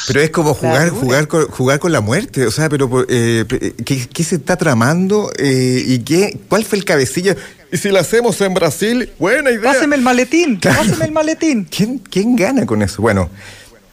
Pero 0.07 0.21
es 0.21 0.29
como 0.29 0.53
jugar, 0.53 0.91
jugar, 0.91 1.29
con, 1.29 1.47
jugar 1.47 1.79
con 1.79 1.93
la 1.93 2.03
muerte. 2.03 2.47
O 2.47 2.51
sea, 2.51 2.69
pero 2.69 3.07
eh, 3.09 3.47
¿qué, 3.83 4.23
se 4.23 4.37
está 4.37 4.59
tramando? 4.59 5.33
¿Y 5.39 5.99
qué, 6.01 6.39
cuál 6.51 6.63
fue 6.67 6.77
el 6.77 6.85
cabecilla? 6.85 7.37
Y 7.73 7.79
si 7.79 7.89
lo 7.89 8.01
hacemos 8.01 8.39
en 8.43 8.53
Brasil, 8.53 9.11
buena 9.19 9.51
idea. 9.51 9.73
Páseme 9.73 9.97
el 9.97 10.03
maletín, 10.03 10.61
páseme 10.61 11.07
el 11.07 11.13
maletín. 11.13 11.65
¿Quién, 11.65 12.01
¿Quién 12.01 12.37
gana 12.37 12.67
con 12.67 12.83
eso? 12.83 13.01
Bueno, 13.01 13.31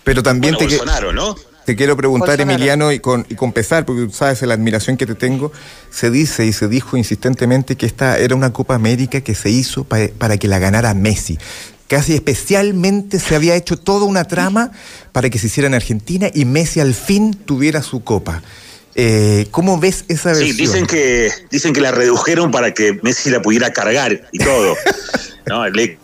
pero 0.04 0.22
también 0.22 0.56
bueno, 0.56 0.70
te 0.70 0.78
Bolsonaro, 0.78 1.14
¿no? 1.14 1.34
Te 1.68 1.76
quiero 1.76 1.98
preguntar, 1.98 2.40
Emiliano, 2.40 2.94
y 2.94 3.00
con, 3.02 3.26
y 3.30 3.36
con 3.36 3.52
pesar, 3.52 3.86
porque 3.86 4.08
sabes 4.14 4.42
la 4.44 4.54
admiración 4.54 4.96
que 4.96 5.06
te 5.06 5.16
tengo, 5.16 5.52
se 5.90 6.10
dice 6.10 6.46
y 6.46 6.54
se 6.54 6.70
dijo 6.70 6.96
insistentemente 6.96 7.76
que 7.76 7.86
esta 7.86 8.18
era 8.20 8.36
una 8.36 8.54
Copa 8.54 8.74
América 8.74 9.20
que 9.20 9.36
se 9.36 9.50
hizo 9.50 9.84
para 9.84 10.38
que 10.38 10.48
la 10.48 10.60
ganara 10.60 10.94
Messi. 10.94 11.38
Casi 11.90 12.14
especialmente 12.14 13.20
se 13.20 13.36
había 13.36 13.58
hecho 13.58 13.76
toda 13.76 14.06
una 14.06 14.24
trama 14.24 14.72
para 15.12 15.30
que 15.30 15.40
se 15.40 15.48
hiciera 15.48 15.68
en 15.68 15.74
Argentina 15.74 16.30
y 16.34 16.46
Messi 16.46 16.80
al 16.80 16.94
fin 16.94 17.34
tuviera 17.34 17.84
su 17.84 18.02
copa. 18.02 18.42
Eh, 18.96 19.48
¿Cómo 19.52 19.78
ves 19.78 20.06
esa 20.08 20.30
versión? 20.30 20.52
Sí, 20.52 20.56
dicen 20.56 20.88
que, 20.88 21.30
dicen 21.52 21.74
que 21.74 21.82
la 21.82 21.92
redujeron 21.92 22.50
para 22.50 22.74
que 22.74 22.98
Messi 23.04 23.30
la 23.30 23.42
pudiera 23.42 23.74
cargar 23.74 24.30
y 24.32 24.38
todo. 24.40 24.78
le, 25.74 26.00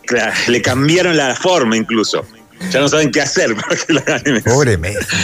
le 0.46 0.60
cambiaron 0.60 1.16
la 1.16 1.34
forma 1.34 1.74
incluso 1.74 2.22
ya 2.70 2.80
no 2.80 2.88
saben 2.88 3.10
qué 3.10 3.20
hacer 3.20 3.54
para 3.60 3.76
que 3.76 3.92
la 3.92 4.00
gane 4.02 4.32
Messi. 4.32 4.48
Pobre 4.48 4.78
Messi. 4.78 5.16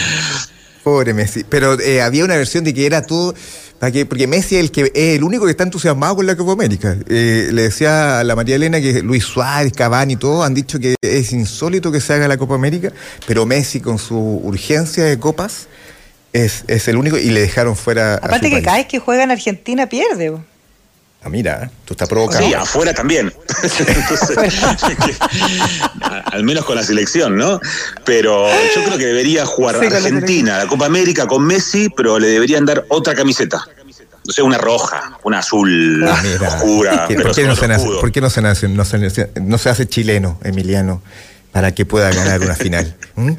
Pobre 0.82 1.14
Messi. 1.14 1.44
Pero 1.48 1.78
eh, 1.80 2.02
había 2.02 2.24
una 2.24 2.36
versión 2.36 2.64
de 2.64 2.74
que 2.74 2.86
era 2.86 3.02
todo. 3.02 3.34
Para 3.78 3.92
que, 3.92 4.04
porque 4.04 4.26
Messi 4.26 4.56
es 4.56 4.60
el, 4.60 4.70
que, 4.70 4.92
es 4.94 5.16
el 5.16 5.24
único 5.24 5.46
que 5.46 5.52
está 5.52 5.64
entusiasmado 5.64 6.16
con 6.16 6.26
la 6.26 6.36
Copa 6.36 6.52
América. 6.52 6.96
Eh, 7.08 7.48
le 7.50 7.62
decía 7.62 8.20
a 8.20 8.24
la 8.24 8.36
María 8.36 8.56
Elena 8.56 8.78
que 8.78 9.00
Luis 9.02 9.24
Suárez, 9.24 9.72
Cavani 9.72 10.14
y 10.14 10.16
todos 10.16 10.44
han 10.44 10.52
dicho 10.52 10.78
que 10.78 10.96
es 11.00 11.32
insólito 11.32 11.90
que 11.90 12.00
se 12.02 12.12
haga 12.12 12.28
la 12.28 12.36
Copa 12.36 12.54
América, 12.54 12.92
pero 13.26 13.46
Messi 13.46 13.80
con 13.80 13.98
su 13.98 14.18
urgencia 14.18 15.04
de 15.04 15.18
copas 15.18 15.68
es, 16.34 16.64
es 16.68 16.88
el 16.88 16.98
único 16.98 17.16
y 17.16 17.30
le 17.30 17.40
dejaron 17.40 17.74
fuera. 17.74 18.16
Aparte 18.16 18.50
que 18.50 18.62
cada 18.62 18.76
vez 18.76 18.86
que 18.86 18.98
juega 18.98 19.24
en 19.24 19.30
Argentina 19.30 19.88
pierde. 19.88 20.34
Ah, 21.22 21.28
mira, 21.28 21.70
tú 21.84 21.92
estás 21.92 22.08
provocando. 22.08 22.46
Sí, 22.46 22.54
afuera 22.54 22.94
también. 22.94 23.30
al 26.32 26.44
menos 26.44 26.64
con 26.64 26.76
la 26.76 26.82
selección, 26.82 27.36
¿no? 27.36 27.60
Pero 28.06 28.48
yo 28.74 28.84
creo 28.84 28.96
que 28.96 29.06
debería 29.06 29.44
jugar 29.44 29.76
Argentina, 29.76 30.58
la, 30.58 30.66
Copa 30.66 30.86
América 30.86 31.26
con 31.26 31.44
Messi, 31.44 31.90
pero 31.94 32.18
le 32.18 32.28
deberían 32.28 32.64
dar 32.64 32.86
otra 32.88 33.14
camiseta. 33.14 33.62
No 34.26 34.32
sé, 34.32 34.42
una 34.42 34.58
roja, 34.58 35.18
una 35.24 35.40
azul 35.40 36.06
ah, 36.08 36.22
oscura. 36.46 37.06
¿Por 37.06 37.34
qué, 37.34 37.44
no 37.44 37.56
se, 37.56 37.68
nace, 37.68 37.86
¿Por 38.00 38.12
qué 38.12 38.20
no 38.20 38.30
se, 38.30 38.40
nace, 38.42 38.68
no, 38.68 38.84
se, 38.84 39.30
no 39.42 39.58
se 39.58 39.68
hace 39.68 39.88
chileno, 39.88 40.38
Emiliano? 40.42 41.02
Para 41.52 41.74
que 41.74 41.84
pueda 41.84 42.10
ganar 42.12 42.40
una 42.40 42.54
final. 42.54 42.96
¿Mm? 43.16 43.32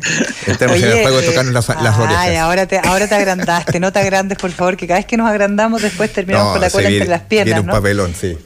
Estamos 0.47 0.77
en 0.77 0.83
el 0.83 1.01
juego 1.01 1.21
de 1.21 1.27
tocarnos 1.27 1.53
las, 1.53 1.67
las 1.81 1.95
Ay, 1.97 2.35
ahora 2.35 2.67
te, 2.67 2.79
ahora 2.79 3.07
te 3.07 3.15
agrandaste, 3.15 3.79
no 3.79 3.91
te 3.91 3.99
agrandes, 3.99 4.37
por 4.37 4.51
favor, 4.51 4.77
que 4.77 4.87
cada 4.87 4.99
vez 4.99 5.05
que 5.05 5.17
nos 5.17 5.29
agrandamos 5.29 5.81
después 5.81 6.11
terminamos 6.11 6.53
con 6.53 6.61
la 6.61 6.69
cola 6.69 6.89
entre 6.89 7.07
las 7.07 7.21
piernas. 7.21 7.55
Viene 7.55 7.61
un 7.61 7.67
papelón, 7.67 8.13
sí. 8.19 8.37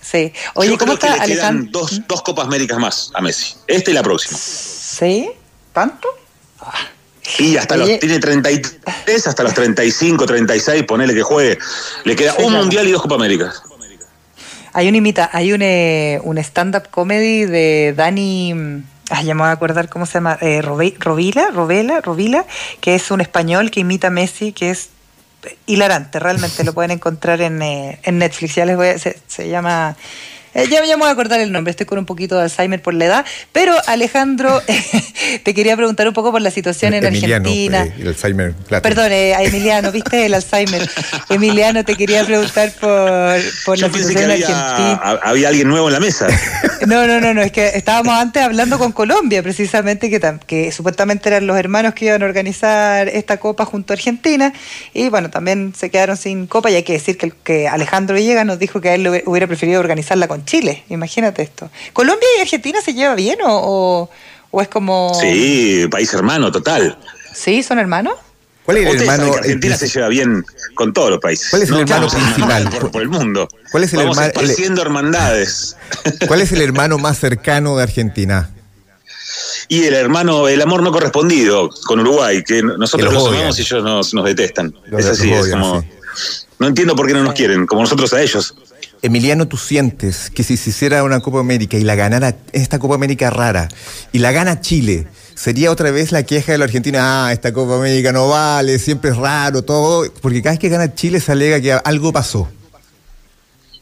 Sí. 0.00 0.32
Oye, 0.54 0.76
¿cómo 0.78 0.94
está 0.94 1.14
Alejandro? 1.14 1.80
Dos, 1.80 2.00
dos 2.08 2.22
Copas 2.22 2.46
Américas 2.46 2.78
más 2.78 3.10
a 3.14 3.20
Messi. 3.20 3.54
Esta 3.66 3.90
y 3.90 3.94
la 3.94 4.02
próxima. 4.02 4.38
¿Sí? 4.38 5.30
¿Tanto? 5.72 6.08
Y 7.38 7.56
hasta 7.56 7.76
los, 7.76 7.98
tiene 7.98 8.18
33, 8.18 9.26
hasta 9.26 9.42
los 9.42 9.52
35, 9.52 10.24
36, 10.24 10.84
ponele 10.84 11.14
que 11.14 11.22
juegue. 11.22 11.58
Le 12.04 12.16
queda 12.16 12.34
un 12.38 12.54
Mundial 12.54 12.88
y 12.88 12.92
dos 12.92 13.02
Copas 13.02 13.16
Américas. 13.16 13.62
Hay 14.72 14.88
un 14.88 14.94
imita, 14.94 15.30
hay 15.32 15.52
un, 15.52 15.62
eh, 15.62 16.20
un 16.24 16.38
stand-up 16.38 16.88
comedy 16.90 17.44
de 17.44 17.94
Dani. 17.96 18.82
Ah, 19.10 19.22
ya 19.22 19.34
me 19.34 19.40
voy 19.40 19.48
a 19.48 19.52
acordar 19.52 19.88
cómo 19.88 20.04
se 20.06 20.14
llama, 20.14 20.36
eh, 20.40 20.60
Rovila, 20.60 21.50
Rovela, 21.50 22.00
Rovila, 22.00 22.44
que 22.80 22.94
es 22.94 23.10
un 23.10 23.20
español 23.20 23.70
que 23.70 23.80
imita 23.80 24.08
a 24.08 24.10
Messi, 24.10 24.52
que 24.52 24.70
es 24.70 24.90
hilarante, 25.66 26.18
realmente 26.18 26.64
lo 26.64 26.74
pueden 26.74 26.90
encontrar 26.90 27.40
en, 27.40 27.62
eh, 27.62 28.00
en 28.02 28.18
Netflix, 28.18 28.56
ya 28.56 28.66
les 28.66 28.76
voy 28.76 28.88
a, 28.88 28.98
se, 28.98 29.18
se 29.26 29.48
llama 29.48 29.96
eh, 30.58 30.68
ya, 30.68 30.80
me 30.82 30.96
voy 30.96 31.08
a 31.08 31.12
acordar 31.12 31.38
el 31.40 31.52
nombre, 31.52 31.70
estoy 31.70 31.86
con 31.86 31.98
un 31.98 32.04
poquito 32.04 32.36
de 32.36 32.42
Alzheimer 32.42 32.82
por 32.82 32.92
la 32.92 33.04
edad. 33.04 33.26
Pero 33.52 33.74
Alejandro, 33.86 34.60
te 35.44 35.54
quería 35.54 35.76
preguntar 35.76 36.08
un 36.08 36.14
poco 36.14 36.32
por 36.32 36.42
la 36.42 36.50
situación 36.50 36.94
en 36.94 37.06
Argentina. 37.06 37.84
Eh, 37.84 37.94
el 38.00 38.08
Alzheimer. 38.08 38.54
Perdón, 38.82 39.12
eh, 39.12 39.34
Emiliano, 39.38 39.92
¿viste 39.92 40.26
el 40.26 40.34
Alzheimer? 40.34 40.88
Emiliano, 41.28 41.84
te 41.84 41.94
quería 41.94 42.24
preguntar 42.24 42.72
por, 42.80 43.40
por 43.64 43.78
la 43.78 43.86
situación 43.86 44.24
en 44.24 44.30
Argentina. 44.32 45.20
Había 45.22 45.48
alguien 45.48 45.68
nuevo 45.68 45.86
en 45.86 45.92
la 45.94 46.00
mesa. 46.00 46.26
No, 46.86 47.06
no, 47.08 47.20
no, 47.20 47.34
no, 47.34 47.42
es 47.42 47.50
que 47.50 47.66
estábamos 47.74 48.14
antes 48.14 48.40
hablando 48.40 48.78
con 48.78 48.92
Colombia, 48.92 49.42
precisamente, 49.42 50.08
que, 50.08 50.38
que 50.46 50.70
supuestamente 50.70 51.28
eran 51.28 51.46
los 51.46 51.58
hermanos 51.58 51.92
que 51.92 52.06
iban 52.06 52.22
a 52.22 52.24
organizar 52.24 53.08
esta 53.08 53.38
copa 53.38 53.64
junto 53.64 53.92
a 53.92 53.94
Argentina. 53.96 54.52
Y 54.94 55.08
bueno, 55.08 55.28
también 55.28 55.74
se 55.76 55.90
quedaron 55.90 56.16
sin 56.16 56.46
copa 56.46 56.70
y 56.70 56.76
hay 56.76 56.84
que 56.84 56.92
decir 56.92 57.18
que, 57.18 57.32
que 57.42 57.68
Alejandro 57.68 58.14
Villegas 58.14 58.46
nos 58.46 58.60
dijo 58.60 58.80
que 58.80 58.90
a 58.90 58.94
él 58.94 59.22
hubiera 59.26 59.46
preferido 59.48 59.80
organizarla 59.80 60.28
con 60.28 60.44
Chile, 60.48 60.82
imagínate 60.88 61.42
esto. 61.42 61.70
¿Colombia 61.92 62.26
y 62.38 62.40
Argentina 62.40 62.80
se 62.80 62.94
lleva 62.94 63.14
bien 63.14 63.38
o, 63.44 64.08
o, 64.50 64.62
es 64.62 64.68
como...? 64.68 65.14
Sí, 65.20 65.86
país 65.90 66.12
hermano, 66.14 66.50
total. 66.50 66.96
¿Sí? 67.34 67.62
¿Son 67.62 67.78
hermanos? 67.78 68.14
¿Cuál 68.64 68.78
es 68.78 68.86
el 68.86 69.00
hermano? 69.02 69.34
Argentina 69.34 69.76
se 69.76 69.88
lleva 69.88 70.08
bien 70.08 70.42
con 70.74 70.94
todos 70.94 71.10
los 71.10 71.20
países. 71.20 71.50
¿Cuál 71.50 71.62
es 71.62 71.68
el 71.68 71.80
hermano 71.80 72.08
principal? 72.08 72.70
Por, 72.90 73.02
el 73.02 73.10
mundo. 73.10 73.46
¿Cuál 73.70 73.84
es 73.84 73.92
el 73.92 74.00
hermano? 74.00 74.80
hermandades. 74.80 75.76
¿Cuál 76.26 76.40
es 76.40 76.52
el 76.52 76.62
hermano 76.62 76.96
más 76.96 77.18
cercano 77.18 77.76
de 77.76 77.82
Argentina? 77.82 78.50
Y 79.68 79.84
el 79.84 79.92
hermano, 79.92 80.48
el 80.48 80.62
amor 80.62 80.82
no 80.82 80.92
correspondido 80.92 81.68
con 81.84 82.00
Uruguay, 82.00 82.42
que 82.42 82.62
nosotros 82.62 83.12
los, 83.12 83.28
amamos 83.28 83.58
y 83.58 83.62
ellos 83.62 83.84
nos, 83.84 84.14
nos 84.14 84.24
detestan. 84.24 84.74
es 84.96 85.04
así, 85.04 85.30
es 85.30 85.48
como. 85.48 85.84
No 86.58 86.66
entiendo 86.66 86.96
por 86.96 87.06
qué 87.06 87.12
no 87.12 87.22
nos 87.22 87.34
quieren, 87.34 87.66
como 87.66 87.82
nosotros 87.82 88.14
a 88.14 88.22
ellos. 88.22 88.54
Emiliano, 89.02 89.46
¿tú 89.46 89.56
sientes 89.56 90.30
que 90.30 90.42
si 90.42 90.56
se 90.56 90.70
hiciera 90.70 91.04
una 91.04 91.20
Copa 91.20 91.38
América 91.38 91.76
y 91.76 91.82
la 91.82 91.94
ganara 91.94 92.34
esta 92.52 92.78
Copa 92.78 92.96
América 92.96 93.30
rara 93.30 93.68
y 94.12 94.18
la 94.18 94.32
gana 94.32 94.60
Chile, 94.60 95.06
sería 95.34 95.70
otra 95.70 95.90
vez 95.90 96.10
la 96.10 96.24
queja 96.24 96.52
de 96.52 96.58
la 96.58 96.64
Argentina, 96.64 97.26
ah, 97.26 97.32
esta 97.32 97.52
Copa 97.52 97.76
América 97.76 98.12
no 98.12 98.28
vale, 98.28 98.78
siempre 98.78 99.10
es 99.10 99.16
raro, 99.16 99.62
todo, 99.62 100.10
porque 100.20 100.42
cada 100.42 100.54
vez 100.54 100.58
que 100.58 100.68
gana 100.68 100.94
Chile 100.94 101.20
se 101.20 101.32
alega 101.32 101.60
que 101.60 101.72
algo 101.72 102.12
pasó. 102.12 102.48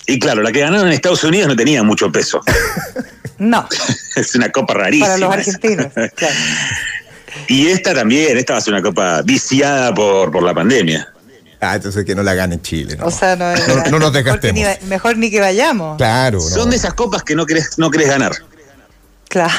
Y 0.06 0.18
claro, 0.18 0.42
la 0.42 0.52
que 0.52 0.60
ganaron 0.60 0.86
en 0.86 0.92
Estados 0.92 1.24
Unidos 1.24 1.48
no 1.48 1.56
tenía 1.56 1.82
mucho 1.82 2.12
peso. 2.12 2.40
no. 3.38 3.66
es 4.16 4.34
una 4.34 4.50
copa 4.52 4.74
rarísima. 4.74 5.06
Para 5.06 5.18
los 5.18 5.32
argentinos, 5.32 5.92
claro. 6.14 6.34
Y 7.48 7.68
esta 7.68 7.94
también, 7.94 8.36
esta 8.36 8.54
va 8.54 8.58
a 8.58 8.62
ser 8.62 8.74
una 8.74 8.82
copa 8.82 9.22
viciada 9.22 9.94
por, 9.94 10.30
por 10.30 10.42
la 10.42 10.54
pandemia. 10.54 11.08
Ah, 11.66 11.74
entonces 11.76 12.04
que 12.04 12.14
no 12.14 12.22
la 12.22 12.34
gane 12.34 12.60
Chile. 12.62 12.96
¿no? 12.96 13.06
O 13.06 13.10
sea, 13.10 13.36
no, 13.36 13.52
no, 13.90 13.98
nos 13.98 14.12
desgastemos. 14.12 14.60
Mejor 14.60 14.78
ni, 14.82 14.88
mejor 14.88 15.18
ni, 15.18 15.30
que 15.30 15.40
vayamos. 15.40 15.96
Claro. 15.96 16.40
Son 16.40 16.70
de 16.70 16.76
esas 16.76 16.94
copas 16.94 17.22
que 17.22 17.34
no 17.34 17.46
querés, 17.46 17.78
no 17.78 17.90
querés 17.90 18.08
ganar. 18.08 18.32
Claro. 19.28 19.54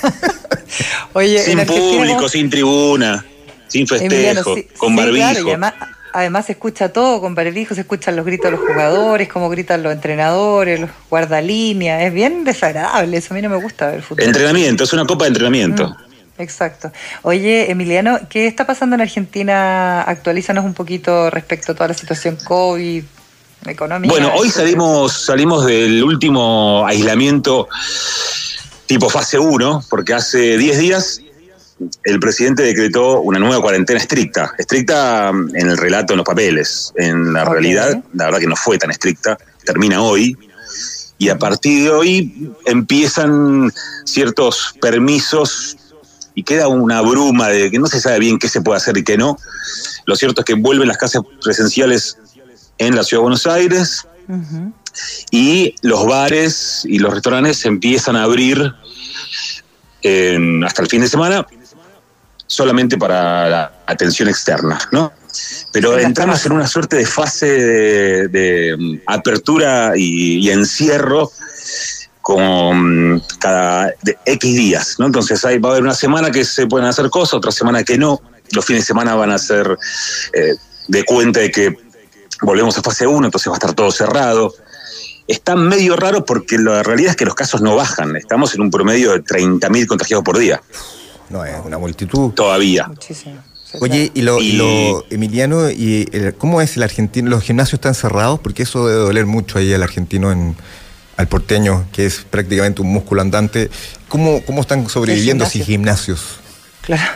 Oye, 1.12 1.42
sin 1.42 1.58
público, 1.66 2.28
sin 2.28 2.48
tribuna, 2.48 3.24
sin 3.68 3.86
festejo, 3.86 4.54
con 4.76 4.94
barbijo. 4.94 5.56
además, 6.12 6.46
se 6.46 6.52
escucha 6.52 6.90
todo 6.90 7.20
con 7.20 7.34
barbijo, 7.34 7.74
se 7.74 7.80
escuchan 7.82 8.16
los 8.16 8.24
gritos 8.24 8.50
de 8.50 8.56
los 8.56 8.60
jugadores, 8.60 9.28
cómo 9.28 9.48
gritan 9.48 9.82
los 9.82 9.92
entrenadores, 9.92 10.80
los 10.80 10.90
guardalíneas. 11.08 12.02
Es 12.02 12.12
bien 12.12 12.44
desagradable, 12.44 13.16
eso 13.16 13.34
a 13.34 13.36
mí 13.36 13.42
no 13.42 13.48
me 13.48 13.56
gusta 13.56 13.90
ver 13.90 14.02
fútbol. 14.02 14.24
Entrenamiento, 14.24 14.84
es 14.84 14.92
una 14.92 15.04
copa 15.04 15.24
de 15.24 15.28
entrenamiento. 15.28 15.88
Mm. 15.88 16.09
Exacto. 16.40 16.90
Oye, 17.22 17.70
Emiliano, 17.70 18.18
¿qué 18.28 18.46
está 18.46 18.66
pasando 18.66 18.96
en 18.96 19.02
Argentina? 19.02 20.02
Actualízanos 20.02 20.64
un 20.64 20.74
poquito 20.74 21.30
respecto 21.30 21.72
a 21.72 21.74
toda 21.74 21.88
la 21.88 21.94
situación 21.94 22.36
COVID, 22.42 23.04
económica. 23.66 24.12
Bueno, 24.12 24.32
hoy 24.34 24.50
salimos, 24.50 25.24
salimos 25.24 25.66
del 25.66 26.02
último 26.02 26.84
aislamiento 26.86 27.68
tipo 28.86 29.08
fase 29.08 29.38
1, 29.38 29.84
porque 29.88 30.14
hace 30.14 30.58
10 30.58 30.78
días 30.78 31.20
el 32.04 32.20
presidente 32.20 32.62
decretó 32.62 33.20
una 33.20 33.38
nueva 33.38 33.60
cuarentena 33.62 33.98
estricta, 33.98 34.52
estricta 34.58 35.28
en 35.30 35.68
el 35.68 35.76
relato, 35.76 36.12
en 36.12 36.18
los 36.18 36.26
papeles. 36.26 36.92
En 36.96 37.32
la 37.32 37.44
realidad, 37.44 38.02
la 38.12 38.26
verdad 38.26 38.40
que 38.40 38.46
no 38.46 38.56
fue 38.56 38.78
tan 38.78 38.90
estricta, 38.90 39.38
termina 39.64 40.02
hoy. 40.02 40.36
Y 41.18 41.28
a 41.28 41.38
partir 41.38 41.84
de 41.84 41.90
hoy 41.90 42.52
empiezan 42.64 43.70
ciertos 44.04 44.74
permisos 44.80 45.76
y 46.34 46.42
queda 46.42 46.68
una 46.68 47.00
bruma 47.00 47.48
de 47.48 47.70
que 47.70 47.78
no 47.78 47.86
se 47.86 48.00
sabe 48.00 48.18
bien 48.18 48.38
qué 48.38 48.48
se 48.48 48.60
puede 48.60 48.78
hacer 48.78 48.96
y 48.96 49.04
qué 49.04 49.16
no. 49.16 49.38
Lo 50.06 50.16
cierto 50.16 50.40
es 50.40 50.44
que 50.44 50.54
vuelven 50.54 50.88
las 50.88 50.98
casas 50.98 51.22
presenciales 51.42 52.18
en 52.78 52.96
la 52.96 53.04
ciudad 53.04 53.20
de 53.20 53.22
Buenos 53.22 53.46
Aires 53.46 54.06
y 55.30 55.74
los 55.82 56.06
bares 56.06 56.82
y 56.84 56.98
los 56.98 57.12
restaurantes 57.12 57.64
empiezan 57.64 58.16
a 58.16 58.24
abrir 58.24 58.74
hasta 60.64 60.82
el 60.82 60.88
fin 60.88 61.02
de 61.02 61.08
semana 61.08 61.46
solamente 62.46 62.96
para 62.96 63.48
la 63.48 63.72
atención 63.86 64.28
externa, 64.28 64.78
¿no? 64.90 65.12
Pero 65.72 65.96
entramos 65.98 66.44
en 66.46 66.52
una 66.52 66.66
suerte 66.66 66.96
de 66.96 67.06
fase 67.06 67.46
de, 67.46 68.76
mm, 68.76 68.98
apertura 69.06 69.92
y 69.96 70.50
encierro 70.50 71.30
con 72.30 73.20
cada 73.40 73.92
X 74.24 74.56
días, 74.56 74.94
¿no? 75.00 75.06
Entonces 75.06 75.44
ahí 75.44 75.58
va 75.58 75.70
a 75.70 75.72
haber 75.72 75.82
una 75.82 75.94
semana 75.94 76.30
que 76.30 76.44
se 76.44 76.68
pueden 76.68 76.86
hacer 76.86 77.10
cosas, 77.10 77.34
otra 77.34 77.50
semana 77.50 77.82
que 77.82 77.98
no. 77.98 78.22
Los 78.52 78.64
fines 78.64 78.84
de 78.84 78.86
semana 78.86 79.16
van 79.16 79.32
a 79.32 79.38
ser 79.38 79.76
eh, 80.32 80.54
de 80.86 81.04
cuenta 81.04 81.40
de 81.40 81.50
que 81.50 81.76
volvemos 82.42 82.78
a 82.78 82.82
fase 82.82 83.04
1, 83.04 83.26
entonces 83.26 83.50
va 83.50 83.54
a 83.54 83.58
estar 83.58 83.74
todo 83.74 83.90
cerrado. 83.90 84.54
Está 85.26 85.56
medio 85.56 85.96
raro 85.96 86.24
porque 86.24 86.56
la 86.56 86.84
realidad 86.84 87.10
es 87.10 87.16
que 87.16 87.24
los 87.24 87.34
casos 87.34 87.62
no 87.62 87.74
bajan. 87.74 88.14
Estamos 88.14 88.54
en 88.54 88.60
un 88.60 88.70
promedio 88.70 89.10
de 89.10 89.24
30.000 89.24 89.86
contagiados 89.88 90.24
por 90.24 90.38
día. 90.38 90.62
No, 91.30 91.44
es 91.44 91.56
una 91.64 91.78
multitud. 91.78 92.30
Todavía. 92.30 92.86
Muchísimo. 92.86 93.42
Oye, 93.80 94.12
y 94.14 94.22
lo, 94.22 94.38
lo 94.40 95.04
Emiliano, 95.10 95.68
y 95.68 96.08
¿cómo 96.38 96.60
es 96.60 96.76
el 96.76 96.84
argentino? 96.84 97.28
¿Los 97.28 97.42
gimnasios 97.42 97.74
están 97.74 97.96
cerrados? 97.96 98.38
Porque 98.38 98.62
eso 98.62 98.86
debe 98.86 99.00
doler 99.00 99.26
mucho 99.26 99.58
ahí 99.58 99.72
al 99.74 99.82
argentino 99.82 100.30
en, 100.30 100.56
al 101.20 101.28
porteño, 101.28 101.86
que 101.92 102.06
es 102.06 102.24
prácticamente 102.28 102.80
un 102.80 102.88
músculo 102.88 103.20
andante. 103.20 103.70
¿Cómo, 104.08 104.42
cómo 104.46 104.62
están 104.62 104.88
sobreviviendo 104.88 105.44
sin 105.44 105.64
gimnasios? 105.64 106.40
Claro. 106.80 107.12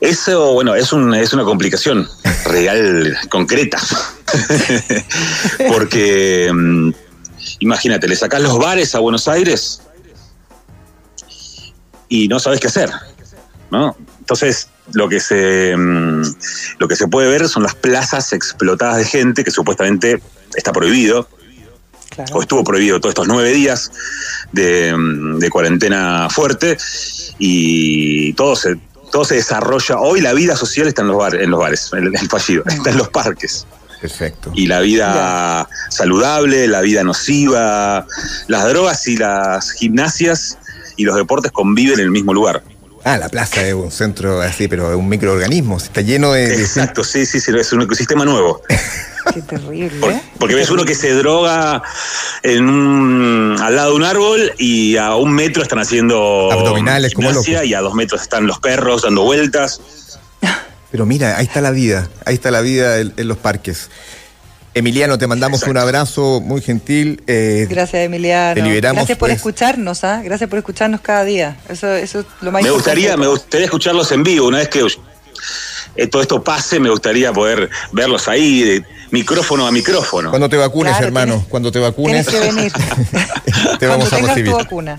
Eso, 0.00 0.52
bueno, 0.52 0.74
es, 0.74 0.92
un, 0.92 1.14
es 1.14 1.32
una 1.32 1.44
complicación 1.44 2.06
real, 2.44 3.16
concreta. 3.30 3.78
Porque, 5.68 6.50
mm, 6.52 6.90
imagínate, 7.60 8.06
le 8.06 8.14
sacás 8.14 8.42
los 8.42 8.58
bares 8.58 8.94
a 8.94 8.98
Buenos 8.98 9.26
Aires 9.26 9.80
y 12.10 12.28
no 12.28 12.38
sabes 12.38 12.60
qué 12.60 12.66
hacer, 12.66 12.90
¿no? 13.70 13.96
Entonces, 14.18 14.68
lo 14.92 15.08
que 15.08 15.18
se 15.18 15.74
mm, 15.76 16.22
lo 16.78 16.88
que 16.88 16.96
se 16.96 17.08
puede 17.08 17.28
ver 17.28 17.48
son 17.48 17.62
las 17.62 17.74
plazas 17.74 18.34
explotadas 18.34 18.98
de 18.98 19.04
gente 19.06 19.44
que 19.44 19.50
supuestamente 19.50 20.22
está 20.54 20.72
prohibido 20.72 21.28
o 22.32 22.42
estuvo 22.42 22.64
prohibido 22.64 23.00
todos 23.00 23.12
estos 23.12 23.28
nueve 23.28 23.52
días 23.52 23.90
de, 24.52 25.48
cuarentena 25.50 26.28
fuerte 26.30 26.76
y 27.38 28.32
todo 28.34 28.56
se, 28.56 28.76
todo 29.10 29.24
se 29.24 29.36
desarrolla. 29.36 29.98
Hoy 29.98 30.20
la 30.20 30.32
vida 30.32 30.56
social 30.56 30.88
está 30.88 31.02
en 31.02 31.08
los, 31.08 31.16
bares, 31.16 31.42
en 31.42 31.50
los 31.50 31.60
bares, 31.60 31.90
el, 31.92 32.28
fallido, 32.28 32.64
mm. 32.64 32.70
está 32.70 32.90
en 32.90 32.98
los 32.98 33.08
parques. 33.08 33.66
Perfecto. 34.00 34.52
Y 34.54 34.66
la 34.66 34.80
vida 34.80 35.68
saludable, 35.88 36.68
la 36.68 36.80
vida 36.82 37.02
nociva, 37.02 38.06
las 38.46 38.68
drogas 38.68 39.06
y 39.08 39.16
las 39.16 39.72
gimnasias 39.72 40.58
y 40.96 41.04
los 41.04 41.16
deportes 41.16 41.50
conviven 41.50 41.98
en 41.98 42.04
el 42.04 42.10
mismo 42.10 42.32
lugar. 42.32 42.62
Ah, 43.04 43.16
la 43.16 43.28
plaza 43.28 43.66
es 43.66 43.74
un 43.74 43.90
centro 43.90 44.40
así, 44.40 44.68
pero 44.68 44.90
es 44.90 44.96
un 44.96 45.08
microorganismo, 45.08 45.78
está 45.78 46.00
lleno 46.00 46.32
de... 46.32 46.60
Exacto, 46.60 47.04
sí, 47.04 47.26
sí, 47.26 47.40
sí, 47.40 47.52
es 47.56 47.72
un 47.72 47.82
ecosistema 47.82 48.24
nuevo. 48.24 48.62
Qué 49.34 49.42
terrible. 49.42 50.20
porque 50.38 50.54
ves 50.54 50.70
uno 50.70 50.84
que 50.84 50.94
se 50.94 51.12
droga 51.12 51.82
en 52.42 52.68
un, 52.68 53.56
al 53.60 53.76
lado 53.76 53.90
de 53.90 53.96
un 53.96 54.04
árbol 54.04 54.52
y 54.58 54.96
a 54.96 55.14
un 55.16 55.32
metro 55.32 55.62
están 55.62 55.78
haciendo 55.78 56.50
abdominales 56.52 57.14
como 57.14 57.30
locos. 57.30 57.48
Y 57.48 57.74
a 57.74 57.80
dos 57.80 57.94
metros 57.94 58.22
están 58.22 58.46
los 58.46 58.58
perros 58.58 59.02
dando 59.02 59.22
vueltas. 59.22 59.80
Pero 60.90 61.04
mira, 61.04 61.36
ahí 61.36 61.44
está 61.44 61.60
la 61.60 61.70
vida, 61.70 62.08
ahí 62.24 62.34
está 62.34 62.50
la 62.50 62.62
vida 62.62 62.98
en, 62.98 63.12
los 63.28 63.36
parques. 63.36 63.90
Emiliano, 64.72 65.18
te 65.18 65.26
mandamos 65.26 65.64
un 65.64 65.76
abrazo 65.76 66.40
muy 66.40 66.62
gentil. 66.62 67.22
Eh, 67.26 67.66
Gracias, 67.68 68.02
Emiliano. 68.04 68.62
Gracias 68.64 69.18
por 69.18 69.28
pues. 69.28 69.36
escucharnos, 69.36 70.04
¿ah? 70.04 70.22
Gracias 70.22 70.48
por 70.48 70.58
escucharnos 70.58 71.00
cada 71.00 71.24
día. 71.24 71.56
Eso, 71.68 71.92
eso 71.92 72.20
es 72.20 72.26
lo 72.40 72.52
más 72.52 72.62
me 72.62 72.70
gustaría, 72.70 73.16
me 73.16 73.26
gustaría 73.26 73.66
escucharlos 73.66 74.12
en 74.12 74.22
vivo, 74.22 74.46
una 74.46 74.58
vez 74.58 74.68
que 74.68 74.86
eh, 75.96 76.06
todo 76.06 76.22
esto 76.22 76.42
pase, 76.42 76.80
me 76.80 76.90
gustaría 76.90 77.32
poder 77.32 77.68
verlos 77.92 78.28
ahí, 78.28 78.82
micrófono 79.10 79.66
a 79.66 79.72
micrófono. 79.72 80.30
Cuando 80.30 80.48
te 80.48 80.56
vacunes, 80.56 81.00
hermano, 81.00 81.44
cuando 81.48 81.72
te 81.72 81.78
vacunes. 81.78 82.26
Tienes 82.26 82.46
que 82.46 82.54
venir. 82.54 82.72
te 83.78 83.86
vamos 83.86 84.12
a 84.12 84.18
recibir. 84.18 84.50
Tu 84.50 84.56
vacuna. 84.56 84.98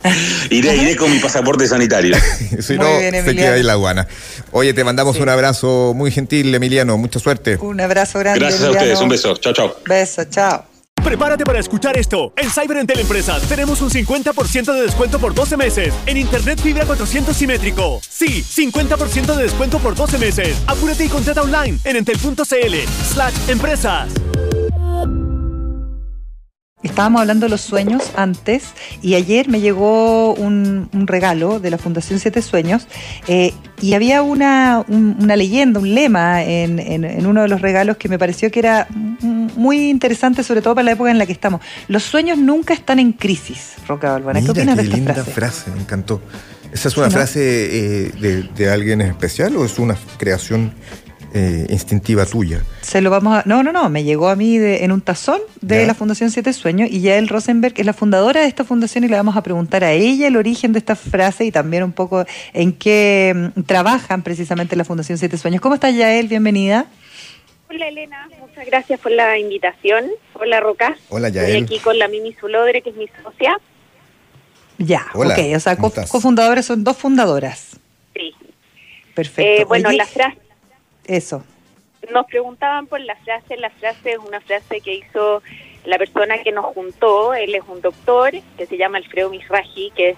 iré, 0.50 0.76
iré 0.76 0.96
con 0.96 1.10
mi 1.10 1.18
pasaporte 1.18 1.66
sanitario. 1.66 2.16
si 2.60 2.76
no, 2.76 2.98
se 2.98 3.36
queda 3.36 3.54
ahí 3.54 3.62
la 3.62 3.74
guana. 3.74 4.06
Oye, 4.52 4.72
te 4.72 4.84
mandamos 4.84 5.18
un 5.18 5.28
abrazo 5.28 5.92
muy 5.94 6.10
gentil, 6.10 6.54
Emiliano. 6.54 6.96
Mucha 6.96 7.18
suerte. 7.18 7.56
Un 7.60 7.80
abrazo 7.80 8.18
grande. 8.18 8.40
Gracias 8.40 8.62
a 8.62 8.70
ustedes. 8.70 9.00
Un 9.00 9.08
beso. 9.08 9.36
Chao, 9.36 9.52
chao. 9.52 9.76
Beso, 9.86 10.24
chao. 10.24 10.77
Prepárate 11.02 11.44
para 11.44 11.58
escuchar 11.58 11.96
esto. 11.96 12.32
En 12.36 12.50
Cyber 12.50 12.78
Entel 12.78 13.00
Empresas 13.00 13.42
tenemos 13.48 13.80
un 13.80 13.90
50% 13.90 14.72
de 14.72 14.82
descuento 14.82 15.18
por 15.18 15.34
12 15.34 15.56
meses. 15.56 15.94
En 16.06 16.16
Internet 16.16 16.60
Fibra 16.60 16.84
400 16.84 17.36
simétrico. 17.36 18.00
Sí, 18.08 18.42
50% 18.42 19.34
de 19.34 19.42
descuento 19.42 19.78
por 19.78 19.94
12 19.94 20.18
meses. 20.18 20.62
Apúrate 20.66 21.04
y 21.04 21.08
contrata 21.08 21.42
online 21.42 21.78
en 21.84 21.96
entel.cl 21.96 22.74
slash 23.04 23.34
empresas. 23.48 24.08
Estábamos 26.82 27.20
hablando 27.20 27.46
de 27.46 27.50
los 27.50 27.60
sueños 27.60 28.12
antes 28.14 28.68
y 29.02 29.14
ayer 29.16 29.48
me 29.48 29.60
llegó 29.60 30.34
un, 30.34 30.88
regalo 30.92 31.58
de 31.58 31.70
la 31.70 31.78
Fundación 31.78 32.20
Siete 32.20 32.40
Sueños 32.40 32.86
eh, 33.26 33.52
y 33.80 33.94
había 33.94 34.22
una, 34.22 34.84
una, 34.86 35.34
leyenda, 35.34 35.80
un 35.80 35.92
lema 35.92 36.44
en, 36.44 36.78
en, 36.78 37.26
uno 37.26 37.42
de 37.42 37.48
los 37.48 37.62
regalos 37.62 37.96
que 37.96 38.08
me 38.08 38.16
pareció 38.16 38.50
que 38.52 38.60
era 38.60 38.86
muy 38.90 39.90
interesante, 39.90 40.44
sobre 40.44 40.62
todo 40.62 40.76
para 40.76 40.84
la 40.84 40.92
época 40.92 41.10
en 41.10 41.18
la 41.18 41.26
que 41.26 41.32
estamos. 41.32 41.60
Los 41.88 42.04
sueños 42.04 42.38
nunca 42.38 42.74
están 42.74 43.00
en 43.00 43.12
crisis, 43.12 43.74
Roca 43.88 44.12
Balbona. 44.12 44.40
¿Qué 44.40 44.50
opinas 44.50 44.76
de 44.76 44.84
esta 44.84 44.96
linda 44.96 45.14
frase? 45.24 45.70
Me 45.72 45.80
encantó. 45.80 46.22
¿Esa 46.72 46.88
es 46.88 46.96
una 46.96 47.10
frase 47.10 47.40
eh, 47.40 48.12
de, 48.20 48.42
de, 48.42 48.70
alguien 48.70 49.00
especial 49.00 49.56
o 49.56 49.64
es 49.64 49.78
una 49.78 49.96
creación 50.18 50.72
eh, 51.34 51.66
instintiva 51.68 52.24
tuya. 52.24 52.62
Se 52.80 53.00
lo 53.00 53.10
vamos 53.10 53.36
a. 53.36 53.42
No, 53.46 53.62
no, 53.62 53.72
no. 53.72 53.88
Me 53.90 54.04
llegó 54.04 54.28
a 54.28 54.36
mí 54.36 54.56
en 54.56 54.92
un 54.92 55.00
tazón 55.00 55.40
de 55.60 55.86
la 55.86 55.94
Fundación 55.94 56.30
Siete 56.30 56.52
Sueños 56.52 56.88
y 56.90 57.00
Yael 57.00 57.28
Rosenberg 57.28 57.74
es 57.76 57.84
la 57.84 57.92
fundadora 57.92 58.40
de 58.40 58.46
esta 58.46 58.64
fundación 58.64 59.04
y 59.04 59.08
le 59.08 59.16
vamos 59.16 59.36
a 59.36 59.42
preguntar 59.42 59.84
a 59.84 59.92
ella 59.92 60.26
el 60.26 60.36
origen 60.36 60.72
de 60.72 60.78
esta 60.78 60.96
frase 60.96 61.44
y 61.44 61.52
también 61.52 61.82
un 61.82 61.92
poco 61.92 62.24
en 62.54 62.72
qué 62.72 63.50
mm, 63.56 63.62
trabajan 63.62 64.22
precisamente 64.22 64.74
la 64.76 64.84
Fundación 64.84 65.18
Siete 65.18 65.36
Sueños. 65.36 65.60
¿Cómo 65.60 65.74
estás, 65.74 65.94
Yael? 65.94 66.28
Bienvenida. 66.28 66.86
Hola 67.70 67.88
Elena, 67.88 68.28
muchas 68.40 68.64
gracias 68.64 68.98
por 68.98 69.12
la 69.12 69.38
invitación. 69.38 70.06
Hola 70.32 70.60
Roca. 70.60 70.96
Hola 71.10 71.28
Yael. 71.28 71.56
Estoy 71.56 71.76
aquí 71.76 71.84
con 71.84 71.98
la 71.98 72.08
Mimi 72.08 72.32
Zulodre, 72.32 72.80
que 72.80 72.90
es 72.90 72.96
mi 72.96 73.06
socia. 73.22 73.58
Ya, 74.78 75.06
ok, 75.12 75.56
o 75.56 75.60
sea, 75.60 75.76
cofundadoras 75.76 76.64
son 76.64 76.84
dos 76.84 76.96
fundadoras. 76.96 77.78
Sí. 78.14 78.32
Perfecto. 79.14 79.62
Eh, 79.62 79.64
bueno, 79.64 79.90
la 79.90 80.06
frase 80.06 80.38
eso. 81.08 81.44
nos 82.12 82.26
preguntaban 82.26 82.86
por 82.86 83.00
la 83.00 83.16
frase, 83.16 83.56
la 83.56 83.70
frase 83.70 84.12
es 84.12 84.18
una 84.18 84.40
frase 84.40 84.80
que 84.80 84.94
hizo 84.94 85.42
la 85.84 85.98
persona 85.98 86.38
que 86.42 86.52
nos 86.52 86.66
juntó, 86.66 87.34
él 87.34 87.54
es 87.54 87.62
un 87.66 87.80
doctor 87.80 88.32
que 88.56 88.66
se 88.66 88.76
llama 88.76 88.98
Alfredo 88.98 89.30
Misraji, 89.30 89.90
que 89.96 90.10
es, 90.10 90.16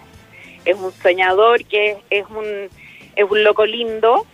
es 0.65 0.77
un 0.77 0.93
soñador, 0.93 1.65
que 1.65 1.99
es 2.11 2.27
un, 2.29 2.69
es 3.17 3.31
un 3.31 3.45
loco 3.45 3.65
lindo, 3.65 4.27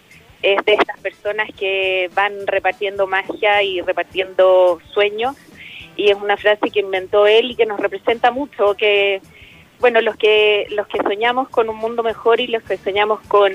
es 0.43 0.65
de 0.65 0.75
estas 0.75 0.99
personas 1.01 1.49
que 1.59 2.11
van 2.15 2.47
repartiendo 2.47 3.07
magia 3.07 3.63
y 3.63 3.81
repartiendo 3.81 4.81
sueños, 4.93 5.37
y 5.97 6.11
es 6.11 6.17
una 6.17 6.37
frase 6.37 6.71
que 6.71 6.81
inventó 6.81 7.27
él 7.27 7.51
y 7.51 7.55
que 7.55 7.67
nos 7.67 7.81
representa 7.81 8.31
mucho, 8.31 8.75
que 8.75 9.21
bueno, 9.79 10.01
los 10.01 10.17
que 10.17 10.67
los 10.71 10.87
que 10.87 10.99
soñamos 11.03 11.49
con 11.51 11.69
un 11.69 11.77
mundo 11.77 12.03
mejor 12.03 12.41
y 12.41 12.47
los 12.47 12.63
que 12.63 12.79
soñamos 12.79 13.21
con 13.29 13.53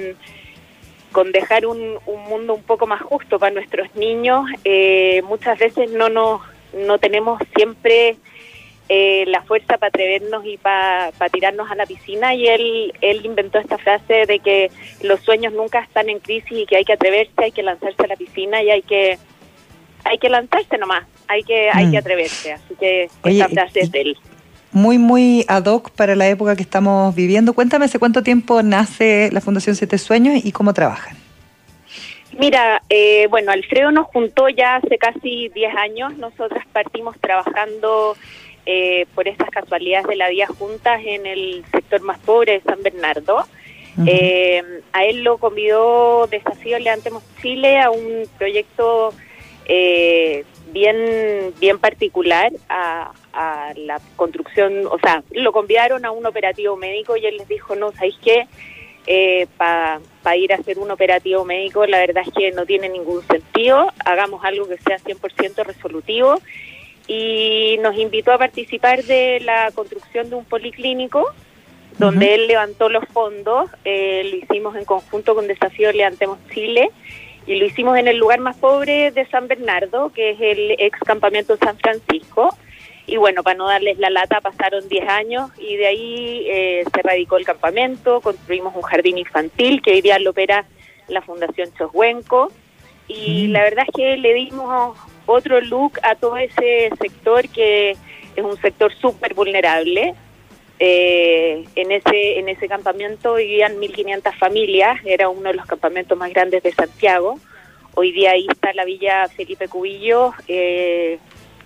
con 1.12 1.32
dejar 1.32 1.66
un, 1.66 1.98
un 2.06 2.24
mundo 2.24 2.54
un 2.54 2.64
poco 2.64 2.88
más 2.88 3.02
justo 3.02 3.40
para 3.40 3.54
nuestros 3.54 3.94
niños, 3.96 4.46
eh, 4.64 5.22
muchas 5.24 5.60
veces 5.60 5.92
no 5.92 6.10
nos 6.10 6.42
no 6.74 7.00
tenemos 7.00 7.42
siempre 7.54 8.16
eh, 8.88 9.26
la 9.28 9.42
fuerza 9.42 9.78
para 9.78 9.90
atrevernos 9.90 10.46
y 10.46 10.58
para 10.58 11.12
tirarnos 11.32 11.70
a 11.70 11.76
la 11.76 11.86
piscina. 11.86 12.34
Y 12.34 12.48
él 12.48 12.94
él 13.02 13.26
inventó 13.26 13.60
esta 13.60 13.78
frase 13.78 14.26
de 14.26 14.40
que 14.40 14.72
los 15.02 15.20
sueños 15.22 15.54
nunca 15.54 15.80
están 15.80 16.10
en 16.10 16.20
crisis 16.20 16.52
y 16.52 16.66
que 16.66 16.78
hay 16.78 16.86
que 16.86 16.94
atreverse, 16.94 17.34
hay 17.38 17.52
que 17.52 17.64
lanzarse 17.64 18.04
a 18.04 18.08
la 18.08 18.16
piscina 18.16 18.64
y 18.64 18.70
hay 18.70 18.82
que 18.82 19.18
hay 20.04 20.18
que 20.18 20.30
lanzarse 20.30 20.78
nomás, 20.78 21.06
hay 21.28 21.44
que 21.44 21.70
hay 21.72 21.92
que 21.92 21.98
mm. 21.98 22.00
atreverse, 22.00 22.54
así 22.54 22.76
que 22.80 23.10
esta 23.24 23.50
frase 23.50 23.82
es 23.82 23.92
de 23.92 24.02
él 24.02 24.18
muy, 24.72 24.98
muy 24.98 25.46
ad 25.48 25.66
hoc 25.66 25.92
para 25.92 26.16
la 26.16 26.28
época 26.28 26.56
que 26.56 26.64
estamos 26.64 27.14
viviendo. 27.16 27.54
Cuéntame 27.54 27.86
hace 27.86 28.00
cuánto 28.00 28.24
tiempo 28.24 28.64
nace 28.64 29.30
la 29.32 29.42
Fundación 29.42 29.76
Siete 29.76 29.98
Sueños 29.98 30.42
y 30.44 30.52
cómo 30.52 30.74
trabajan. 30.74 31.18
Mira, 32.38 32.82
eh, 32.90 33.28
bueno, 33.30 33.52
Alfredo 33.52 33.92
nos 33.92 34.08
juntó 34.08 34.48
ya 34.50 34.78
hace 34.78 34.98
casi 34.98 35.50
10 35.50 35.76
años. 35.76 36.18
Nosotras 36.18 36.66
partimos 36.72 37.16
trabajando 37.20 38.16
eh, 38.66 39.06
por 39.14 39.28
estas 39.28 39.50
casualidades 39.50 40.08
de 40.08 40.16
la 40.16 40.30
vida 40.30 40.48
juntas 40.48 41.02
en 41.06 41.26
el 41.26 41.64
sector 41.72 42.02
más 42.02 42.20
pobre 42.20 42.54
de 42.54 42.62
San 42.62 42.82
Bernardo. 42.84 43.46
Eh, 44.08 44.64
a 44.94 45.04
él 45.04 45.24
lo 45.24 45.38
convidó 45.38 46.26
Desafío 46.28 46.80
Levantemos 46.80 47.24
Chile 47.42 47.78
a 47.78 47.92
un 47.92 48.24
proyecto 48.38 49.14
bien, 50.72 51.54
bien 51.60 51.80
particular 51.80 52.52
a, 52.70 53.12
a 53.34 53.74
la 53.76 54.00
construcción, 54.16 54.88
o 54.88 54.98
sea, 55.00 55.24
lo 55.32 55.52
convidaron 55.52 56.06
a 56.06 56.12
un 56.12 56.26
operativo 56.26 56.76
médico 56.76 57.18
y 57.18 57.26
él 57.26 57.38
les 57.38 57.48
dijo, 57.48 57.76
no, 57.76 57.92
¿sabéis 57.92 58.18
qué? 58.24 58.48
Eh, 59.08 59.48
Para 59.58 60.36
ir 60.36 60.54
a 60.54 60.58
hacer 60.58 60.78
un 60.78 60.92
operativo 60.92 61.44
médico, 61.44 61.86
la 61.86 62.00
verdad 62.00 62.24
es 62.26 62.34
que 62.34 62.52
no 62.52 62.66
tiene 62.66 62.88
ningún 62.90 63.26
sentido, 63.28 63.92
hagamos 64.06 64.44
algo 64.46 64.68
que 64.68 64.78
sea 64.78 64.98
100% 64.98 65.66
resolutivo 65.66 66.40
y 67.08 67.78
nos 67.82 67.98
invitó 67.98 68.32
a 68.32 68.38
participar 68.38 69.04
de 69.04 69.40
la 69.42 69.72
construcción 69.74 70.30
de 70.30 70.36
un 70.36 70.46
policlínico 70.46 71.26
donde 71.98 72.36
él 72.36 72.48
levantó 72.48 72.90
los 72.90 73.04
fondos, 73.10 73.70
eh, 73.86 74.24
lo 74.24 74.38
hicimos 74.38 74.76
en 74.76 74.86
conjunto 74.86 75.36
con 75.36 75.48
Desafío 75.48 75.92
Levantemos 75.92 76.40
Chile 76.54 76.90
y 77.48 77.56
lo 77.56 77.66
hicimos 77.66 77.98
en 77.98 78.08
el 78.08 78.18
lugar 78.18 78.40
más 78.40 78.58
pobre 78.58 79.12
de 79.12 79.26
San 79.28 79.48
Bernardo, 79.48 80.12
que 80.14 80.32
es 80.32 80.42
el 80.42 80.76
ex 80.78 81.00
campamento 81.00 81.58
San 81.58 81.78
Francisco. 81.78 82.56
Y 83.08 83.18
bueno, 83.18 83.44
para 83.44 83.58
no 83.58 83.68
darles 83.68 83.98
la 83.98 84.10
lata, 84.10 84.42
pasaron 84.42 84.88
10 84.88 85.10
años 85.10 85.50
y 85.58 85.76
de 85.76 85.88
ahí 85.88 86.46
eh, 86.48 86.84
se 86.94 87.02
radicó 87.02 87.38
el 87.38 87.46
campamento, 87.46 88.22
construimos 88.22 88.76
un 88.76 88.84
jardín 88.84 89.18
infantil 89.18 89.82
que 89.82 89.92
hoy 89.92 90.02
día 90.02 90.20
lo 90.20 90.30
opera 90.30 90.66
la 91.08 91.22
Fundación 91.22 91.74
Choshuenco. 91.74 92.52
Y 93.08 93.48
mm. 93.48 93.52
la 93.52 93.64
verdad 93.64 93.86
es 93.88 93.94
que 93.96 94.18
le 94.18 94.34
dimos 94.34 94.98
otro 95.26 95.60
look 95.62 95.94
a 96.04 96.16
todo 96.16 96.38
ese 96.38 96.90
sector 97.02 97.50
que 97.50 97.92
es 98.36 98.44
un 98.44 98.58
sector 98.62 98.94
súper 98.96 99.34
vulnerable. 99.34 100.14
Eh, 100.84 101.64
en 101.76 101.92
ese 101.92 102.40
en 102.40 102.50
ese 102.50 102.68
campamento 102.68 103.36
vivían 103.36 103.80
1.500 103.80 104.36
familias, 104.40 105.00
era 105.06 105.30
uno 105.30 105.50
de 105.50 105.54
los 105.54 105.68
campamentos 105.68 106.18
más 106.18 106.34
grandes 106.34 106.64
de 106.64 106.72
Santiago. 106.72 107.40
Hoy 107.94 108.12
día 108.12 108.32
ahí 108.32 108.48
está 108.50 108.74
la 108.74 108.84
Villa 108.84 109.28
Felipe 109.28 109.68
Cubillo, 109.68 110.34
eh, 110.48 111.20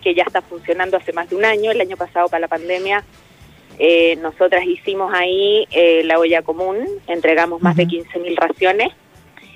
que 0.03 0.13
ya 0.13 0.23
está 0.23 0.41
funcionando 0.41 0.97
hace 0.97 1.13
más 1.13 1.29
de 1.29 1.37
un 1.37 1.45
año. 1.45 1.71
El 1.71 1.79
año 1.79 1.95
pasado, 1.95 2.27
para 2.27 2.41
la 2.41 2.49
pandemia, 2.49 3.05
eh, 3.79 4.17
nosotras 4.17 4.65
hicimos 4.65 5.13
ahí 5.13 5.65
eh, 5.71 6.03
la 6.03 6.19
olla 6.19 6.41
común, 6.41 6.85
entregamos 7.07 7.61
más 7.61 7.77
de 7.77 7.85
15.000 7.85 8.35
raciones. 8.35 8.89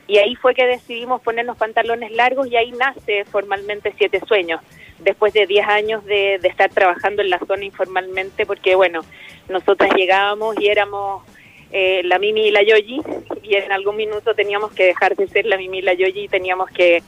Y 0.09 0.17
ahí 0.17 0.35
fue 0.35 0.55
que 0.55 0.65
decidimos 0.65 1.21
ponernos 1.21 1.55
pantalones 1.55 2.11
largos 2.11 2.47
y 2.47 2.57
ahí 2.57 2.71
nace 2.71 3.25
formalmente 3.25 3.93
Siete 3.95 4.19
Sueños, 4.27 4.59
después 4.97 5.33
de 5.33 5.45
10 5.45 5.67
años 5.67 6.03
de, 6.03 6.39
estar 6.43 6.71
trabajando 6.71 7.21
en 7.21 7.29
la 7.29 7.37
zona 7.37 7.63
informalmente, 7.63 8.47
porque 8.47 8.73
bueno, 8.73 9.01
nosotras 9.49 9.93
llegábamos 9.95 10.55
y 10.59 10.67
éramos 10.67 11.23
eh, 11.71 12.01
la 12.05 12.17
Mimi 12.17 12.47
y 12.47 12.51
la 12.51 12.63
Yoyi, 12.63 13.03
y 13.43 13.53
en 13.53 13.71
algún 13.71 13.97
minuto 13.97 14.33
teníamos 14.33 14.71
que 14.71 14.85
dejar 14.85 15.15
de 15.15 15.27
ser 15.27 15.45
la 15.45 15.57
Mimi 15.57 15.77
y 15.77 15.83
la 15.83 15.93
Yoyi 15.93 16.21
y 16.21 16.27
teníamos 16.27 16.71
que, 16.71 17.03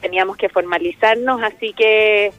teníamos 0.00 0.38
que 0.38 0.48
formalizarnos, 0.48 1.42
así 1.42 1.74
que 1.74 2.32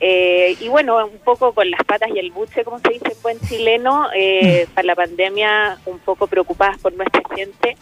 eh, 0.00 0.56
y 0.58 0.68
bueno, 0.68 1.06
un 1.06 1.18
poco 1.18 1.52
con 1.52 1.70
las 1.70 1.84
patas 1.84 2.10
y 2.12 2.18
el 2.18 2.32
buche, 2.32 2.64
como 2.64 2.80
se 2.80 2.94
dice 2.94 3.12
en 3.12 3.22
buen 3.22 3.38
chileno, 3.40 4.08
eh, 4.12 4.66
mm. 4.66 4.74
para 4.74 4.86
la 4.86 4.96
pandemia 4.96 5.78
un 5.86 6.00
poco 6.00 6.26
preocupadas 6.26 6.78
por 6.78 6.92
nuestra 6.94 7.22
gente. 7.32 7.76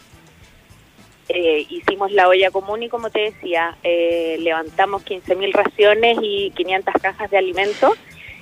Eh, 1.29 1.65
hicimos 1.69 2.11
la 2.11 2.27
olla 2.27 2.49
común 2.51 2.83
y 2.83 2.89
como 2.89 3.09
te 3.09 3.21
decía, 3.21 3.77
levantamos 3.83 5.05
15.000 5.05 5.53
raciones 5.53 6.17
y 6.21 6.51
500 6.55 6.93
cajas 7.01 7.29
de 7.29 7.37
alimentos 7.37 7.93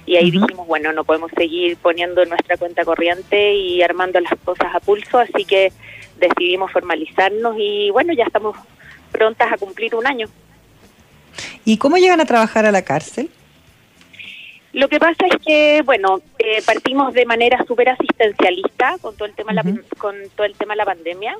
y 0.07 0.15
ahí 0.15 0.31
dijimos, 0.31 0.65
bueno, 0.65 0.93
no 0.93 1.03
podemos 1.03 1.29
seguir 1.37 1.75
poniendo 1.75 2.23
nuestra 2.25 2.55
cuenta 2.55 2.85
corriente 2.85 3.53
y 3.55 3.83
armando 3.83 4.21
las 4.21 4.33
cosas 4.45 4.73
a 4.73 4.79
pulso, 4.79 5.19
así 5.19 5.43
que 5.43 5.73
decidimos 6.17 6.71
formalizarnos 6.71 7.57
y 7.59 7.89
bueno, 7.91 8.13
ya 8.13 8.23
estamos 8.23 8.55
prontas 9.11 9.51
a 9.51 9.57
cumplir 9.57 9.95
un 9.95 10.07
año. 10.07 10.27
¿Y 11.65 11.77
cómo 11.77 11.97
llegan 11.97 12.21
a 12.21 12.25
trabajar 12.25 12.65
a 12.65 12.71
la 12.71 12.83
cárcel? 12.83 13.29
Lo 14.71 14.87
que 14.87 14.97
pasa 14.97 15.25
es 15.29 15.45
que, 15.45 15.81
bueno, 15.83 16.21
eh, 16.39 16.61
partimos 16.65 17.13
de 17.13 17.25
manera 17.25 17.61
súper 17.67 17.89
asistencialista 17.89 18.95
con 19.01 19.13
todo 19.17 19.27
el 19.27 19.35
tema, 19.35 19.51
la, 19.51 19.63
con 19.97 20.15
todo 20.35 20.45
el 20.45 20.55
tema 20.55 20.73
de 20.73 20.77
la 20.77 20.85
pandemia 20.85 21.37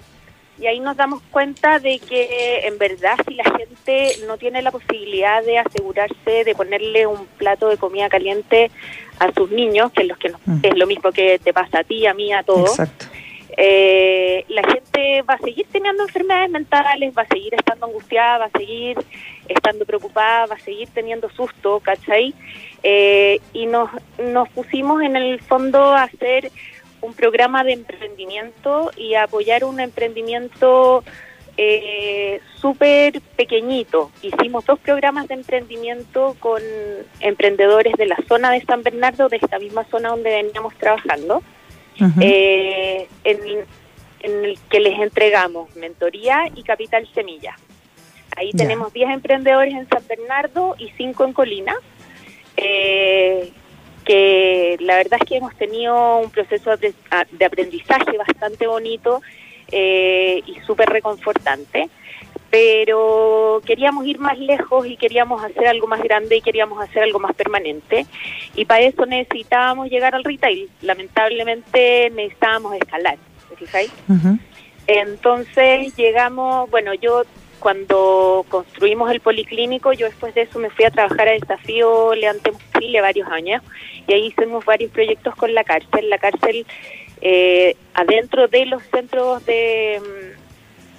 y 0.59 0.67
ahí 0.67 0.79
nos 0.79 0.97
damos 0.97 1.21
cuenta 1.31 1.79
de 1.79 1.99
que 1.99 2.61
en 2.65 2.77
verdad 2.77 3.15
si 3.27 3.35
la 3.35 3.43
gente 3.43 4.09
no 4.27 4.37
tiene 4.37 4.61
la 4.61 4.71
posibilidad 4.71 5.43
de 5.43 5.59
asegurarse 5.59 6.43
de 6.43 6.55
ponerle 6.55 7.05
un 7.05 7.27
plato 7.37 7.69
de 7.69 7.77
comida 7.77 8.09
caliente 8.09 8.71
a 9.19 9.31
sus 9.33 9.51
niños, 9.51 9.91
que 9.91 10.03
es, 10.03 10.07
los 10.07 10.17
que 10.17 10.27
es 10.27 10.77
lo 10.77 10.87
mismo 10.87 11.11
que 11.11 11.39
te 11.39 11.53
pasa 11.53 11.79
a 11.79 11.83
ti, 11.83 12.05
a 12.05 12.13
mí, 12.13 12.33
a 12.33 12.43
todos. 12.43 12.77
Eh, 13.59 14.45
la 14.49 14.61
gente 14.61 15.23
va 15.23 15.33
a 15.33 15.39
seguir 15.39 15.65
teniendo 15.71 16.03
enfermedades 16.03 16.51
mentales, 16.51 17.11
va 17.17 17.23
a 17.23 17.27
seguir 17.27 17.55
estando 17.55 17.87
angustiada, 17.87 18.37
va 18.37 18.45
a 18.45 18.57
seguir 18.57 18.97
estando 19.47 19.83
preocupada, 19.83 20.45
va 20.45 20.55
a 20.55 20.59
seguir 20.59 20.87
teniendo 20.93 21.27
susto, 21.31 21.79
¿cachai? 21.79 22.35
Eh, 22.83 23.39
y 23.53 23.65
nos, 23.65 23.89
nos 24.19 24.47
pusimos 24.49 25.01
en 25.01 25.15
el 25.15 25.39
fondo 25.41 25.79
a 25.79 26.03
hacer 26.03 26.51
un 27.01 27.13
programa 27.13 27.63
de 27.63 27.73
emprendimiento 27.73 28.91
y 28.95 29.13
a 29.13 29.23
apoyar 29.23 29.63
un 29.63 29.79
emprendimiento 29.79 31.03
eh, 31.57 32.39
súper 32.61 33.21
pequeñito. 33.35 34.11
Hicimos 34.21 34.65
dos 34.65 34.79
programas 34.79 35.27
de 35.27 35.35
emprendimiento 35.35 36.35
con 36.39 36.61
emprendedores 37.19 37.93
de 37.93 38.05
la 38.05 38.17
zona 38.27 38.51
de 38.51 38.61
San 38.61 38.83
Bernardo, 38.83 39.27
de 39.29 39.37
esta 39.37 39.57
misma 39.57 39.83
zona 39.85 40.09
donde 40.09 40.29
veníamos 40.29 40.75
trabajando, 40.75 41.41
eh, 42.21 43.07
en, 43.23 43.65
el 44.21 44.59
que 44.69 44.79
les 44.79 44.99
entregamos 44.99 45.75
mentoría 45.75 46.47
y 46.55 46.63
capital 46.63 47.07
semilla. 47.13 47.55
Ahí 48.35 48.51
tenemos 48.51 48.93
10 48.93 49.09
emprendedores 49.09 49.73
en 49.73 49.87
San 49.89 50.03
Bernardo 50.07 50.75
y 50.77 50.89
5 50.95 51.25
en 51.25 51.33
Colina 51.33 51.75
eh, 52.57 53.51
que 54.07 54.77
la 54.79 54.95
verdad 54.95 55.19
es 55.21 55.27
que 55.27 55.35
hemos 55.35 55.53
tenido 55.55 56.19
un 56.19 56.31
proceso 56.31 56.77
de, 56.77 56.93
aprendizaje 57.45 58.17
bastante 58.17 58.65
bonito 58.65 59.21
eh, 59.69 60.41
y 60.45 60.55
súper 60.61 60.87
reconfortante, 60.89 61.89
pero 62.49 63.61
queríamos 63.65 64.07
ir 64.07 64.17
más 64.19 64.39
lejos 64.39 64.87
y 64.87 64.95
queríamos 64.95 65.43
hacer 65.43 65.67
algo 65.67 65.87
más 65.87 66.01
grande 66.01 66.37
y 66.37 66.41
queríamos 66.41 66.81
hacer 66.81 67.03
algo 67.03 67.19
más 67.19 67.35
permanente 67.35 68.05
y 68.55 68.63
para 68.63 68.81
eso 68.81 69.05
necesitábamos 69.05 69.89
llegar 69.89 70.15
al 70.15 70.23
retail. 70.23 70.69
Lamentablemente 70.81 72.09
necesitábamos 72.11 72.75
escalar, 72.75 73.17
¿te 73.49 73.55
fijáis? 73.57 73.91
Entonces 74.87 75.93
llegamos, 75.97 76.69
bueno, 76.71 76.93
yo 76.93 77.23
cuando 77.59 78.45
construimos 78.49 79.11
el 79.11 79.19
policlínico, 79.19 79.93
yo 79.93 80.05
después 80.05 80.33
de 80.35 80.41
eso 80.41 80.59
me 80.59 80.69
fui 80.69 80.85
a 80.85 80.91
trabajar 80.91 81.27
a 81.27 81.33
Desafío 81.33 82.13
Leante 82.15 82.51
Chile 82.77 83.01
varios 83.01 83.27
años 83.29 83.61
y 84.07 84.13
ahí 84.13 84.27
hicimos 84.27 84.65
varios 84.65 84.91
proyectos 84.91 85.35
con 85.35 85.53
la 85.53 85.63
cárcel. 85.63 86.09
La 86.09 86.17
cárcel, 86.17 86.65
eh, 87.21 87.75
adentro 87.93 88.47
de 88.47 88.65
los 88.65 88.83
centros 88.83 89.45
de, 89.45 90.01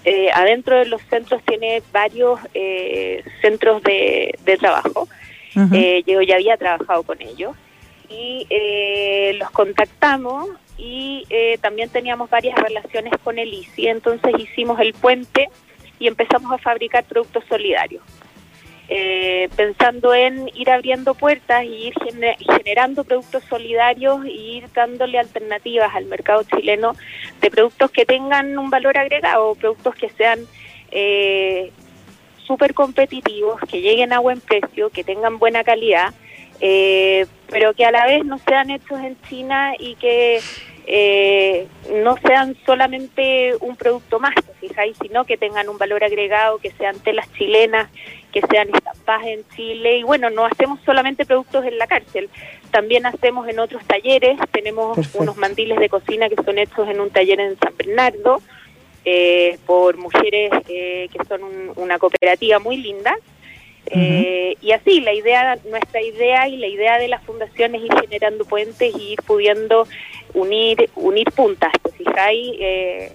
eh, 0.04 0.30
adentro 0.34 0.78
de 0.78 0.86
los 0.86 1.00
centros 1.02 1.42
tiene 1.44 1.82
varios 1.92 2.40
eh, 2.54 3.22
centros 3.40 3.82
de, 3.82 4.38
trabajo. 4.58 5.08
yo 6.06 6.22
ya 6.22 6.34
había 6.36 6.56
trabajado 6.56 7.02
con 7.02 7.20
ellos 7.22 7.54
y 8.08 8.46
los 9.38 9.50
contactamos 9.50 10.48
y 10.76 11.24
también 11.60 11.88
teníamos 11.90 12.30
varias 12.30 12.58
relaciones 12.58 13.12
con 13.22 13.38
el 13.38 13.52
ICI. 13.52 13.88
Entonces 13.88 14.32
hicimos 14.38 14.80
el 14.80 14.92
puente 14.94 15.48
y 15.98 16.06
empezamos 16.06 16.52
a 16.52 16.58
fabricar 16.58 17.04
productos 17.04 17.44
solidarios. 17.48 18.02
Eh, 18.90 19.50
pensando 19.54 20.14
en 20.14 20.48
ir 20.54 20.70
abriendo 20.70 21.14
puertas 21.14 21.62
y 21.62 21.88
ir 21.88 21.94
generando 22.56 23.04
productos 23.04 23.44
solidarios 23.44 24.24
y 24.24 24.56
ir 24.56 24.72
dándole 24.72 25.18
alternativas 25.18 25.94
al 25.94 26.06
mercado 26.06 26.42
chileno 26.44 26.94
de 27.42 27.50
productos 27.50 27.90
que 27.90 28.06
tengan 28.06 28.56
un 28.56 28.70
valor 28.70 28.96
agregado, 28.96 29.54
productos 29.56 29.94
que 29.94 30.08
sean 30.08 30.40
eh, 30.90 31.70
súper 32.46 32.72
competitivos, 32.72 33.60
que 33.70 33.82
lleguen 33.82 34.14
a 34.14 34.20
buen 34.20 34.40
precio, 34.40 34.88
que 34.88 35.04
tengan 35.04 35.38
buena 35.38 35.64
calidad, 35.64 36.14
eh, 36.62 37.26
pero 37.50 37.74
que 37.74 37.84
a 37.84 37.92
la 37.92 38.06
vez 38.06 38.24
no 38.24 38.38
sean 38.38 38.70
hechos 38.70 39.00
en 39.00 39.20
China 39.28 39.74
y 39.78 39.96
que 39.96 40.40
eh, 40.90 41.66
no 42.02 42.16
sean 42.16 42.56
solamente 42.64 43.54
un 43.60 43.76
producto 43.76 44.18
más, 44.18 44.34
fijáis, 44.58 44.96
sino 45.02 45.26
que 45.26 45.36
tengan 45.36 45.68
un 45.68 45.76
valor 45.76 46.02
agregado, 46.02 46.56
que 46.56 46.70
sean 46.70 46.98
telas 47.00 47.30
chilenas, 47.34 47.90
que 48.32 48.40
sean 48.50 48.70
estampadas 48.74 49.26
en 49.26 49.46
Chile. 49.54 49.98
Y 49.98 50.02
bueno, 50.02 50.30
no 50.30 50.46
hacemos 50.46 50.80
solamente 50.86 51.26
productos 51.26 51.66
en 51.66 51.76
la 51.76 51.86
cárcel, 51.86 52.30
también 52.70 53.04
hacemos 53.04 53.46
en 53.48 53.58
otros 53.58 53.84
talleres. 53.86 54.38
Tenemos 54.50 54.96
unos 55.14 55.36
mandiles 55.36 55.78
de 55.78 55.90
cocina 55.90 56.30
que 56.30 56.42
son 56.42 56.56
hechos 56.56 56.88
en 56.88 57.00
un 57.00 57.10
taller 57.10 57.38
en 57.38 57.58
San 57.58 57.76
Bernardo 57.76 58.40
eh, 59.04 59.58
por 59.66 59.98
mujeres 59.98 60.50
eh, 60.68 61.08
que 61.12 61.24
son 61.28 61.42
una 61.76 61.98
cooperativa 61.98 62.60
muy 62.60 62.78
linda. 62.78 63.14
Eh, 63.90 64.54
y 64.60 64.72
así, 64.72 65.00
la 65.00 65.12
idea, 65.12 65.58
nuestra 65.68 66.02
idea 66.02 66.48
y 66.48 66.56
la 66.56 66.66
idea 66.66 66.98
de 66.98 67.08
la 67.08 67.20
fundación 67.20 67.74
es 67.74 67.82
ir 67.82 67.92
generando 68.00 68.44
puentes 68.44 68.94
y 68.94 69.12
ir 69.12 69.22
pudiendo 69.26 69.86
unir, 70.34 70.90
unir 70.94 71.26
puntas. 71.32 71.72
Fijáis, 71.96 72.56
eh, 72.60 73.12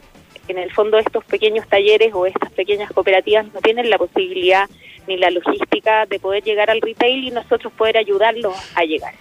en 0.48 0.58
el 0.58 0.72
fondo 0.72 0.98
estos 0.98 1.24
pequeños 1.26 1.68
talleres 1.68 2.12
o 2.14 2.26
estas 2.26 2.52
pequeñas 2.52 2.92
cooperativas 2.92 3.46
no 3.54 3.62
tienen 3.62 3.90
la 3.90 3.98
posibilidad 3.98 4.70
ni 5.08 5.18
la 5.18 5.30
logística 5.32 6.06
de 6.06 6.20
poder 6.20 6.44
llegar 6.44 6.70
al 6.70 6.82
retail 6.82 7.28
y 7.28 7.32
nosotros 7.32 7.72
poder 7.74 7.98
ayudarlos 7.98 8.56
a 8.76 8.84
llegar. 8.84 9.14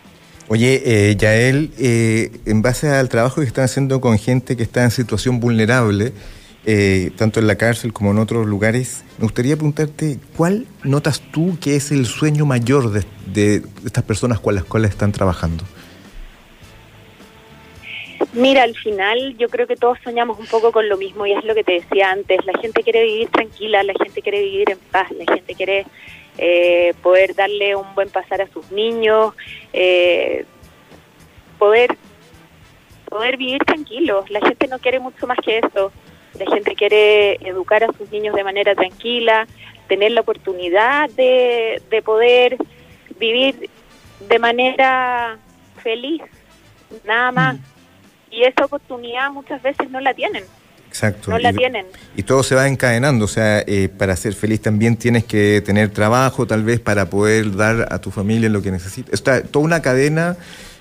Oye, 0.49 0.83
eh, 0.85 1.17
Yael, 1.17 1.71
eh, 1.79 2.31
en 2.47 2.63
base 2.63 2.89
al 2.89 3.09
trabajo 3.09 3.41
que 3.41 3.47
están 3.47 3.65
haciendo 3.65 4.01
con 4.01 4.19
gente 4.19 4.57
que 4.57 4.63
está 4.63 4.83
en 4.83 4.91
situación 4.91 5.41
vulnerable, 5.41 6.13
eh, 6.65 7.11
tanto 7.17 7.41
en 7.41 7.49
la 7.49 7.57
cárcel 7.57 7.93
como 7.93 8.13
en 8.13 8.19
otros 8.19 8.47
lugares, 8.47 9.05
me 9.19 9.25
gustaría 9.25 9.57
preguntarte, 9.57 10.19
¿cuál 10.37 10.67
notas 10.85 11.21
tú 11.33 11.59
que 11.61 11.75
es 11.75 11.91
el 11.91 12.07
sueño 12.07 12.47
mayor 12.47 12.93
de, 12.93 13.63
estas 13.85 14.05
personas 14.05 14.39
con 14.39 14.55
las 14.55 14.63
cuales 14.65 14.93
están 14.93 15.11
trabajando? 15.11 15.65
Mira, 18.33 18.63
al 18.63 18.77
final 18.77 19.37
yo 19.39 19.49
creo 19.49 19.67
que 19.67 19.75
todos 19.75 19.99
soñamos 20.05 20.39
un 20.39 20.47
poco 20.47 20.71
con 20.71 20.89
lo 20.89 20.97
mismo 20.97 21.27
y 21.27 21.33
es 21.33 21.45
lo 21.45 21.55
que 21.55 21.65
te 21.65 21.73
decía 21.73 22.13
antes, 22.13 22.39
la 22.47 22.57
gente 22.61 22.85
quiere 22.85 23.03
vivir 23.03 23.29
tranquila, 23.29 23.83
la 23.83 23.95
gente 23.95 24.23
quiere 24.23 24.43
vivir 24.43 24.71
en 24.71 24.79
paz, 24.93 25.11
la 25.11 25.35
gente 25.35 25.55
quiere 25.57 25.85
eh, 26.39 26.95
poder 27.03 27.35
darle 27.35 27.75
un 27.75 27.93
buen 27.97 28.09
pasar 28.09 28.41
a 28.41 28.49
sus 28.49 28.71
niños, 28.71 29.35
eh, 29.73 30.47
poder, 31.59 31.97
poder 33.09 33.37
vivir 33.37 33.59
tranquilos, 33.65 34.31
la 34.31 34.41
gente 34.41 34.69
no 34.69 34.79
quiere 34.79 35.01
mucho 35.01 35.27
más 35.27 35.39
que 35.45 35.59
eso, 35.59 35.93
la 36.39 36.47
gente 36.55 36.75
quiere 36.75 37.35
educar 37.47 37.85
a 37.85 37.93
sus 37.93 38.11
niños 38.11 38.35
de 38.35 38.45
manera 38.45 38.75
tranquila, 38.75 39.47
tener 39.89 40.13
la 40.13 40.23
oportunidad 40.23 41.11
de, 41.11 41.83
de 41.91 42.03
poder 42.03 42.57
vivir 43.19 43.71
de 44.29 44.39
manera 44.39 45.39
feliz, 45.83 46.23
nada 47.05 47.33
más. 47.33 47.55
Mm 47.57 47.73
y 48.33 48.45
esa 48.45 48.65
oportunidad 48.65 49.31
muchas 49.31 49.63
veces 49.63 49.91
no 49.91 50.01
la 50.01 50.15
tienen. 50.15 50.45
Exacto. 50.89 51.31
No 51.31 51.39
la 51.39 51.53
tienen. 51.53 51.87
Y 52.17 52.23
todo 52.23 52.43
se 52.43 52.55
va 52.55 52.67
encadenando, 52.67 53.27
o 53.27 53.29
sea, 53.29 53.61
eh, 53.61 53.89
para 53.89 54.17
ser 54.17 54.35
feliz 54.35 54.61
también 54.61 54.97
tienes 54.97 55.25
que 55.25 55.63
tener 55.65 55.91
trabajo, 55.91 56.47
tal 56.47 56.65
vez, 56.65 56.81
para 56.81 57.09
poder 57.09 57.55
dar 57.55 57.89
a 57.91 58.01
tu 58.01 58.11
familia 58.11 58.49
lo 58.49 58.61
que 58.63 58.71
necesitas. 58.71 59.13
Está 59.13 59.43
toda 59.43 59.65
una 59.65 59.81
cadena 59.81 60.37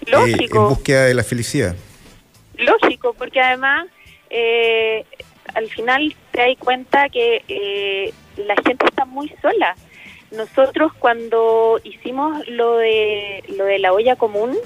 eh, 0.06 0.48
en 0.52 0.68
búsqueda 0.68 1.06
de 1.06 1.14
la 1.14 1.24
felicidad. 1.24 1.76
Lógico, 2.58 3.14
porque 3.14 3.40
además 3.40 3.88
eh, 4.30 5.06
al 5.54 5.70
final 5.70 6.16
te 6.32 6.42
das 6.42 6.58
cuenta 6.60 7.10
que 7.10 8.14
la 8.38 8.56
gente 8.66 8.86
está 8.86 9.06
muy 9.06 9.34
sola. 9.42 9.76
Nosotros 10.32 10.94
cuando 10.98 11.80
hicimos 11.84 12.48
lo 12.48 12.78
de 12.78 13.44
lo 13.50 13.66
de 13.66 13.80
la 13.80 13.94
olla 13.94 14.16
común, 14.16 14.58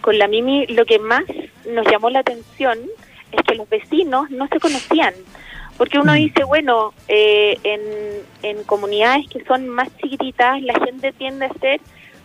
con 0.00 0.18
la 0.18 0.28
Mimi 0.28 0.66
lo 0.66 0.84
que 0.84 0.98
más 0.98 1.24
nos 1.66 1.86
llamó 1.90 2.10
la 2.10 2.20
atención 2.20 2.78
es 3.32 3.42
que 3.42 3.54
los 3.54 3.68
vecinos 3.68 4.30
no 4.30 4.46
se 4.48 4.60
conocían. 4.60 5.14
Porque 5.76 5.98
uno 5.98 6.12
mm. 6.12 6.16
dice, 6.16 6.44
bueno, 6.44 6.94
eh, 7.08 7.58
en, 7.64 7.80
en 8.42 8.62
comunidades 8.64 9.26
que 9.28 9.42
son 9.44 9.68
más 9.68 9.88
chiquititas, 9.96 10.62
la 10.62 10.74
gente 10.74 11.12
tiende 11.12 11.46
a 11.46 11.52
ser 11.54 11.80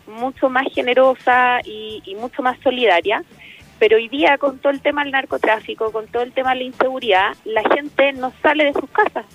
mucho 0.10 0.50
más 0.50 0.66
generosa 0.74 1.62
y, 1.64 2.16
mucho 2.20 2.42
más 2.42 2.60
solidaria. 2.62 3.24
Pero 3.80 3.98
hoy 3.98 4.10
día, 4.10 4.38
con 4.38 4.60
todo 4.60 4.72
el 4.72 4.82
tema 4.82 5.04
del 5.04 5.12
narcotráfico, 5.12 5.92
con 5.92 6.08
todo 6.08 6.24
el 6.24 6.34
tema 6.34 6.52
de 6.52 6.58
la 6.58 6.64
inseguridad, 6.64 7.36
la 7.46 7.64
gente 7.74 8.14
no 8.14 8.34
sale 8.42 8.66
de 8.66 8.74
sus 8.74 8.90
casas. 8.90 9.26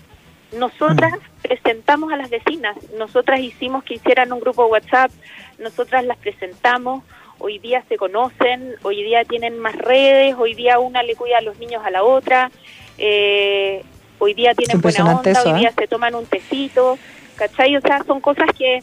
Nosotras 0.57 1.15
mm. 1.15 1.43
presentamos 1.43 2.13
a 2.13 2.17
las 2.17 2.31
vecinas, 2.31 2.77
nosotras 2.97 3.41
hicimos 3.41 3.83
que 3.85 3.95
hicieran 3.95 4.33
un 4.33 4.41
grupo 4.41 4.67
WhatsApp, 4.67 5.11
nosotras 5.59 6.05
las 6.05 6.19
presentamos, 6.19 7.03
hoy 7.39 7.59
día 7.59 7.83
se 7.89 7.97
conocen, 7.97 8.75
hoy 8.83 9.03
día 9.03 9.25
tienen 9.25 9.59
más 9.59 9.75
redes, 9.77 10.37
hoy 10.39 10.55
día 10.55 10.79
una 10.79 11.03
le 11.03 11.17
cuida 11.17 11.39
a 11.39 11.41
los 11.41 11.59
niños 11.59 11.83
a 11.85 11.91
la 11.91 12.05
otra, 12.05 12.51
eh, 12.99 13.83
hoy 14.19 14.35
día 14.35 14.55
tienen 14.55 14.81
buena 14.81 15.17
onda, 15.17 15.43
hoy 15.45 15.61
día 15.61 15.71
¿eh? 15.71 15.75
se 15.77 15.89
toman 15.89 16.15
un 16.15 16.27
tecito, 16.27 16.99
¿cachai? 17.37 17.77
O 17.77 17.81
sea, 17.81 18.05
son 18.05 18.21
cosas 18.21 18.49
que, 18.57 18.83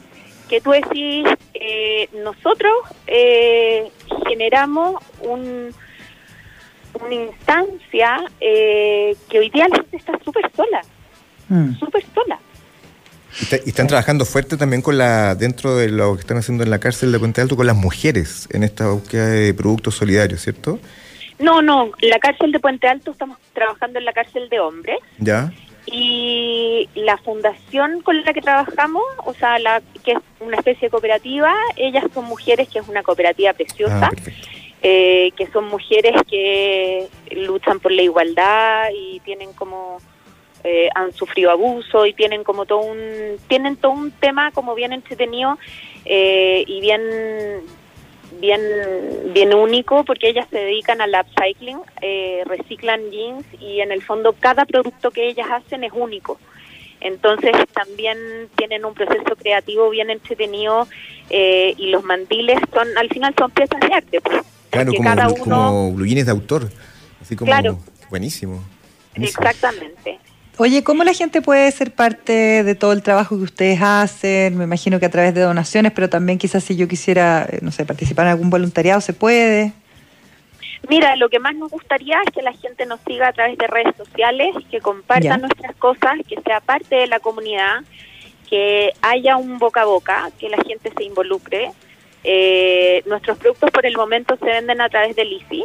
que 0.51 0.59
tú 0.59 0.71
decís, 0.71 1.25
eh, 1.53 2.09
nosotros 2.23 2.73
generamos 4.27 5.01
un, 5.21 5.73
una 7.01 7.13
instancia 7.13 8.19
que 8.39 9.39
hoy 9.39 9.49
día 9.49 9.67
la 9.69 9.77
gente 9.77 9.97
está 9.97 10.19
súper 10.23 10.51
sola, 10.53 10.81
mm. 11.47 11.79
súper 11.79 12.03
sola. 12.13 12.37
Y, 13.39 13.69
están 13.69 13.87
trabajando 13.87 14.25
fuerte 14.25 14.57
también 14.57 14.81
con 14.81 14.97
la 14.97 15.35
dentro 15.35 15.77
de 15.77 15.89
lo 15.89 16.15
que 16.15 16.21
están 16.21 16.37
haciendo 16.37 16.63
en 16.63 16.69
la 16.69 16.79
cárcel 16.79 17.11
de 17.11 17.19
Puente 17.19 17.39
Alto 17.39 17.55
con 17.55 17.65
las 17.65 17.77
mujeres 17.77 18.49
en 18.51 18.63
esta 18.63 18.89
búsqueda 18.89 19.27
de 19.27 19.53
productos 19.53 19.95
solidarios, 19.95 20.41
¿cierto? 20.41 20.79
No, 21.39 21.61
no, 21.61 21.91
la 22.01 22.19
cárcel 22.19 22.51
de 22.51 22.59
Puente 22.59 22.87
Alto 22.87 23.11
estamos 23.11 23.37
trabajando 23.53 23.99
en 23.99 24.05
la 24.05 24.13
cárcel 24.13 24.49
de 24.49 24.59
hombres. 24.59 24.97
Ya. 25.17 25.51
Y 25.91 26.87
la 26.95 27.17
fundación 27.17 28.01
con 28.01 28.23
la 28.23 28.33
que 28.33 28.41
trabajamos, 28.41 29.03
o 29.25 29.33
sea, 29.33 29.59
la 29.59 29.81
que 30.03 30.13
es 30.13 30.19
una 30.39 30.57
especie 30.57 30.87
de 30.87 30.89
cooperativa, 30.89 31.53
ellas 31.75 32.05
son 32.13 32.25
mujeres 32.25 32.69
que 32.69 32.79
es 32.79 32.87
una 32.87 33.03
cooperativa 33.03 33.53
preciosa. 33.53 34.09
Ah, 34.11 34.31
eh, 34.83 35.31
que 35.37 35.45
son 35.47 35.67
mujeres 35.67 36.15
que 36.27 37.07
luchan 37.35 37.79
por 37.79 37.91
la 37.91 38.01
igualdad 38.01 38.89
y 38.95 39.19
tienen 39.19 39.53
como 39.53 39.99
eh, 40.63 40.89
han 40.95 41.13
sufrido 41.13 41.51
abuso 41.51 42.07
y 42.07 42.13
tienen 42.13 42.43
como 42.43 42.65
todo 42.65 42.79
un 42.79 43.37
tienen 43.47 43.75
todo 43.75 43.91
un 43.91 44.09
tema 44.09 44.51
como 44.51 44.73
bien 44.73 44.91
entretenido 44.91 45.59
eh, 46.05 46.63
y 46.65 46.81
bien 46.81 47.01
bien 48.39 48.61
bien 49.33 49.53
único 49.53 50.03
porque 50.03 50.29
ellas 50.29 50.47
se 50.49 50.57
dedican 50.57 51.01
al 51.01 51.13
upcycling 51.13 51.79
eh, 52.01 52.43
reciclan 52.45 53.11
jeans 53.11 53.45
y 53.59 53.81
en 53.81 53.91
el 53.91 54.01
fondo 54.01 54.33
cada 54.39 54.65
producto 54.65 55.11
que 55.11 55.27
ellas 55.27 55.47
hacen 55.51 55.83
es 55.83 55.91
único 55.93 56.39
entonces 57.01 57.51
también 57.73 58.17
tienen 58.55 58.85
un 58.85 58.93
proceso 58.93 59.35
creativo 59.35 59.89
bien 59.89 60.09
entretenido 60.09 60.87
y 61.29 61.87
los 61.87 62.03
mandiles 62.03 62.59
son 62.73 62.87
al 62.97 63.09
final 63.09 63.33
son 63.37 63.51
piezas 63.51 63.79
de 63.79 63.93
arte 63.93 64.21
pues, 64.21 64.41
claro 64.69 64.93
como, 64.93 65.09
cada 65.09 65.29
uno 65.29 65.93
de 65.95 66.31
autor 66.31 66.69
así 67.21 67.35
como 67.35 67.51
claro. 67.51 67.79
buenísimo. 68.09 68.63
exactamente 69.15 70.19
Oye, 70.61 70.83
¿cómo 70.83 71.03
la 71.03 71.15
gente 71.15 71.41
puede 71.41 71.71
ser 71.71 71.91
parte 71.91 72.63
de 72.63 72.75
todo 72.75 72.93
el 72.93 73.01
trabajo 73.01 73.35
que 73.35 73.41
ustedes 73.45 73.79
hacen? 73.81 74.59
Me 74.59 74.65
imagino 74.65 74.99
que 74.99 75.07
a 75.07 75.09
través 75.09 75.33
de 75.33 75.41
donaciones, 75.41 75.91
pero 75.91 76.07
también 76.07 76.37
quizás 76.37 76.63
si 76.63 76.75
yo 76.75 76.87
quisiera, 76.87 77.47
eh, 77.51 77.57
no 77.63 77.71
sé, 77.71 77.83
participar 77.83 78.27
en 78.27 78.33
algún 78.33 78.51
voluntariado, 78.51 79.01
¿se 79.01 79.13
puede? 79.13 79.73
Mira, 80.87 81.15
lo 81.15 81.29
que 81.29 81.39
más 81.39 81.55
nos 81.55 81.71
gustaría 81.71 82.21
es 82.27 82.31
que 82.31 82.43
la 82.43 82.53
gente 82.53 82.85
nos 82.85 82.99
siga 83.07 83.29
a 83.29 83.33
través 83.33 83.57
de 83.57 83.65
redes 83.65 83.95
sociales, 83.97 84.53
que 84.69 84.81
comparta 84.81 85.35
nuestras 85.37 85.75
cosas, 85.77 86.19
que 86.27 86.39
sea 86.41 86.59
parte 86.59 86.95
de 86.95 87.07
la 87.07 87.19
comunidad, 87.19 87.79
que 88.47 88.91
haya 89.01 89.37
un 89.37 89.57
boca 89.57 89.81
a 89.81 89.85
boca, 89.85 90.29
que 90.37 90.47
la 90.47 90.57
gente 90.57 90.93
se 90.95 91.03
involucre. 91.03 91.71
Eh, 92.23 93.01
nuestros 93.07 93.39
productos 93.39 93.71
por 93.71 93.87
el 93.87 93.97
momento 93.97 94.37
se 94.37 94.45
venden 94.45 94.79
a 94.79 94.89
través 94.89 95.15
del 95.15 95.33
ICI, 95.33 95.63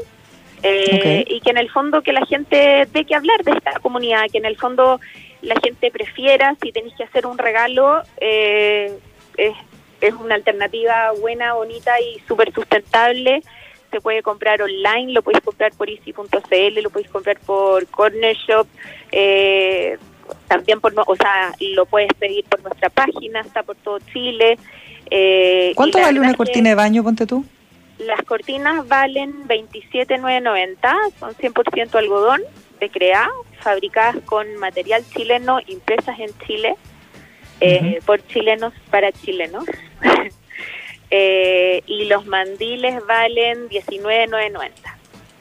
Eh, 0.62 1.24
y 1.28 1.40
que 1.40 1.50
en 1.50 1.58
el 1.58 1.70
fondo 1.70 2.02
que 2.02 2.12
la 2.12 2.24
gente 2.26 2.88
dé 2.92 3.04
que 3.04 3.14
hablar 3.14 3.42
de 3.44 3.52
esta 3.52 3.78
comunidad, 3.80 4.24
que 4.30 4.38
en 4.38 4.46
el 4.46 4.56
fondo 4.56 5.00
la 5.42 5.54
gente 5.60 5.90
prefiera, 5.90 6.56
si 6.62 6.72
tenéis 6.72 6.94
que 6.96 7.04
hacer 7.04 7.26
un 7.26 7.38
regalo, 7.38 8.02
eh, 8.20 8.98
es, 9.36 9.54
es 10.00 10.14
una 10.14 10.34
alternativa 10.34 11.12
buena, 11.20 11.54
bonita 11.54 11.92
y 12.00 12.20
súper 12.26 12.52
sustentable. 12.52 13.42
Se 13.90 14.00
puede 14.00 14.22
comprar 14.22 14.60
online, 14.62 15.12
lo 15.12 15.22
podéis 15.22 15.44
comprar 15.44 15.72
por 15.72 15.88
easy.cl, 15.88 16.82
lo 16.82 16.90
podéis 16.90 17.10
comprar 17.10 17.38
por 17.40 17.86
Corner 17.86 18.36
Shop, 18.36 18.66
eh, 19.12 19.96
también 20.48 20.80
por, 20.80 20.92
o 21.06 21.16
sea, 21.16 21.52
lo 21.60 21.86
puedes 21.86 22.12
pedir 22.14 22.44
por 22.46 22.62
nuestra 22.62 22.90
página, 22.90 23.40
está 23.40 23.62
por 23.62 23.76
todo 23.76 23.98
Chile. 24.12 24.58
Eh, 25.10 25.72
¿Cuánto 25.76 26.00
vale 26.00 26.18
una 26.18 26.34
cortina 26.34 26.70
de 26.70 26.74
baño, 26.74 27.04
ponte 27.04 27.26
tú? 27.26 27.44
Las 27.98 28.22
cortinas 28.24 28.86
valen 28.88 29.46
27,990, 29.46 30.96
son 31.18 31.34
100% 31.34 31.94
algodón 31.94 32.42
de 32.78 32.90
CREA, 32.90 33.30
fabricadas 33.60 34.16
con 34.24 34.54
material 34.56 35.02
chileno, 35.14 35.60
impresas 35.66 36.18
en 36.18 36.30
Chile, 36.46 36.76
eh, 37.60 38.00
por 38.04 38.24
chilenos 38.26 38.74
para 38.90 39.12
chilenos. 39.12 39.64
eh, 41.10 41.82
y 41.86 42.04
los 42.04 42.26
mandiles 42.26 43.04
valen 43.06 43.68
19,990. 43.68 44.95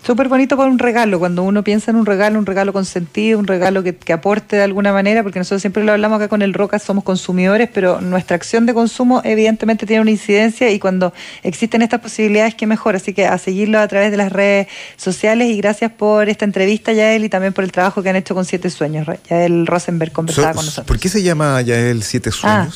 Súper 0.05 0.27
bonito 0.27 0.55
para 0.55 0.69
un 0.69 0.77
regalo, 0.77 1.17
cuando 1.17 1.41
uno 1.41 1.63
piensa 1.63 1.89
en 1.89 1.97
un 1.97 2.05
regalo, 2.05 2.37
un 2.37 2.45
regalo 2.45 2.71
con 2.73 2.85
sentido, 2.85 3.39
un 3.39 3.47
regalo 3.47 3.81
que, 3.81 4.13
aporte 4.13 4.55
de 4.55 4.61
alguna 4.61 4.93
manera, 4.93 5.23
porque 5.23 5.39
nosotros 5.39 5.61
siempre 5.61 5.83
lo 5.83 5.93
hablamos 5.93 6.17
acá 6.17 6.27
con 6.27 6.43
el 6.43 6.53
Roca, 6.53 6.77
somos 6.77 7.03
consumidores, 7.03 7.69
pero 7.73 8.01
nuestra 8.01 8.35
acción 8.35 8.67
de 8.67 8.75
consumo 8.75 9.21
evidentemente 9.23 9.87
tiene 9.87 10.03
una 10.03 10.11
incidencia 10.11 10.69
y 10.69 10.77
cuando 10.77 11.11
existen 11.41 11.81
estas 11.81 12.01
posibilidades, 12.01 12.53
que 12.53 12.67
mejor. 12.67 12.95
Así 12.95 13.13
que 13.13 13.25
a 13.25 13.35
seguirlo 13.39 13.79
a 13.79 13.87
través 13.87 14.11
de 14.11 14.17
las 14.17 14.31
redes 14.31 14.67
sociales 14.95 15.49
y 15.49 15.57
gracias 15.57 15.91
por 15.91 16.29
esta 16.29 16.45
entrevista, 16.45 16.93
Yael, 16.93 17.25
y 17.25 17.29
también 17.29 17.53
por 17.53 17.63
el 17.63 17.71
trabajo 17.71 18.03
que 18.03 18.09
han 18.09 18.15
hecho 18.15 18.35
con 18.35 18.45
Siete 18.45 18.69
Sueños. 18.69 19.07
Yael 19.27 19.65
Rosenberg 19.65 20.11
conversaba 20.11 20.53
con 20.53 20.65
nosotros. 20.65 20.85
¿Por 20.85 20.99
qué 20.99 21.09
se 21.09 21.23
llama 21.23 21.59
Yael 21.63 22.03
Siete 22.03 22.29
ah. 22.43 22.67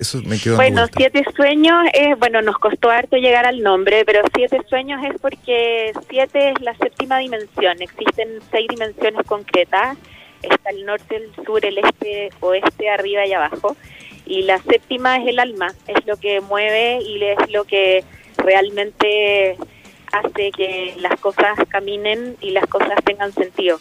Sueños? 0.00 0.56
Bueno, 0.56 0.86
Siete 0.96 1.24
Sueños 1.36 1.86
es, 1.92 2.18
bueno, 2.18 2.42
nos 2.42 2.58
costó 2.58 2.90
harto 2.90 3.16
llegar 3.16 3.46
al 3.46 3.62
nombre, 3.62 4.04
pero 4.04 4.22
Siete 4.34 4.60
Sueños 4.68 5.00
es 5.04 5.20
porque 5.20 5.92
siete 6.08 6.50
es 6.50 6.60
la 6.60 6.74
séptima 6.76 7.18
dimensión. 7.18 7.80
Existen 7.80 8.40
seis 8.50 8.68
dimensiones 8.68 9.24
concretas. 9.26 9.96
Está 10.42 10.70
el 10.70 10.84
norte, 10.84 11.16
el 11.16 11.32
sur, 11.44 11.64
el 11.64 11.78
este, 11.78 12.30
oeste, 12.40 12.90
arriba 12.90 13.26
y 13.26 13.32
abajo. 13.32 13.76
Y 14.26 14.42
la 14.42 14.58
séptima 14.58 15.18
es 15.18 15.28
el 15.28 15.38
alma, 15.38 15.68
es 15.86 16.04
lo 16.06 16.16
que 16.16 16.40
mueve 16.40 17.00
y 17.02 17.22
es 17.22 17.50
lo 17.50 17.64
que 17.64 18.04
realmente 18.38 19.56
hace 20.12 20.50
que 20.50 20.94
las 20.98 21.18
cosas 21.20 21.58
caminen 21.68 22.36
y 22.40 22.50
las 22.50 22.66
cosas 22.66 22.96
tengan 23.04 23.32
sentido. 23.32 23.78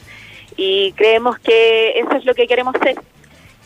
Y 0.58 0.92
creemos 0.94 1.40
que 1.40 1.98
eso 2.00 2.12
es 2.12 2.26
lo 2.26 2.34
que 2.34 2.48
queremos 2.48 2.76
ser 2.84 2.98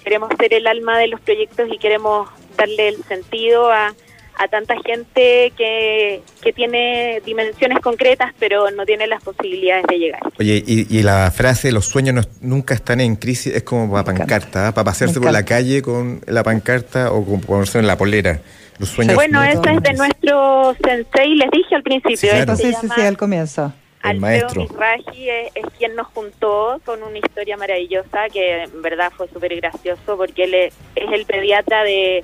queremos 0.08 0.30
ser 0.40 0.54
el 0.54 0.68
alma 0.68 0.98
de 0.98 1.10
los 1.10 1.20
proyectos 1.20 1.68
y 1.70 1.78
queremos 1.78 2.30
darle 2.58 2.90
el 2.90 3.04
sentido 3.04 3.72
a, 3.72 3.94
a 4.38 4.48
tanta 4.48 4.76
gente 4.86 5.52
que, 5.58 6.22
que, 6.42 6.54
tiene 6.54 7.22
dimensiones 7.26 7.80
concretas 7.80 8.34
pero 8.40 8.70
no 8.72 8.86
tiene 8.86 9.08
las 9.08 9.24
posibilidades 9.24 9.86
de 9.88 9.98
llegar. 9.98 10.22
Oye, 10.40 10.64
y, 10.66 11.02
la 11.02 11.32
frase 11.32 11.72
los 11.72 11.86
sueños 11.86 12.28
nunca 12.42 12.74
están 12.74 13.02
en 13.02 13.16
crisis 13.16 13.56
es 13.56 13.64
como 13.64 13.92
para 13.92 14.04
pancarta, 14.04 14.68
¿ah? 14.68 14.74
para 14.74 14.86
pasearse 14.86 15.20
por 15.20 15.32
la 15.32 15.44
calle 15.44 15.82
con 15.82 16.22
la 16.28 16.44
pancarta 16.44 17.12
o 17.12 17.26
con 17.26 17.42
ponerse 17.42 17.80
en 17.80 17.88
la 17.88 17.98
polera. 17.98 18.40
Los 18.80 18.90
sueños 18.90 19.16
bueno, 19.16 19.44
eso 19.44 19.64
es 19.64 19.82
de 19.82 19.94
nuestro 19.94 20.76
sensei, 20.84 21.36
les 21.36 21.50
dije 21.50 21.76
al 21.76 21.84
principio. 21.84 22.32
Sí, 22.56 22.74
sí, 22.80 22.88
sí, 22.96 23.02
al 23.02 23.18
comienzo. 23.18 23.74
Alfredo 24.04 24.48
Misraji 24.56 25.30
es, 25.30 25.66
quien 25.78 25.96
nos 25.96 26.08
juntó 26.08 26.80
con 26.86 27.02
una 27.04 27.18
historia 27.18 27.58
maravillosa 27.58 28.30
que 28.32 28.64
en 28.64 28.82
verdad 28.82 29.12
fue 29.16 29.28
súper 29.30 29.56
gracioso 29.56 30.16
porque 30.16 30.44
él 30.44 30.54
es, 30.54 30.74
el 30.96 31.26
pediatra 31.26 31.84
de, 31.84 32.24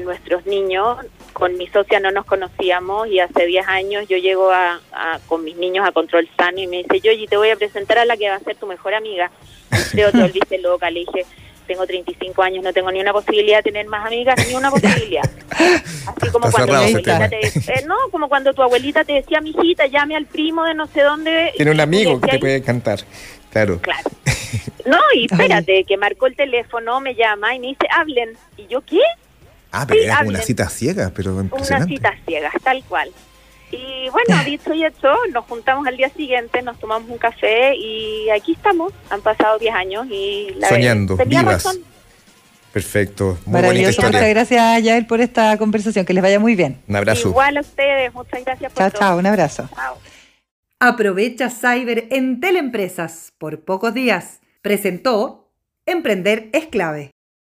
nuestros 0.00 0.46
niños. 0.46 0.98
Con 1.32 1.56
mi 1.56 1.66
socia 1.68 2.00
no 2.00 2.10
nos 2.10 2.24
conocíamos 2.24 3.08
y 3.08 3.20
hace 3.20 3.46
10 3.46 3.68
años 3.68 4.08
yo 4.08 4.16
llego 4.16 4.50
a, 4.50 4.80
con 5.26 5.44
mis 5.44 5.56
niños 5.56 5.86
a 5.86 5.92
Control 5.92 6.28
Sano 6.36 6.60
y 6.60 6.66
me 6.66 6.78
dice, 6.78 7.00
yo 7.00 7.12
te 7.28 7.36
voy 7.36 7.50
a 7.50 7.56
presentar 7.56 7.98
a 7.98 8.04
la 8.04 8.16
que 8.16 8.28
va 8.28 8.36
a 8.36 8.40
ser 8.40 8.56
tu 8.56 8.66
mejor 8.66 8.94
amiga. 8.94 9.30
Alfredo, 9.70 10.12
te 10.12 10.20
volviste 10.20 10.58
loca. 10.58 10.90
Le 10.90 11.00
dije, 11.00 11.26
tengo 11.66 11.86
35 11.86 12.42
años, 12.42 12.64
no 12.64 12.72
tengo 12.72 12.90
ni 12.90 13.00
una 13.00 13.12
posibilidad 13.12 13.58
de 13.58 13.64
tener 13.64 13.86
más 13.86 14.06
amigas, 14.06 14.36
ni 14.48 14.54
una 14.54 14.70
posibilidad. 14.70 15.28
Así 15.50 16.30
como 16.30 16.50
cuando, 16.50 16.72
tu 16.72 16.74
abuelita 16.74 17.28
te, 17.28 17.46
eh, 17.46 17.84
no, 17.86 17.96
como 18.10 18.28
cuando 18.28 18.54
tu 18.54 18.62
abuelita 18.62 19.04
te 19.04 19.14
decía, 19.14 19.40
mijita, 19.40 19.86
llame 19.86 20.16
al 20.16 20.26
primo 20.26 20.64
de 20.64 20.74
no 20.74 20.86
sé 20.86 21.02
dónde. 21.02 21.52
Tiene 21.56 21.72
un 21.72 21.80
amigo 21.80 22.20
que 22.20 22.32
te 22.32 22.38
puede 22.38 22.62
cantar, 22.62 23.00
claro. 23.50 23.80
Claro. 23.80 24.08
No, 24.86 25.00
y 25.14 25.24
espérate, 25.24 25.82
que 25.82 25.96
marcó 25.96 26.28
el 26.28 26.36
teléfono, 26.36 27.00
me 27.00 27.16
llama 27.16 27.56
y 27.56 27.58
me 27.58 27.66
dice, 27.66 27.88
hablen. 27.90 28.36
¿Y 28.56 28.68
yo 28.68 28.82
qué? 28.82 29.00
Ah, 29.70 29.86
pero 29.86 30.02
era 30.02 30.20
una 30.24 30.40
cita 30.40 30.68
ciega, 30.68 31.12
pero 31.14 31.40
impresionante. 31.40 31.94
Una 31.94 31.96
cita 31.96 32.14
ciega, 32.26 32.50
tal 32.62 32.82
cual. 32.84 33.10
Y 33.70 34.08
bueno, 34.10 34.42
dicho 34.44 34.72
y 34.72 34.84
hecho, 34.84 35.14
nos 35.32 35.44
juntamos 35.46 35.86
al 35.86 35.96
día 35.96 36.08
siguiente, 36.10 36.62
nos 36.62 36.78
tomamos 36.78 37.10
un 37.10 37.18
café 37.18 37.74
y 37.76 38.30
aquí 38.30 38.52
estamos. 38.52 38.92
Han 39.10 39.20
pasado 39.20 39.58
10 39.58 39.74
años 39.74 40.06
y 40.10 40.54
la 40.56 40.68
Soñando, 40.68 41.16
vivas. 41.16 41.78
Perfecto. 42.72 43.38
Muy 43.46 43.54
Maravilloso. 43.54 44.02
Muchas 44.02 44.28
gracias, 44.28 44.82
Yael, 44.82 45.06
por 45.06 45.22
esta 45.22 45.56
conversación. 45.56 46.04
Que 46.04 46.12
les 46.12 46.22
vaya 46.22 46.38
muy 46.38 46.54
bien. 46.54 46.82
Un 46.86 46.96
abrazo. 46.96 47.30
Igual 47.30 47.56
a 47.56 47.60
ustedes. 47.60 48.12
Muchas 48.12 48.44
gracias 48.44 48.70
por 48.70 48.82
Chao, 48.82 49.00
chao. 49.00 49.18
Un 49.18 49.24
abrazo. 49.24 49.66
Chao. 49.74 49.96
Aprovecha 50.78 51.48
Cyber 51.48 52.06
en 52.10 52.38
Teleempresas 52.38 53.32
por 53.38 53.64
pocos 53.64 53.94
días. 53.94 54.40
Presentó 54.60 55.50
Emprender 55.86 56.50
es 56.52 56.66
clave. 56.66 57.12